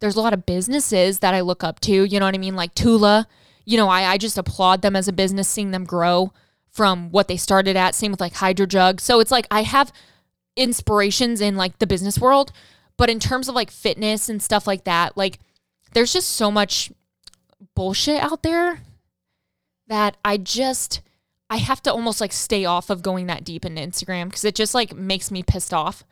there's 0.00 0.16
a 0.16 0.20
lot 0.20 0.32
of 0.32 0.46
businesses 0.46 1.20
that 1.20 1.34
I 1.34 1.40
look 1.40 1.64
up 1.64 1.80
to. 1.80 2.04
You 2.04 2.20
know 2.20 2.26
what 2.26 2.34
I 2.34 2.38
mean? 2.38 2.56
Like 2.56 2.74
Tula. 2.74 3.26
You 3.64 3.76
know, 3.76 3.88
I, 3.88 4.12
I 4.12 4.18
just 4.18 4.38
applaud 4.38 4.82
them 4.82 4.94
as 4.94 5.08
a 5.08 5.12
business, 5.12 5.48
seeing 5.48 5.72
them 5.72 5.84
grow 5.84 6.32
from 6.70 7.10
what 7.10 7.26
they 7.26 7.36
started 7.36 7.76
at. 7.76 7.94
Same 7.94 8.12
with 8.12 8.20
like 8.20 8.34
HydroJug. 8.34 9.00
So 9.00 9.18
it's 9.18 9.32
like 9.32 9.46
I 9.50 9.62
have 9.62 9.92
inspirations 10.56 11.40
in 11.40 11.56
like 11.56 11.78
the 11.78 11.86
business 11.86 12.18
world, 12.18 12.52
but 12.96 13.10
in 13.10 13.18
terms 13.18 13.48
of 13.48 13.54
like 13.54 13.70
fitness 13.70 14.28
and 14.28 14.42
stuff 14.42 14.66
like 14.66 14.84
that, 14.84 15.16
like 15.16 15.38
there's 15.92 16.12
just 16.12 16.30
so 16.30 16.50
much 16.50 16.92
bullshit 17.74 18.22
out 18.22 18.42
there 18.42 18.80
that 19.88 20.16
I 20.24 20.36
just 20.36 21.00
I 21.48 21.58
have 21.58 21.82
to 21.82 21.92
almost 21.92 22.20
like 22.20 22.32
stay 22.32 22.64
off 22.64 22.90
of 22.90 23.02
going 23.02 23.26
that 23.26 23.44
deep 23.44 23.64
into 23.64 23.80
Instagram 23.80 24.26
because 24.26 24.44
it 24.44 24.54
just 24.54 24.74
like 24.74 24.94
makes 24.94 25.30
me 25.30 25.42
pissed 25.42 25.72
off. 25.72 26.04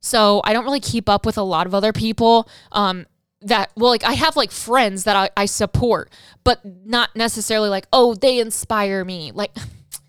So 0.00 0.40
I 0.44 0.52
don't 0.52 0.64
really 0.64 0.80
keep 0.80 1.08
up 1.08 1.24
with 1.24 1.38
a 1.38 1.42
lot 1.42 1.66
of 1.66 1.74
other 1.74 1.92
people. 1.92 2.48
Um, 2.72 3.06
that 3.42 3.70
well 3.74 3.90
like 3.90 4.04
i 4.04 4.12
have 4.12 4.36
like 4.36 4.50
friends 4.50 5.04
that 5.04 5.16
I, 5.16 5.30
I 5.34 5.46
support 5.46 6.10
but 6.44 6.60
not 6.64 7.16
necessarily 7.16 7.70
like 7.70 7.86
oh 7.92 8.14
they 8.14 8.38
inspire 8.38 9.04
me. 9.04 9.32
Like 9.32 9.56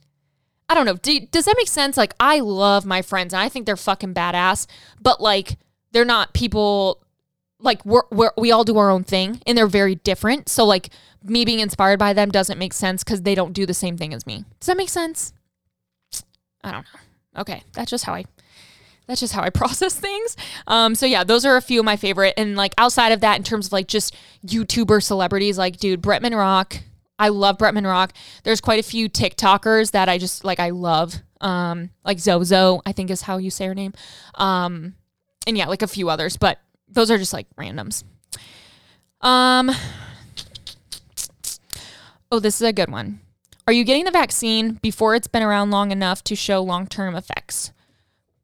i 0.70 0.74
don't 0.74 0.86
know. 0.86 0.96
Do, 0.96 1.20
does 1.20 1.46
that 1.46 1.56
make 1.58 1.68
sense? 1.68 1.98
Like 1.98 2.14
i 2.20 2.40
love 2.40 2.86
my 2.86 3.02
friends 3.02 3.34
and 3.34 3.42
i 3.42 3.50
think 3.50 3.66
they're 3.66 3.78
fucking 3.78 4.14
badass 4.14 4.68
but 5.02 5.22
like 5.22 5.58
they're 5.92 6.06
not 6.06 6.34
people 6.34 7.02
like 7.62 7.86
we're, 7.86 8.04
we're 8.12 8.32
we 8.38 8.52
all 8.52 8.64
do 8.64 8.78
our 8.78 8.90
own 8.90 9.04
thing 9.04 9.42
and 9.46 9.58
they're 9.58 9.68
very 9.68 9.96
different. 9.96 10.50
So 10.50 10.66
like 10.66 10.90
me 11.24 11.46
being 11.46 11.60
inspired 11.60 12.00
by 12.00 12.14
them 12.14 12.30
doesn't 12.30 12.58
make 12.58 12.74
sense 12.74 13.04
because 13.04 13.22
they 13.22 13.36
don't 13.36 13.54
do 13.54 13.66
the 13.66 13.74
same 13.74 13.98
thing 13.98 14.14
as 14.14 14.26
me. 14.26 14.46
Does 14.60 14.68
that 14.68 14.78
make 14.78 14.90
sense? 14.90 15.34
I 16.64 16.72
don't 16.72 16.86
know. 16.94 17.42
Okay. 17.42 17.64
That's 17.74 17.90
just 17.92 18.06
how 18.06 18.14
i 18.14 18.26
that's 19.08 19.20
just 19.20 19.34
how 19.34 19.42
I 19.42 19.50
process 19.52 19.96
things. 19.96 20.38
Um, 20.68 20.96
so 20.96 21.06
yeah, 21.06 21.24
those 21.24 21.46
are 21.46 21.58
a 21.58 21.62
few 21.62 21.80
of 21.80 21.86
my 21.86 21.98
favorite. 21.98 22.34
And 22.38 22.56
like 22.56 22.74
outside 22.78 23.12
of 23.12 23.22
that, 23.22 23.38
in 23.38 23.44
terms 23.44 23.68
of 23.68 23.74
like 23.74 23.88
just 23.88 24.16
YouTuber 24.46 25.04
celebrities, 25.04 25.58
like 25.58 25.78
dude, 25.78 26.02
Bretman 26.02 26.38
Rock. 26.38 26.78
I 27.20 27.30
love 27.30 27.60
Bretman 27.60 27.86
Rock. 27.86 28.14
There's 28.44 28.62
quite 28.62 28.80
a 28.80 28.84
few 28.84 29.08
TikTokers 29.08 29.92
that 29.92 30.10
I 30.10 30.18
just 30.18 30.44
like. 30.44 30.60
I 30.60 30.72
love. 30.72 31.16
Um, 31.40 31.90
like 32.04 32.20
Zozo, 32.20 32.82
I 32.86 32.92
think 32.92 33.10
is 33.10 33.24
how 33.24 33.38
you 33.38 33.50
say 33.50 33.66
her 33.66 33.76
name. 33.76 33.94
Um, 34.36 34.96
and 35.48 35.58
yeah, 35.58 35.68
like 35.68 35.82
a 35.82 35.88
few 35.88 36.10
others, 36.10 36.38
but 36.38 36.60
those 36.88 37.10
are 37.12 37.18
just 37.18 37.34
like 37.34 37.48
randoms. 37.56 38.04
Um. 39.22 39.72
Oh, 42.32 42.40
this 42.40 42.56
is 42.56 42.62
a 42.62 42.74
good 42.74 42.90
one. 42.90 43.20
Are 43.68 43.74
you 43.74 43.84
getting 43.84 44.06
the 44.06 44.12
vaccine 44.12 44.80
before 44.82 45.16
it's 45.16 45.28
been 45.28 45.44
around 45.44 45.70
long 45.70 45.92
enough 45.92 46.24
to 46.26 46.36
show 46.36 46.62
long 46.62 46.88
term 46.88 47.16
effects? 47.16 47.72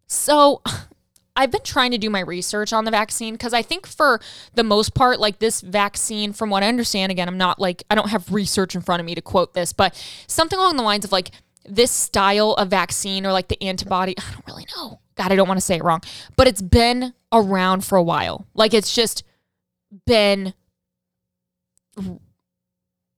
So 0.08 0.62
I've 1.36 1.52
been 1.52 1.62
trying 1.64 1.92
to 1.92 2.00
do 2.00 2.10
my 2.10 2.22
research 2.22 2.74
on 2.74 2.86
the 2.86 2.92
vaccine 2.92 3.36
because 3.36 3.54
I 3.54 3.62
think 3.62 3.86
for 3.86 4.20
the 4.56 4.64
most 4.64 4.96
part, 4.96 5.20
like 5.20 5.38
this 5.38 5.62
vaccine, 5.62 6.34
from 6.34 6.50
what 6.50 6.64
I 6.64 6.68
understand, 6.68 7.12
again, 7.12 7.28
I'm 7.28 7.38
not 7.38 7.60
like, 7.60 7.84
I 7.92 7.96
don't 7.96 8.10
have 8.10 8.34
research 8.34 8.74
in 8.74 8.82
front 8.82 9.02
of 9.02 9.06
me 9.06 9.14
to 9.14 9.22
quote 9.22 9.54
this, 9.54 9.72
but 9.72 9.94
something 10.26 10.58
along 10.58 10.78
the 10.78 10.84
lines 10.84 11.06
of 11.06 11.12
like 11.12 11.30
this 11.64 11.92
style 11.92 12.54
of 12.54 12.70
vaccine 12.70 13.26
or 13.26 13.32
like 13.32 13.50
the 13.50 13.62
antibody, 13.62 14.16
I 14.18 14.32
don't 14.32 14.48
really 14.48 14.66
know. 14.76 15.00
God, 15.16 15.32
I 15.32 15.36
don't 15.36 15.48
want 15.48 15.60
to 15.60 15.66
say 15.66 15.76
it 15.76 15.84
wrong, 15.84 16.02
but 16.36 16.48
it's 16.48 16.62
been 16.62 17.14
around 17.32 17.86
for 17.86 17.98
a 17.98 18.04
while. 18.04 18.48
Like 18.56 18.74
it's 18.74 18.96
just 18.96 19.24
been 20.08 20.56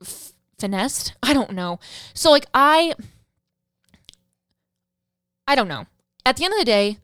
f- 0.01 0.33
finessed. 0.57 1.13
I 1.23 1.33
don't 1.33 1.51
know. 1.51 1.79
So 2.13 2.31
like 2.31 2.47
I, 2.53 2.95
I 5.47 5.55
don't 5.55 5.67
know 5.69 5.85
at 6.29 6.37
the 6.37 6.45
end 6.45 6.53
of 6.53 6.59
the 6.59 6.65
day, 6.65 6.99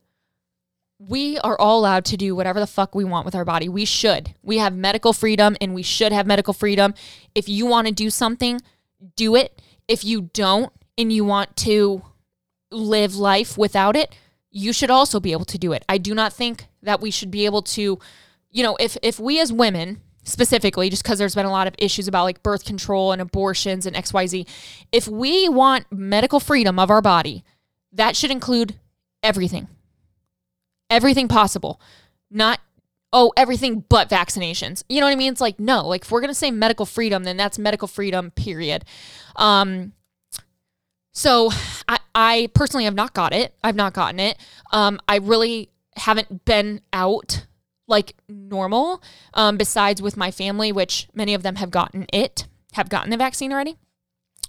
we 1.00 1.40
are 1.40 1.60
all 1.60 1.80
allowed 1.80 2.06
to 2.06 2.16
do 2.16 2.36
whatever 2.36 2.60
the 2.60 2.68
fuck 2.68 2.94
we 2.94 3.04
want 3.04 3.26
with 3.26 3.34
our 3.34 3.44
body. 3.44 3.68
We 3.68 3.84
should. 3.84 4.36
We 4.44 4.60
have 4.60 4.76
medical 4.76 5.14
freedom 5.14 5.58
and 5.60 5.74
we 5.74 5.82
should 5.82 6.12
have 6.12 6.28
medical 6.28 6.54
freedom. 6.54 6.94
If 7.34 7.50
you 7.50 7.66
want 7.66 7.88
to 7.88 7.94
do 7.94 8.12
something, 8.12 8.62
do 9.16 9.36
it. 9.36 9.60
If 9.88 10.06
you 10.06 10.30
don't 10.34 10.72
and 10.96 11.12
you 11.12 11.26
want 11.26 11.56
to 11.58 12.04
live 12.72 13.16
life 13.16 13.58
without 13.58 13.96
it, 13.96 14.16
you 14.52 14.72
should 14.72 14.92
also 14.92 15.20
be 15.20 15.32
able 15.32 15.46
to 15.46 15.58
do 15.58 15.74
it. 15.74 15.84
I 15.90 15.98
do 15.98 16.14
not 16.14 16.32
think 16.32 16.68
that 16.84 17.02
we 17.02 17.10
should 17.10 17.32
be 17.32 17.46
able 17.46 17.64
to, 17.64 17.98
you 18.52 18.64
know, 18.64 18.78
if 18.80 18.96
if 19.02 19.20
we 19.20 19.42
as 19.42 19.52
women 19.52 20.02
specifically, 20.24 20.92
just 20.92 21.02
because 21.02 21.18
there's 21.18 21.36
been 21.36 21.48
a 21.48 21.52
lot 21.52 21.66
of 21.66 21.74
issues 21.80 22.08
about 22.08 22.26
like 22.26 22.44
birth 22.44 22.64
control 22.64 23.12
and 23.12 23.24
abortions 23.24 23.88
and 23.88 23.96
XYZ. 23.96 24.48
If 24.92 25.08
we 25.08 25.50
want 25.50 25.88
medical 25.92 26.40
freedom 26.40 26.78
of 26.78 26.92
our 26.92 27.02
body, 27.02 27.44
that 27.92 28.16
should 28.16 28.32
include 28.32 28.76
everything, 29.26 29.68
everything 30.90 31.28
possible, 31.28 31.82
not 32.30 32.60
oh, 33.14 33.32
everything 33.38 33.86
but 33.88 34.10
vaccinations. 34.10 34.84
You 34.90 35.00
know 35.00 35.08
what 35.08 35.14
I 35.14 35.16
mean? 35.16 35.32
It's 35.32 35.40
like, 35.40 35.58
no, 35.58 35.88
like 35.88 36.02
if 36.02 36.12
we're 36.12 36.20
going 36.20 36.32
to 36.32 36.36
say 36.36 36.52
medical 36.52 36.86
freedom, 36.86 37.24
then 37.24 37.38
that's 37.38 37.58
medical 37.58 37.88
freedom, 37.88 38.30
period. 38.32 38.84
Um, 39.38 39.94
so 41.14 41.50
I, 41.88 41.98
I 42.14 42.50
personally 42.54 42.84
have 42.84 42.94
not 42.94 43.14
got 43.14 43.34
it. 43.34 43.56
I've 43.64 43.76
not 43.76 43.94
gotten 43.94 44.20
it. 44.20 44.38
Um, 44.74 45.00
I 45.08 45.18
really 45.18 45.70
haven't 45.96 46.44
been 46.44 46.82
out 46.92 47.46
like 47.88 48.16
normal, 48.28 49.02
um, 49.34 49.56
besides 49.56 50.02
with 50.02 50.18
my 50.18 50.30
family, 50.30 50.74
which 50.74 51.08
many 51.14 51.34
of 51.34 51.42
them 51.42 51.56
have 51.56 51.72
gotten 51.72 52.08
it, 52.12 52.48
have 52.74 52.90
gotten 52.90 53.12
the 53.12 53.18
vaccine 53.18 53.54
already. 53.54 53.78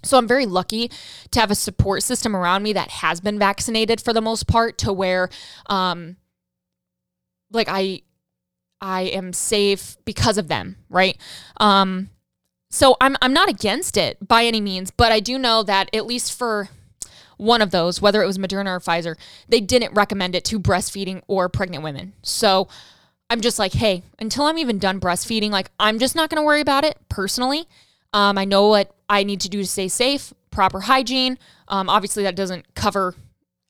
So 0.06 0.18
I'm 0.18 0.28
very 0.28 0.46
lucky 0.46 0.90
to 1.30 1.40
have 1.40 1.50
a 1.50 1.54
support 1.54 2.02
system 2.02 2.34
around 2.34 2.62
me 2.62 2.72
that 2.72 2.88
has 2.90 3.20
been 3.20 3.38
vaccinated 3.38 4.00
for 4.00 4.12
the 4.12 4.20
most 4.20 4.46
part 4.46 4.78
to 4.78 4.92
where 4.92 5.28
um 5.66 6.16
like 7.50 7.68
I 7.70 8.02
I 8.80 9.02
am 9.02 9.32
safe 9.32 9.96
because 10.04 10.38
of 10.38 10.48
them, 10.48 10.76
right? 10.88 11.18
Um 11.58 12.10
so 12.70 12.96
I'm 13.00 13.16
I'm 13.22 13.32
not 13.32 13.48
against 13.48 13.96
it 13.96 14.26
by 14.26 14.44
any 14.44 14.60
means, 14.60 14.90
but 14.90 15.12
I 15.12 15.20
do 15.20 15.38
know 15.38 15.62
that 15.62 15.88
at 15.94 16.06
least 16.06 16.36
for 16.36 16.68
one 17.36 17.62
of 17.62 17.70
those, 17.70 18.00
whether 18.00 18.22
it 18.22 18.26
was 18.26 18.38
Moderna 18.38 18.68
or 18.68 18.80
Pfizer, 18.80 19.16
they 19.48 19.60
didn't 19.60 19.94
recommend 19.94 20.34
it 20.34 20.44
to 20.46 20.58
breastfeeding 20.58 21.22
or 21.26 21.48
pregnant 21.48 21.84
women. 21.84 22.14
So 22.22 22.68
I'm 23.28 23.40
just 23.40 23.58
like, 23.58 23.72
hey, 23.72 24.02
until 24.18 24.44
I'm 24.44 24.58
even 24.58 24.78
done 24.78 25.00
breastfeeding, 25.00 25.50
like 25.50 25.70
I'm 25.78 25.98
just 25.98 26.14
not 26.14 26.30
going 26.30 26.40
to 26.40 26.46
worry 26.46 26.60
about 26.60 26.84
it 26.84 26.96
personally. 27.08 27.66
Um, 28.16 28.38
I 28.38 28.46
know 28.46 28.68
what 28.68 28.96
I 29.10 29.24
need 29.24 29.42
to 29.42 29.50
do 29.50 29.58
to 29.58 29.66
stay 29.66 29.88
safe, 29.88 30.32
proper 30.50 30.80
hygiene. 30.80 31.38
Um, 31.68 31.90
obviously, 31.90 32.22
that 32.22 32.34
doesn't 32.34 32.74
cover 32.74 33.14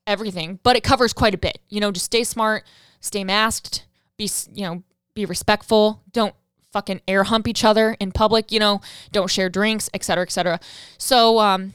everything, 0.07 0.61
but 0.62 0.76
it 0.76 0.84
covers 0.84 1.12
quite 1.12 1.34
a 1.34 1.38
bit. 1.38 1.59
You 1.68 1.80
know, 1.80 1.90
just 1.90 2.07
stay 2.07 2.22
smart, 2.22 2.62
stay 3.01 3.24
masked, 3.24 3.86
be 4.16 4.30
you 4.55 4.64
know, 4.64 4.84
be 5.14 5.24
respectful. 5.24 6.01
Don't 6.12 6.32
fucking 6.72 7.01
air 7.09 7.24
hump 7.24 7.49
each 7.49 7.64
other 7.64 7.97
in 7.99 8.12
public. 8.12 8.53
You 8.53 8.61
know, 8.61 8.82
don't 9.11 9.28
share 9.28 9.49
drinks, 9.49 9.90
etc., 9.92 10.22
etc. 10.22 10.61
So, 10.97 11.40
um, 11.40 11.72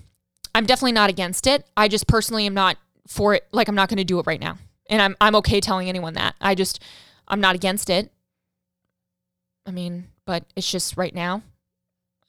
I'm 0.55 0.65
definitely 0.65 0.93
not 0.93 1.09
against 1.09 1.47
it. 1.47 1.67
I 1.75 1.89
just 1.89 2.07
personally 2.07 2.45
am 2.45 2.53
not 2.53 2.77
for 3.05 3.33
it. 3.33 3.45
Like, 3.51 3.67
I'm 3.67 3.75
not 3.75 3.89
going 3.89 3.97
to 3.97 4.05
do 4.05 4.17
it 4.19 4.25
right 4.25 4.39
now, 4.39 4.57
and 4.89 5.01
I'm 5.01 5.17
I'm 5.19 5.35
okay 5.35 5.59
telling 5.59 5.89
anyone 5.89 6.13
that. 6.13 6.35
I 6.39 6.55
just 6.55 6.81
I'm 7.27 7.41
not 7.41 7.53
against 7.53 7.89
it. 7.89 8.13
I 9.65 9.71
mean, 9.71 10.07
but 10.25 10.45
it's 10.55 10.71
just 10.71 10.95
right 10.95 11.13
now, 11.13 11.43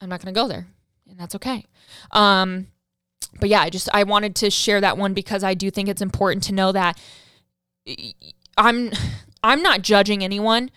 I'm 0.03 0.09
not 0.09 0.21
going 0.21 0.33
to 0.33 0.39
go 0.39 0.47
there, 0.47 0.67
and 1.09 1.17
that's 1.17 1.35
okay. 1.35 1.65
Um, 2.11 2.67
but 3.39 3.49
yeah, 3.49 3.61
I 3.61 3.69
just 3.69 3.89
I 3.93 4.03
wanted 4.03 4.35
to 4.37 4.49
share 4.49 4.81
that 4.81 4.97
one 4.97 5.13
because 5.13 5.43
I 5.43 5.53
do 5.53 5.71
think 5.71 5.89
it's 5.89 6.01
important 6.01 6.43
to 6.43 6.53
know 6.53 6.71
that 6.71 6.99
I'm 8.57 8.91
I'm 9.43 9.61
not 9.61 9.81
judging 9.81 10.23
anyone 10.23 10.69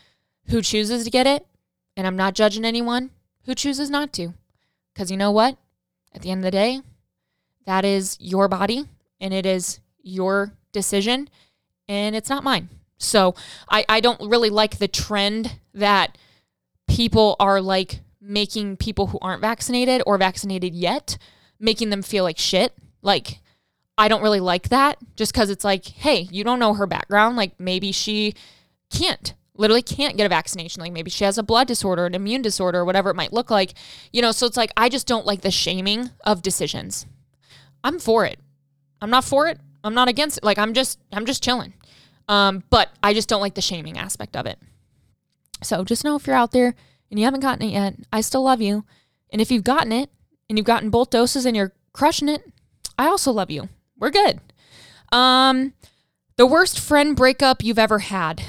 who 0.49 0.62
chooses 0.62 1.05
to 1.05 1.11
get 1.11 1.27
it, 1.27 1.47
and 1.97 2.07
I'm 2.07 2.16
not 2.16 2.35
judging 2.35 2.64
anyone 2.64 3.11
who 3.45 3.55
chooses 3.55 3.91
not 3.91 4.12
to. 4.14 4.35
Because 4.95 5.11
you 5.11 5.16
know 5.16 5.33
what? 5.33 5.59
At 6.14 6.22
the 6.22 6.31
end 6.31 6.41
of 6.41 6.45
the 6.45 6.51
day, 6.51 6.81
that 7.66 7.85
is 7.85 8.16
your 8.20 8.49
body 8.49 8.87
and 9.20 9.35
it 9.35 9.45
is 9.45 9.81
your 10.03 10.53
decision, 10.72 11.29
and 11.89 12.14
it's 12.14 12.31
not 12.31 12.45
mine. 12.45 12.68
So 12.99 13.35
I, 13.68 13.85
I 13.89 14.01
don't 14.01 14.31
really 14.31 14.51
like 14.51 14.79
the 14.79 14.89
trend 14.89 15.57
that 15.74 16.16
people 16.87 17.37
are 17.41 17.61
like 17.61 18.01
making 18.27 18.77
people 18.77 19.09
who 19.09 19.18
aren't 19.22 19.41
vaccinated 19.41 20.03
or 20.07 20.18
vaccinated 20.18 20.74
yet, 20.74 21.16
making 21.59 21.91
them 21.91 22.03
feel 22.03 22.24
like 22.24 22.39
shit. 22.39 22.74
Like, 23.03 23.41
I 23.97 24.09
don't 24.09 24.22
really 24.22 24.41
like 24.41 24.68
that 24.68 24.99
just 25.14 25.33
because 25.33 25.49
it's 25.49 25.64
like, 25.64 25.87
hey, 25.87 26.29
you 26.31 26.45
don't 26.45 26.59
know 26.59 26.74
her 26.74 26.87
background. 26.87 27.37
Like, 27.37 27.59
maybe 27.59 27.93
she 27.93 28.35
can't, 28.91 29.35
literally 29.57 29.83
can't 29.83 30.16
get 30.16 30.27
a 30.27 30.29
vaccination. 30.29 30.83
Like, 30.83 30.93
maybe 30.93 31.11
she 31.11 31.24
has 31.24 31.39
a 31.39 31.43
blood 31.43 31.68
disorder, 31.68 32.07
an 32.07 32.14
immune 32.14 32.43
disorder, 32.43 32.85
whatever 32.85 33.11
it 33.11 33.16
might 33.16 33.33
look 33.33 33.51
like. 33.51 33.74
You 34.12 34.22
know, 34.22 34.33
so 34.33 34.47
it's 34.47 34.57
like, 34.57 34.72
I 34.77 34.89
just 34.89 35.07
don't 35.07 35.27
like 35.27 35.41
the 35.41 35.51
shaming 35.51 36.11
of 36.24 36.43
decisions. 36.43 37.07
I'm 37.83 37.99
for 37.99 38.24
it. 38.27 38.39
I'm 39.01 39.11
not 39.11 39.24
for 39.24 39.47
it. 39.47 39.61
I'm 39.85 39.95
not 39.95 40.09
against 40.09 40.39
it. 40.39 40.45
Like, 40.45 40.59
I'm 40.59 40.74
just, 40.74 40.99
I'm 41.12 41.27
just 41.27 41.43
chilling. 41.43 41.74
Um, 42.29 42.64
but 42.70 42.91
I 43.03 43.14
just 43.14 43.29
don't 43.29 43.41
like 43.41 43.55
the 43.55 43.61
shaming 43.62 43.97
aspect 43.97 44.37
of 44.37 44.47
it. 44.47 44.59
So 45.62 45.85
just 45.85 46.05
know 46.05 46.16
if 46.16 46.27
you're 46.27 46.37
out 46.37 46.53
there 46.53 46.74
and 47.11 47.19
you 47.19 47.25
haven't 47.25 47.41
gotten 47.41 47.69
it 47.69 47.73
yet, 47.73 47.95
I 48.13 48.21
still 48.21 48.43
love 48.43 48.61
you. 48.61 48.85
And 49.31 49.41
if 49.41 49.51
you've 49.51 49.65
gotten 49.65 49.93
it 49.93 50.11
and 50.49 50.59
you've 50.59 50.67
gotten 50.67 50.91
both 50.91 51.11
doses 51.11 51.47
and 51.47 51.57
you're 51.57 51.73
crushing 51.93 52.29
it, 52.29 52.43
I 52.99 53.07
also 53.07 53.33
love 53.33 53.51
you. 53.51 53.69
We're 53.99 54.11
good. 54.11 54.41
Um, 55.13 55.73
the 56.37 56.47
worst 56.47 56.79
friend 56.79 57.17
breakup 57.17 57.63
you've 57.63 57.79
ever 57.79 58.01
had. 58.01 58.43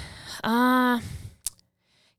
Uh, 0.43 0.99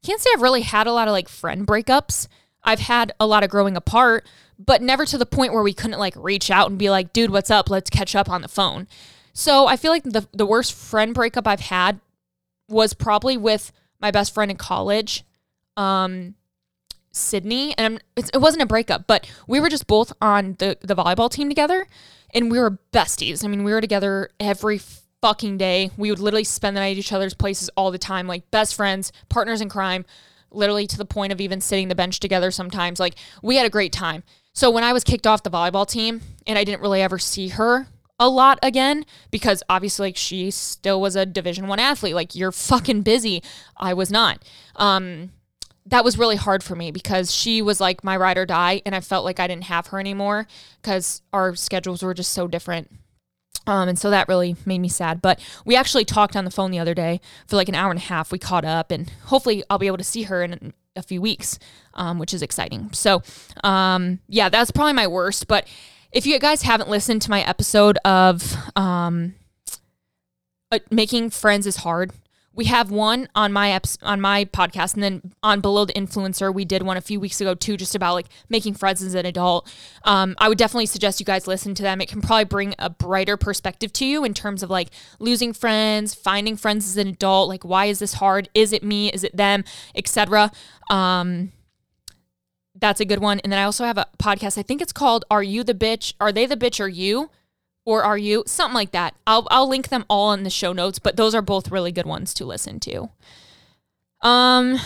can't 0.03 0.21
say 0.21 0.31
I've 0.35 0.43
really 0.43 0.63
had 0.63 0.87
a 0.87 0.93
lot 0.93 1.09
of 1.09 1.13
like 1.13 1.29
friend 1.29 1.67
breakups. 1.67 2.29
I've 2.65 2.81
had 2.81 3.13
a 3.21 3.27
lot 3.27 3.45
of 3.45 3.51
growing 3.51 3.77
apart, 3.77 4.27
but 4.59 4.83
never 4.83 5.05
to 5.05 5.19
the 5.19 5.27
point 5.27 5.53
where 5.53 5.63
we 5.63 5.75
couldn't 5.75 5.99
like 5.99 6.15
reach 6.17 6.51
out 6.51 6.71
and 6.71 6.79
be 6.79 6.91
like, 6.91 7.13
dude, 7.13 7.31
what's 7.31 7.51
up? 7.51 7.69
Let's 7.69 7.91
catch 7.91 8.17
up 8.17 8.29
on 8.29 8.43
the 8.43 8.49
phone. 8.49 8.89
So 9.33 9.67
I 9.67 9.77
feel 9.77 9.93
like 9.93 10.05
the 10.05 10.27
the 10.33 10.47
worst 10.47 10.73
friend 10.73 11.15
breakup 11.15 11.47
I've 11.47 11.61
had 11.61 12.01
was 12.69 12.95
probably 12.95 13.37
with 13.37 13.71
my 14.01 14.11
best 14.11 14.33
friend 14.33 14.51
in 14.51 14.57
college, 14.57 15.25
um, 15.79 16.35
Sydney, 17.13 17.75
and 17.79 18.03
it 18.17 18.41
wasn't 18.41 18.63
a 18.63 18.67
breakup, 18.67 19.07
but 19.07 19.31
we 19.47 19.61
were 19.61 19.71
just 19.71 19.87
both 19.87 20.13
on 20.21 20.57
the 20.59 20.77
the 20.83 20.95
volleyball 20.95 21.31
team 21.31 21.49
together, 21.49 21.87
and 22.35 22.51
we 22.51 22.59
were 22.59 22.79
besties. 22.93 23.45
I 23.45 23.49
mean, 23.49 23.65
we 23.65 23.73
were 23.73 23.81
together 23.81 24.31
every 24.39 24.81
fucking 25.23 25.57
day. 25.57 25.91
We 25.97 26.11
would 26.11 26.21
literally 26.21 26.45
spend 26.45 26.77
the 26.77 26.81
night 26.81 26.93
at 26.93 26.99
each 26.99 27.13
other's 27.13 27.35
places 27.35 27.71
all 27.77 27.91
the 27.91 27.99
time, 27.99 28.27
like 28.27 28.51
best 28.51 28.75
friends, 28.75 29.13
partners 29.29 29.61
in 29.61 29.69
crime, 29.69 30.05
literally 30.51 30.87
to 30.87 30.99
the 30.99 31.05
point 31.05 31.33
of 31.33 31.41
even 31.41 31.61
sitting 31.61 31.89
the 31.89 31.95
bench 31.95 32.21
together 32.21 32.51
sometimes. 32.51 33.01
Like 33.01 33.15
we 33.43 33.57
had 33.57 33.67
a 33.67 33.71
great 33.71 33.93
time. 33.93 34.23
So 34.53 34.71
when 34.71 34.85
I 34.85 34.93
was 34.93 35.05
kicked 35.05 35.27
off 35.27 35.43
the 35.43 35.51
volleyball 35.51 35.89
team 35.89 36.21
and 36.47 36.59
I 36.59 36.65
didn't 36.65 36.83
really 36.83 37.03
ever 37.03 37.19
see 37.19 37.49
her 37.49 37.87
a 38.21 38.29
lot 38.29 38.59
again 38.63 39.05
because 39.31 39.63
obviously 39.69 40.09
like 40.09 40.17
she 40.17 40.51
still 40.51 41.01
was 41.01 41.15
a 41.15 41.25
division 41.25 41.69
1 41.69 41.79
athlete 41.79 42.17
like 42.17 42.35
you're 42.35 42.51
fucking 42.51 43.03
busy 43.03 43.43
I 43.77 43.95
was 43.95 44.11
not 44.11 44.43
um 44.75 45.31
that 45.89 46.05
was 46.05 46.19
really 46.19 46.37
hard 46.37 46.63
for 46.63 46.77
me 46.77 46.91
because 46.91 47.35
she 47.35 47.63
was 47.63 47.81
like 47.81 48.05
my 48.05 48.17
ride 48.17 48.39
or 48.39 48.47
die 48.47 48.83
and 48.87 48.95
I 48.95 49.01
felt 49.01 49.25
like 49.25 49.41
I 49.41 49.47
didn't 49.47 49.65
have 49.65 49.89
her 49.89 49.99
anymore 49.99 50.47
cuz 50.83 51.23
our 51.33 51.55
schedules 51.55 52.03
were 52.03 52.15
just 52.15 52.33
so 52.33 52.47
different 52.47 52.91
um, 53.69 53.87
and 53.87 53.99
so 53.99 54.09
that 54.09 54.29
really 54.29 54.57
made 54.65 54.79
me 54.79 54.89
sad. 54.89 55.21
But 55.21 55.41
we 55.67 55.77
actually 55.77 56.07
talked 56.07 56.35
on 56.35 56.47
the 56.47 56.51
phone 56.51 56.71
the 56.71 56.79
other 56.79 56.95
day 56.95 57.21
for 57.47 57.57
like 57.57 57.69
an 57.69 57.75
hour 57.75 57.91
and 57.91 58.01
a 58.01 58.03
half. 58.03 58.33
We 58.33 58.39
caught 58.39 58.65
up, 58.65 58.91
and 58.91 59.11
hopefully, 59.27 59.63
I'll 59.69 59.79
be 59.79 59.87
able 59.87 59.99
to 59.99 60.05
see 60.05 60.23
her 60.23 60.43
in 60.43 60.73
a 60.97 61.03
few 61.03 61.21
weeks, 61.21 61.59
um, 61.93 62.19
which 62.19 62.33
is 62.33 62.43
exciting. 62.43 62.91
So, 62.93 63.23
um, 63.63 64.21
yeah, 64.27 64.49
that's 64.49 64.71
probably 64.71 64.95
my 64.95 65.07
worst. 65.07 65.49
But 65.49 65.69
if 66.13 66.27
you 66.27 66.39
guys 66.39 66.63
haven't 66.63 66.89
listened 66.89 67.21
to 67.23 67.31
my 67.31 67.43
episode 67.43 67.99
of 68.07 68.57
um, 68.75 69.35
uh, 70.73 70.79
making 70.91 71.29
friends 71.31 71.67
is 71.67 71.77
hard, 71.77 72.13
we 72.59 72.65
have 72.65 72.91
one 72.91 73.29
on 73.37 73.53
my 73.53 73.69
eps- 73.71 73.99
on 74.03 74.21
my 74.21 74.45
podcast, 74.47 74.95
and 74.95 75.03
then 75.03 75.33
on 75.45 75.61
Below 75.61 75.85
the 75.85 75.93
Influencer, 75.93 76.53
we 76.53 76.65
did 76.65 76.83
one 76.83 76.97
a 76.97 77.01
few 77.01 77.21
weeks 77.21 77.41
ago 77.41 77.55
too, 77.55 77.77
just 77.77 77.95
about 77.95 78.15
like 78.15 78.27
making 78.49 78.75
friends 78.75 79.01
as 79.01 79.15
an 79.15 79.25
adult. 79.25 79.73
Um, 80.03 80.35
I 80.39 80.49
would 80.49 80.59
definitely 80.59 80.87
suggest 80.87 81.21
you 81.21 81.25
guys 81.25 81.47
listen 81.47 81.77
to 81.77 81.85
them. 81.85 82.01
It 82.01 82.09
can 82.09 82.21
probably 82.21 82.47
bring 82.47 82.75
a 82.81 82.91
brighter 82.91 83.37
perspective 83.37 83.93
to 83.93 84.05
you 84.05 84.25
in 84.25 84.35
terms 84.35 84.65
of 84.65 84.71
like 84.71 84.89
losing 85.21 85.53
friends, 85.53 86.15
finding 86.15 86.57
friends 86.57 86.85
as 86.89 86.97
an 86.97 87.07
adult. 87.07 87.49
Like, 87.49 87.65
why 87.65 87.85
is 87.85 88.01
this 88.01 88.15
hard? 88.15 88.49
Is 88.55 88.73
it 88.73 88.83
me? 88.83 89.09
Is 89.13 89.23
it 89.23 89.37
them? 89.37 89.63
Etc. 89.95 90.51
Um, 90.91 91.53
that's 92.75 93.01
a 93.01 93.05
good 93.05 93.21
one. 93.21 93.39
And 93.45 93.53
then 93.53 93.61
I 93.61 93.65
also 93.65 93.85
have 93.85 93.99
a 93.99 94.09
podcast. 94.19 94.59
I 94.59 94.63
think 94.63 94.83
it's 94.83 94.93
called 94.93 95.25
Are 95.31 95.45
You 95.45 95.63
the 95.63 95.75
Bitch? 95.75 96.15
Are 96.21 96.33
They 96.33 96.45
the 96.45 96.57
Bitch 96.57 96.81
or 96.81 96.89
You? 96.89 97.31
Or 97.89 98.03
are 98.03 98.19
you? 98.19 98.43
Something 98.47 98.75
like 98.75 98.91
that. 98.91 99.15
I'll 99.27 99.49
I'll 99.51 99.67
link 99.67 99.89
them 99.89 100.05
all 100.11 100.35
in 100.35 100.43
the 100.43 100.51
show 100.51 100.75
notes, 100.75 100.99
but 100.99 101.17
those 101.17 101.35
are 101.35 101.41
both 101.41 101.71
really 101.71 101.91
good 101.91 102.05
ones 102.05 102.35
to 102.35 102.45
listen 102.45 102.81
to. 102.81 103.09
Um 104.21 104.79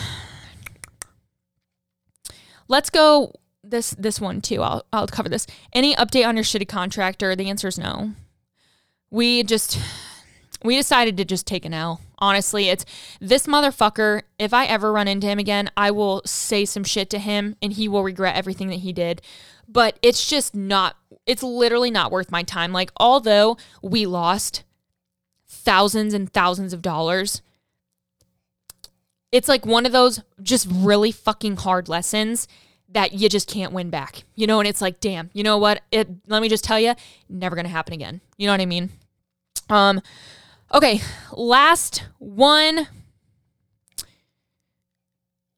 Let's 2.69 2.89
go 2.89 3.33
this 3.61 3.89
this 3.99 4.21
one 4.21 4.39
too. 4.39 4.61
I'll 4.61 4.85
I'll 4.93 5.07
cover 5.07 5.27
this. 5.27 5.45
Any 5.73 5.93
update 5.95 6.25
on 6.25 6.37
your 6.37 6.45
shitty 6.45 6.69
contractor? 6.69 7.35
The 7.35 7.49
answer 7.49 7.67
is 7.67 7.77
no. 7.77 8.13
We 9.11 9.43
just 9.43 9.77
we 10.63 10.77
decided 10.77 11.17
to 11.17 11.25
just 11.25 11.45
take 11.45 11.65
an 11.65 11.73
L. 11.73 11.99
Honestly, 12.19 12.69
it's 12.69 12.85
this 13.19 13.47
motherfucker. 13.47 14.21
If 14.39 14.53
I 14.53 14.63
ever 14.63 14.93
run 14.93 15.09
into 15.09 15.27
him 15.27 15.39
again, 15.39 15.69
I 15.75 15.91
will 15.91 16.21
say 16.25 16.63
some 16.63 16.85
shit 16.85 17.09
to 17.09 17.19
him 17.19 17.57
and 17.61 17.73
he 17.73 17.89
will 17.89 18.05
regret 18.05 18.37
everything 18.37 18.69
that 18.69 18.79
he 18.79 18.93
did. 18.93 19.21
But 19.67 19.97
it's 20.01 20.29
just 20.29 20.55
not, 20.55 20.95
it's 21.25 21.43
literally 21.43 21.91
not 21.91 22.11
worth 22.11 22.31
my 22.31 22.43
time. 22.43 22.71
Like, 22.71 22.91
although 22.97 23.57
we 23.81 24.05
lost 24.05 24.63
thousands 25.47 26.13
and 26.13 26.31
thousands 26.31 26.73
of 26.73 26.81
dollars, 26.81 27.41
it's 29.31 29.49
like 29.49 29.65
one 29.65 29.85
of 29.85 29.91
those 29.91 30.21
just 30.41 30.67
really 30.69 31.11
fucking 31.11 31.57
hard 31.57 31.89
lessons 31.89 32.47
that 32.89 33.13
you 33.13 33.27
just 33.29 33.49
can't 33.49 33.73
win 33.73 33.89
back. 33.89 34.23
You 34.35 34.45
know, 34.45 34.59
and 34.59 34.67
it's 34.67 34.81
like, 34.81 34.99
damn, 34.99 35.31
you 35.33 35.43
know 35.43 35.57
what? 35.57 35.81
It 35.91 36.07
let 36.27 36.41
me 36.41 36.49
just 36.49 36.63
tell 36.63 36.79
you, 36.79 36.93
never 37.27 37.55
gonna 37.55 37.69
happen 37.69 37.93
again. 37.93 38.21
You 38.37 38.47
know 38.47 38.53
what 38.53 38.61
I 38.61 38.65
mean? 38.65 38.91
Um, 39.69 40.01
okay, 40.73 41.01
last 41.31 42.03
one. 42.19 42.87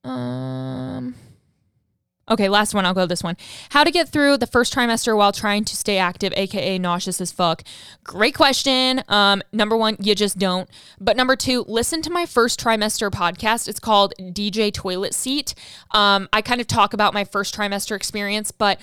Um 0.03 1.15
Okay, 2.27 2.49
last 2.49 2.73
one. 2.73 2.87
I'll 2.87 2.95
go 2.95 3.05
this 3.05 3.21
one. 3.21 3.37
How 3.69 3.83
to 3.83 3.91
get 3.91 4.09
through 4.09 4.37
the 4.37 4.47
first 4.47 4.73
trimester 4.73 5.15
while 5.15 5.31
trying 5.31 5.63
to 5.65 5.75
stay 5.75 5.99
active, 5.99 6.33
aka 6.35 6.79
nauseous 6.79 7.21
as 7.21 7.31
fuck. 7.31 7.61
Great 8.03 8.33
question. 8.33 9.03
Um, 9.07 9.43
number 9.53 9.77
one, 9.77 9.95
you 9.99 10.15
just 10.15 10.39
don't. 10.39 10.67
But 10.99 11.17
number 11.17 11.35
two, 11.35 11.65
listen 11.67 12.01
to 12.01 12.09
my 12.09 12.25
first 12.25 12.59
trimester 12.59 13.11
podcast. 13.11 13.67
It's 13.67 13.79
called 13.79 14.15
DJ 14.19 14.73
Toilet 14.73 15.13
Seat. 15.13 15.53
Um, 15.91 16.27
I 16.33 16.41
kind 16.41 16.59
of 16.59 16.65
talk 16.65 16.95
about 16.95 17.13
my 17.13 17.25
first 17.25 17.55
trimester 17.55 17.95
experience, 17.95 18.49
but 18.49 18.79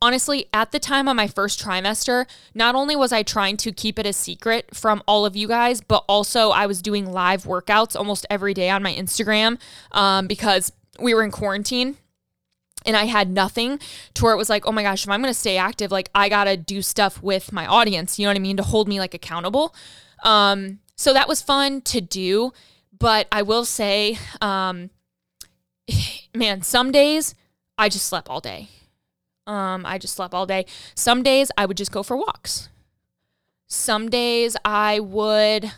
honestly, 0.00 0.46
at 0.54 0.70
the 0.70 0.78
time 0.78 1.08
of 1.08 1.16
my 1.16 1.26
first 1.26 1.60
trimester, 1.60 2.26
not 2.54 2.76
only 2.76 2.94
was 2.94 3.12
I 3.12 3.24
trying 3.24 3.56
to 3.56 3.72
keep 3.72 3.98
it 3.98 4.06
a 4.06 4.12
secret 4.12 4.72
from 4.72 5.02
all 5.08 5.26
of 5.26 5.34
you 5.34 5.48
guys, 5.48 5.80
but 5.80 6.04
also 6.08 6.50
I 6.50 6.66
was 6.66 6.80
doing 6.80 7.10
live 7.10 7.42
workouts 7.42 7.96
almost 7.96 8.24
every 8.30 8.54
day 8.54 8.70
on 8.70 8.84
my 8.84 8.94
Instagram 8.94 9.58
um, 9.90 10.28
because 10.28 10.70
we 11.00 11.12
were 11.12 11.24
in 11.24 11.32
quarantine 11.32 11.96
and 12.84 12.96
I 12.96 13.04
had 13.04 13.30
nothing 13.30 13.78
to 14.14 14.24
where 14.24 14.32
it 14.32 14.36
was 14.36 14.50
like, 14.50 14.66
oh 14.66 14.72
my 14.72 14.82
gosh, 14.82 15.04
if 15.04 15.10
I'm 15.10 15.20
going 15.22 15.32
to 15.32 15.38
stay 15.38 15.56
active, 15.56 15.90
like 15.90 16.10
I 16.14 16.28
got 16.28 16.44
to 16.44 16.56
do 16.56 16.82
stuff 16.82 17.22
with 17.22 17.52
my 17.52 17.66
audience, 17.66 18.18
you 18.18 18.26
know 18.26 18.30
what 18.30 18.36
I 18.36 18.40
mean, 18.40 18.56
to 18.58 18.62
hold 18.62 18.88
me 18.88 18.98
like 18.98 19.14
accountable. 19.14 19.74
Um, 20.22 20.80
so 20.96 21.12
that 21.12 21.28
was 21.28 21.42
fun 21.42 21.80
to 21.82 22.00
do. 22.00 22.52
But 22.96 23.26
I 23.32 23.42
will 23.42 23.64
say, 23.64 24.18
um, 24.40 24.90
man, 26.34 26.62
some 26.62 26.92
days 26.92 27.34
I 27.78 27.88
just 27.88 28.06
slept 28.06 28.28
all 28.28 28.40
day. 28.40 28.68
Um, 29.46 29.84
I 29.84 29.98
just 29.98 30.14
slept 30.14 30.32
all 30.32 30.46
day. 30.46 30.66
Some 30.94 31.22
days 31.22 31.50
I 31.58 31.66
would 31.66 31.76
just 31.76 31.92
go 31.92 32.02
for 32.02 32.16
walks. 32.16 32.68
Some 33.66 34.08
days 34.08 34.56
I 34.64 35.00
would 35.00 35.72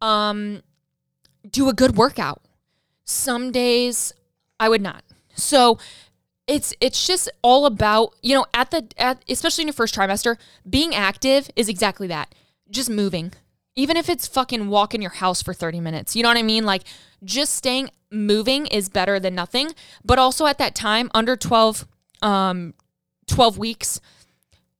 um, 0.00 0.62
do 1.48 1.68
a 1.68 1.72
good 1.72 1.96
workout. 1.96 2.42
Some 3.04 3.52
days 3.52 4.12
I 4.58 4.68
would 4.68 4.80
not. 4.80 5.04
So 5.34 5.78
it's 6.46 6.74
it's 6.80 7.06
just 7.06 7.30
all 7.42 7.64
about 7.66 8.14
you 8.22 8.34
know 8.34 8.44
at 8.52 8.70
the 8.70 8.86
at 8.98 9.24
especially 9.28 9.62
in 9.62 9.68
your 9.68 9.72
first 9.74 9.94
trimester 9.94 10.36
being 10.68 10.94
active 10.94 11.50
is 11.56 11.68
exactly 11.68 12.06
that. 12.08 12.34
Just 12.70 12.90
moving. 12.90 13.32
Even 13.76 13.96
if 13.96 14.08
it's 14.08 14.26
fucking 14.26 14.68
walking 14.68 15.02
your 15.02 15.10
house 15.10 15.42
for 15.42 15.54
30 15.54 15.80
minutes 15.80 16.14
you 16.14 16.22
know 16.22 16.28
what 16.28 16.36
i 16.38 16.42
mean? 16.42 16.64
Like 16.64 16.84
just 17.24 17.54
staying 17.54 17.90
moving 18.10 18.66
is 18.66 18.88
better 18.88 19.18
than 19.18 19.34
nothing. 19.34 19.70
But 20.04 20.18
also 20.18 20.46
at 20.46 20.58
that 20.58 20.74
time 20.74 21.10
under 21.14 21.36
12 21.36 21.86
um 22.22 22.74
12 23.26 23.58
weeks 23.58 24.00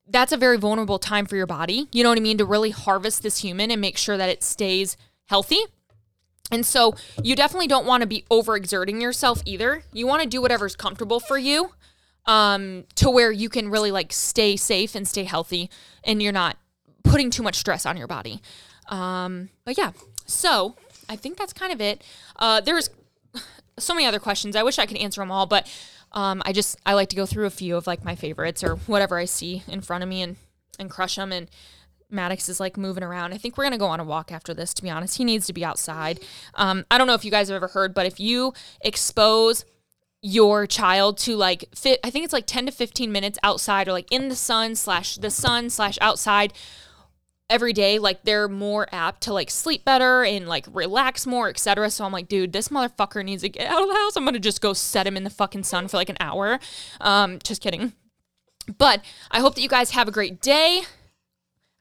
that's 0.06 0.32
a 0.32 0.36
very 0.36 0.58
vulnerable 0.58 0.98
time 0.98 1.24
for 1.24 1.34
your 1.34 1.46
body 1.46 1.88
you 1.92 2.02
know 2.02 2.10
what 2.10 2.18
i 2.18 2.20
mean? 2.20 2.38
To 2.38 2.44
really 2.44 2.70
harvest 2.70 3.22
this 3.22 3.38
human 3.38 3.70
and 3.70 3.80
make 3.80 3.96
sure 3.96 4.16
that 4.18 4.28
it 4.28 4.42
stays 4.42 4.96
healthy 5.26 5.60
and 6.50 6.64
so 6.64 6.94
you 7.22 7.34
definitely 7.34 7.66
don't 7.66 7.86
want 7.86 8.02
to 8.02 8.06
be 8.06 8.24
overexerting 8.30 9.00
yourself 9.00 9.42
either. 9.44 9.82
You 9.92 10.06
want 10.06 10.22
to 10.22 10.28
do 10.28 10.42
whatever's 10.42 10.76
comfortable 10.76 11.20
for 11.20 11.38
you 11.38 11.70
um, 12.26 12.84
to 12.96 13.10
where 13.10 13.32
you 13.32 13.48
can 13.48 13.70
really 13.70 13.90
like 13.90 14.12
stay 14.12 14.56
safe 14.56 14.94
and 14.94 15.06
stay 15.06 15.24
healthy 15.24 15.70
and 16.04 16.22
you're 16.22 16.32
not 16.32 16.56
putting 17.02 17.30
too 17.30 17.42
much 17.42 17.56
stress 17.56 17.86
on 17.86 17.96
your 17.96 18.06
body. 18.06 18.40
Um, 18.88 19.48
but 19.64 19.78
yeah, 19.78 19.92
so 20.26 20.76
I 21.08 21.16
think 21.16 21.36
that's 21.36 21.52
kind 21.52 21.72
of 21.72 21.80
it. 21.80 22.02
Uh, 22.36 22.60
there's 22.60 22.90
so 23.78 23.94
many 23.94 24.06
other 24.06 24.18
questions. 24.18 24.56
I 24.56 24.62
wish 24.62 24.78
I 24.78 24.86
could 24.86 24.96
answer 24.98 25.20
them 25.20 25.30
all, 25.30 25.46
but 25.46 25.70
um, 26.12 26.42
I 26.44 26.52
just 26.52 26.78
I 26.86 26.94
like 26.94 27.08
to 27.10 27.16
go 27.16 27.26
through 27.26 27.46
a 27.46 27.50
few 27.50 27.76
of 27.76 27.86
like 27.86 28.04
my 28.04 28.14
favorites 28.14 28.62
or 28.62 28.76
whatever 28.76 29.18
I 29.18 29.24
see 29.24 29.62
in 29.66 29.80
front 29.80 30.02
of 30.02 30.08
me 30.08 30.22
and 30.22 30.36
and 30.78 30.90
crush 30.90 31.16
them 31.16 31.32
and 31.32 31.48
Maddox 32.10 32.48
is 32.48 32.60
like 32.60 32.76
moving 32.76 33.02
around. 33.02 33.32
I 33.32 33.38
think 33.38 33.56
we're 33.56 33.64
gonna 33.64 33.78
go 33.78 33.86
on 33.86 34.00
a 34.00 34.04
walk 34.04 34.32
after 34.32 34.54
this. 34.54 34.74
To 34.74 34.82
be 34.82 34.90
honest, 34.90 35.18
he 35.18 35.24
needs 35.24 35.46
to 35.46 35.52
be 35.52 35.64
outside. 35.64 36.20
Um, 36.54 36.84
I 36.90 36.98
don't 36.98 37.06
know 37.06 37.14
if 37.14 37.24
you 37.24 37.30
guys 37.30 37.48
have 37.48 37.56
ever 37.56 37.68
heard, 37.68 37.94
but 37.94 38.06
if 38.06 38.20
you 38.20 38.52
expose 38.80 39.64
your 40.22 40.66
child 40.66 41.18
to 41.18 41.36
like 41.36 41.66
fit, 41.74 42.00
I 42.02 42.10
think 42.10 42.24
it's 42.24 42.32
like 42.32 42.46
ten 42.46 42.66
to 42.66 42.72
fifteen 42.72 43.12
minutes 43.12 43.38
outside 43.42 43.88
or 43.88 43.92
like 43.92 44.10
in 44.10 44.28
the 44.28 44.36
sun 44.36 44.74
slash 44.74 45.16
the 45.16 45.30
sun 45.30 45.70
slash 45.70 45.98
outside 46.00 46.52
every 47.50 47.72
day, 47.72 47.98
like 47.98 48.24
they're 48.24 48.48
more 48.48 48.88
apt 48.92 49.22
to 49.22 49.32
like 49.32 49.50
sleep 49.50 49.84
better 49.84 50.24
and 50.24 50.48
like 50.48 50.66
relax 50.72 51.26
more, 51.26 51.48
etc. 51.48 51.90
So 51.90 52.04
I'm 52.04 52.12
like, 52.12 52.28
dude, 52.28 52.52
this 52.52 52.68
motherfucker 52.68 53.24
needs 53.24 53.42
to 53.42 53.48
get 53.48 53.66
out 53.66 53.82
of 53.82 53.88
the 53.88 53.94
house. 53.94 54.16
I'm 54.16 54.24
gonna 54.24 54.38
just 54.38 54.60
go 54.60 54.72
set 54.72 55.06
him 55.06 55.16
in 55.16 55.24
the 55.24 55.30
fucking 55.30 55.64
sun 55.64 55.88
for 55.88 55.96
like 55.96 56.08
an 56.08 56.16
hour. 56.20 56.58
Um, 57.00 57.38
just 57.42 57.62
kidding. 57.62 57.92
But 58.78 59.04
I 59.30 59.40
hope 59.40 59.54
that 59.56 59.60
you 59.60 59.68
guys 59.68 59.90
have 59.90 60.08
a 60.08 60.12
great 60.12 60.40
day. 60.40 60.82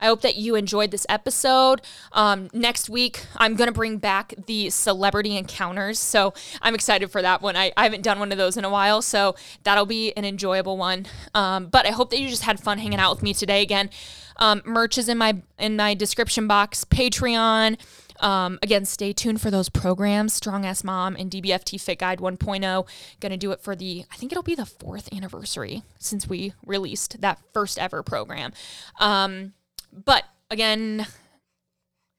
I 0.03 0.07
hope 0.07 0.21
that 0.21 0.35
you 0.35 0.55
enjoyed 0.55 0.91
this 0.91 1.05
episode. 1.07 1.81
Um, 2.11 2.49
next 2.51 2.89
week, 2.89 3.25
I'm 3.37 3.55
going 3.55 3.69
to 3.69 3.73
bring 3.73 3.99
back 3.99 4.33
the 4.47 4.69
celebrity 4.69 5.37
encounters. 5.37 5.97
So 5.97 6.33
I'm 6.61 6.75
excited 6.75 7.09
for 7.09 7.21
that 7.21 7.41
one. 7.41 7.55
I, 7.55 7.71
I 7.77 7.85
haven't 7.85 8.01
done 8.01 8.19
one 8.19 8.33
of 8.33 8.37
those 8.37 8.57
in 8.57 8.65
a 8.65 8.69
while. 8.69 9.01
So 9.01 9.35
that'll 9.63 9.85
be 9.85 10.11
an 10.17 10.25
enjoyable 10.25 10.75
one. 10.75 11.05
Um, 11.33 11.67
but 11.67 11.85
I 11.85 11.91
hope 11.91 12.09
that 12.09 12.19
you 12.19 12.27
just 12.27 12.43
had 12.43 12.59
fun 12.59 12.79
hanging 12.79 12.99
out 12.99 13.15
with 13.15 13.23
me 13.23 13.33
today 13.33 13.61
again. 13.61 13.89
Um, 14.35 14.61
merch 14.65 14.97
is 14.97 15.07
in 15.07 15.17
my 15.17 15.41
in 15.57 15.77
my 15.77 15.93
description 15.93 16.47
box. 16.47 16.83
Patreon. 16.83 17.79
Um, 18.19 18.59
again, 18.61 18.85
stay 18.85 19.11
tuned 19.13 19.41
for 19.41 19.51
those 19.51 19.69
programs, 19.69 20.33
Strong 20.33 20.65
Ass 20.65 20.83
Mom 20.83 21.15
and 21.15 21.31
DBFT 21.31 21.81
Fit 21.81 21.99
Guide 21.99 22.19
1.0. 22.19 22.87
Gonna 23.19 23.37
do 23.37 23.51
it 23.51 23.61
for 23.61 23.75
the, 23.75 24.05
I 24.11 24.15
think 24.15 24.31
it'll 24.31 24.43
be 24.43 24.55
the 24.55 24.67
fourth 24.67 25.11
anniversary 25.11 25.81
since 25.97 26.27
we 26.27 26.53
released 26.65 27.21
that 27.21 27.39
first 27.53 27.79
ever 27.79 28.03
program. 28.03 28.53
Um, 28.99 29.53
but 30.05 30.23
again, 30.49 31.05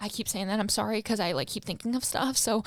I 0.00 0.08
keep 0.08 0.28
saying 0.28 0.48
that. 0.48 0.60
I'm 0.60 0.68
sorry 0.68 0.98
because 0.98 1.20
I 1.20 1.32
like 1.32 1.48
keep 1.48 1.64
thinking 1.64 1.94
of 1.94 2.04
stuff. 2.04 2.36
So, 2.36 2.62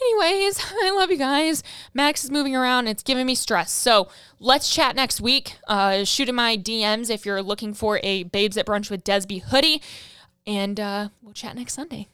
anyways, 0.00 0.60
I 0.82 0.90
love 0.90 1.10
you 1.10 1.18
guys. 1.18 1.62
Max 1.94 2.24
is 2.24 2.30
moving 2.30 2.56
around. 2.56 2.88
It's 2.88 3.02
giving 3.02 3.26
me 3.26 3.34
stress. 3.34 3.70
So 3.70 4.08
let's 4.38 4.72
chat 4.74 4.96
next 4.96 5.20
week. 5.20 5.56
Uh, 5.68 6.04
shoot 6.04 6.28
in 6.28 6.34
my 6.34 6.56
DMs 6.56 7.10
if 7.10 7.24
you're 7.24 7.42
looking 7.42 7.74
for 7.74 8.00
a 8.02 8.24
Babes 8.24 8.56
at 8.56 8.66
Brunch 8.66 8.90
with 8.90 9.04
Desby 9.04 9.42
hoodie, 9.42 9.82
and 10.46 10.80
uh, 10.80 11.08
we'll 11.22 11.34
chat 11.34 11.54
next 11.54 11.74
Sunday. 11.74 12.08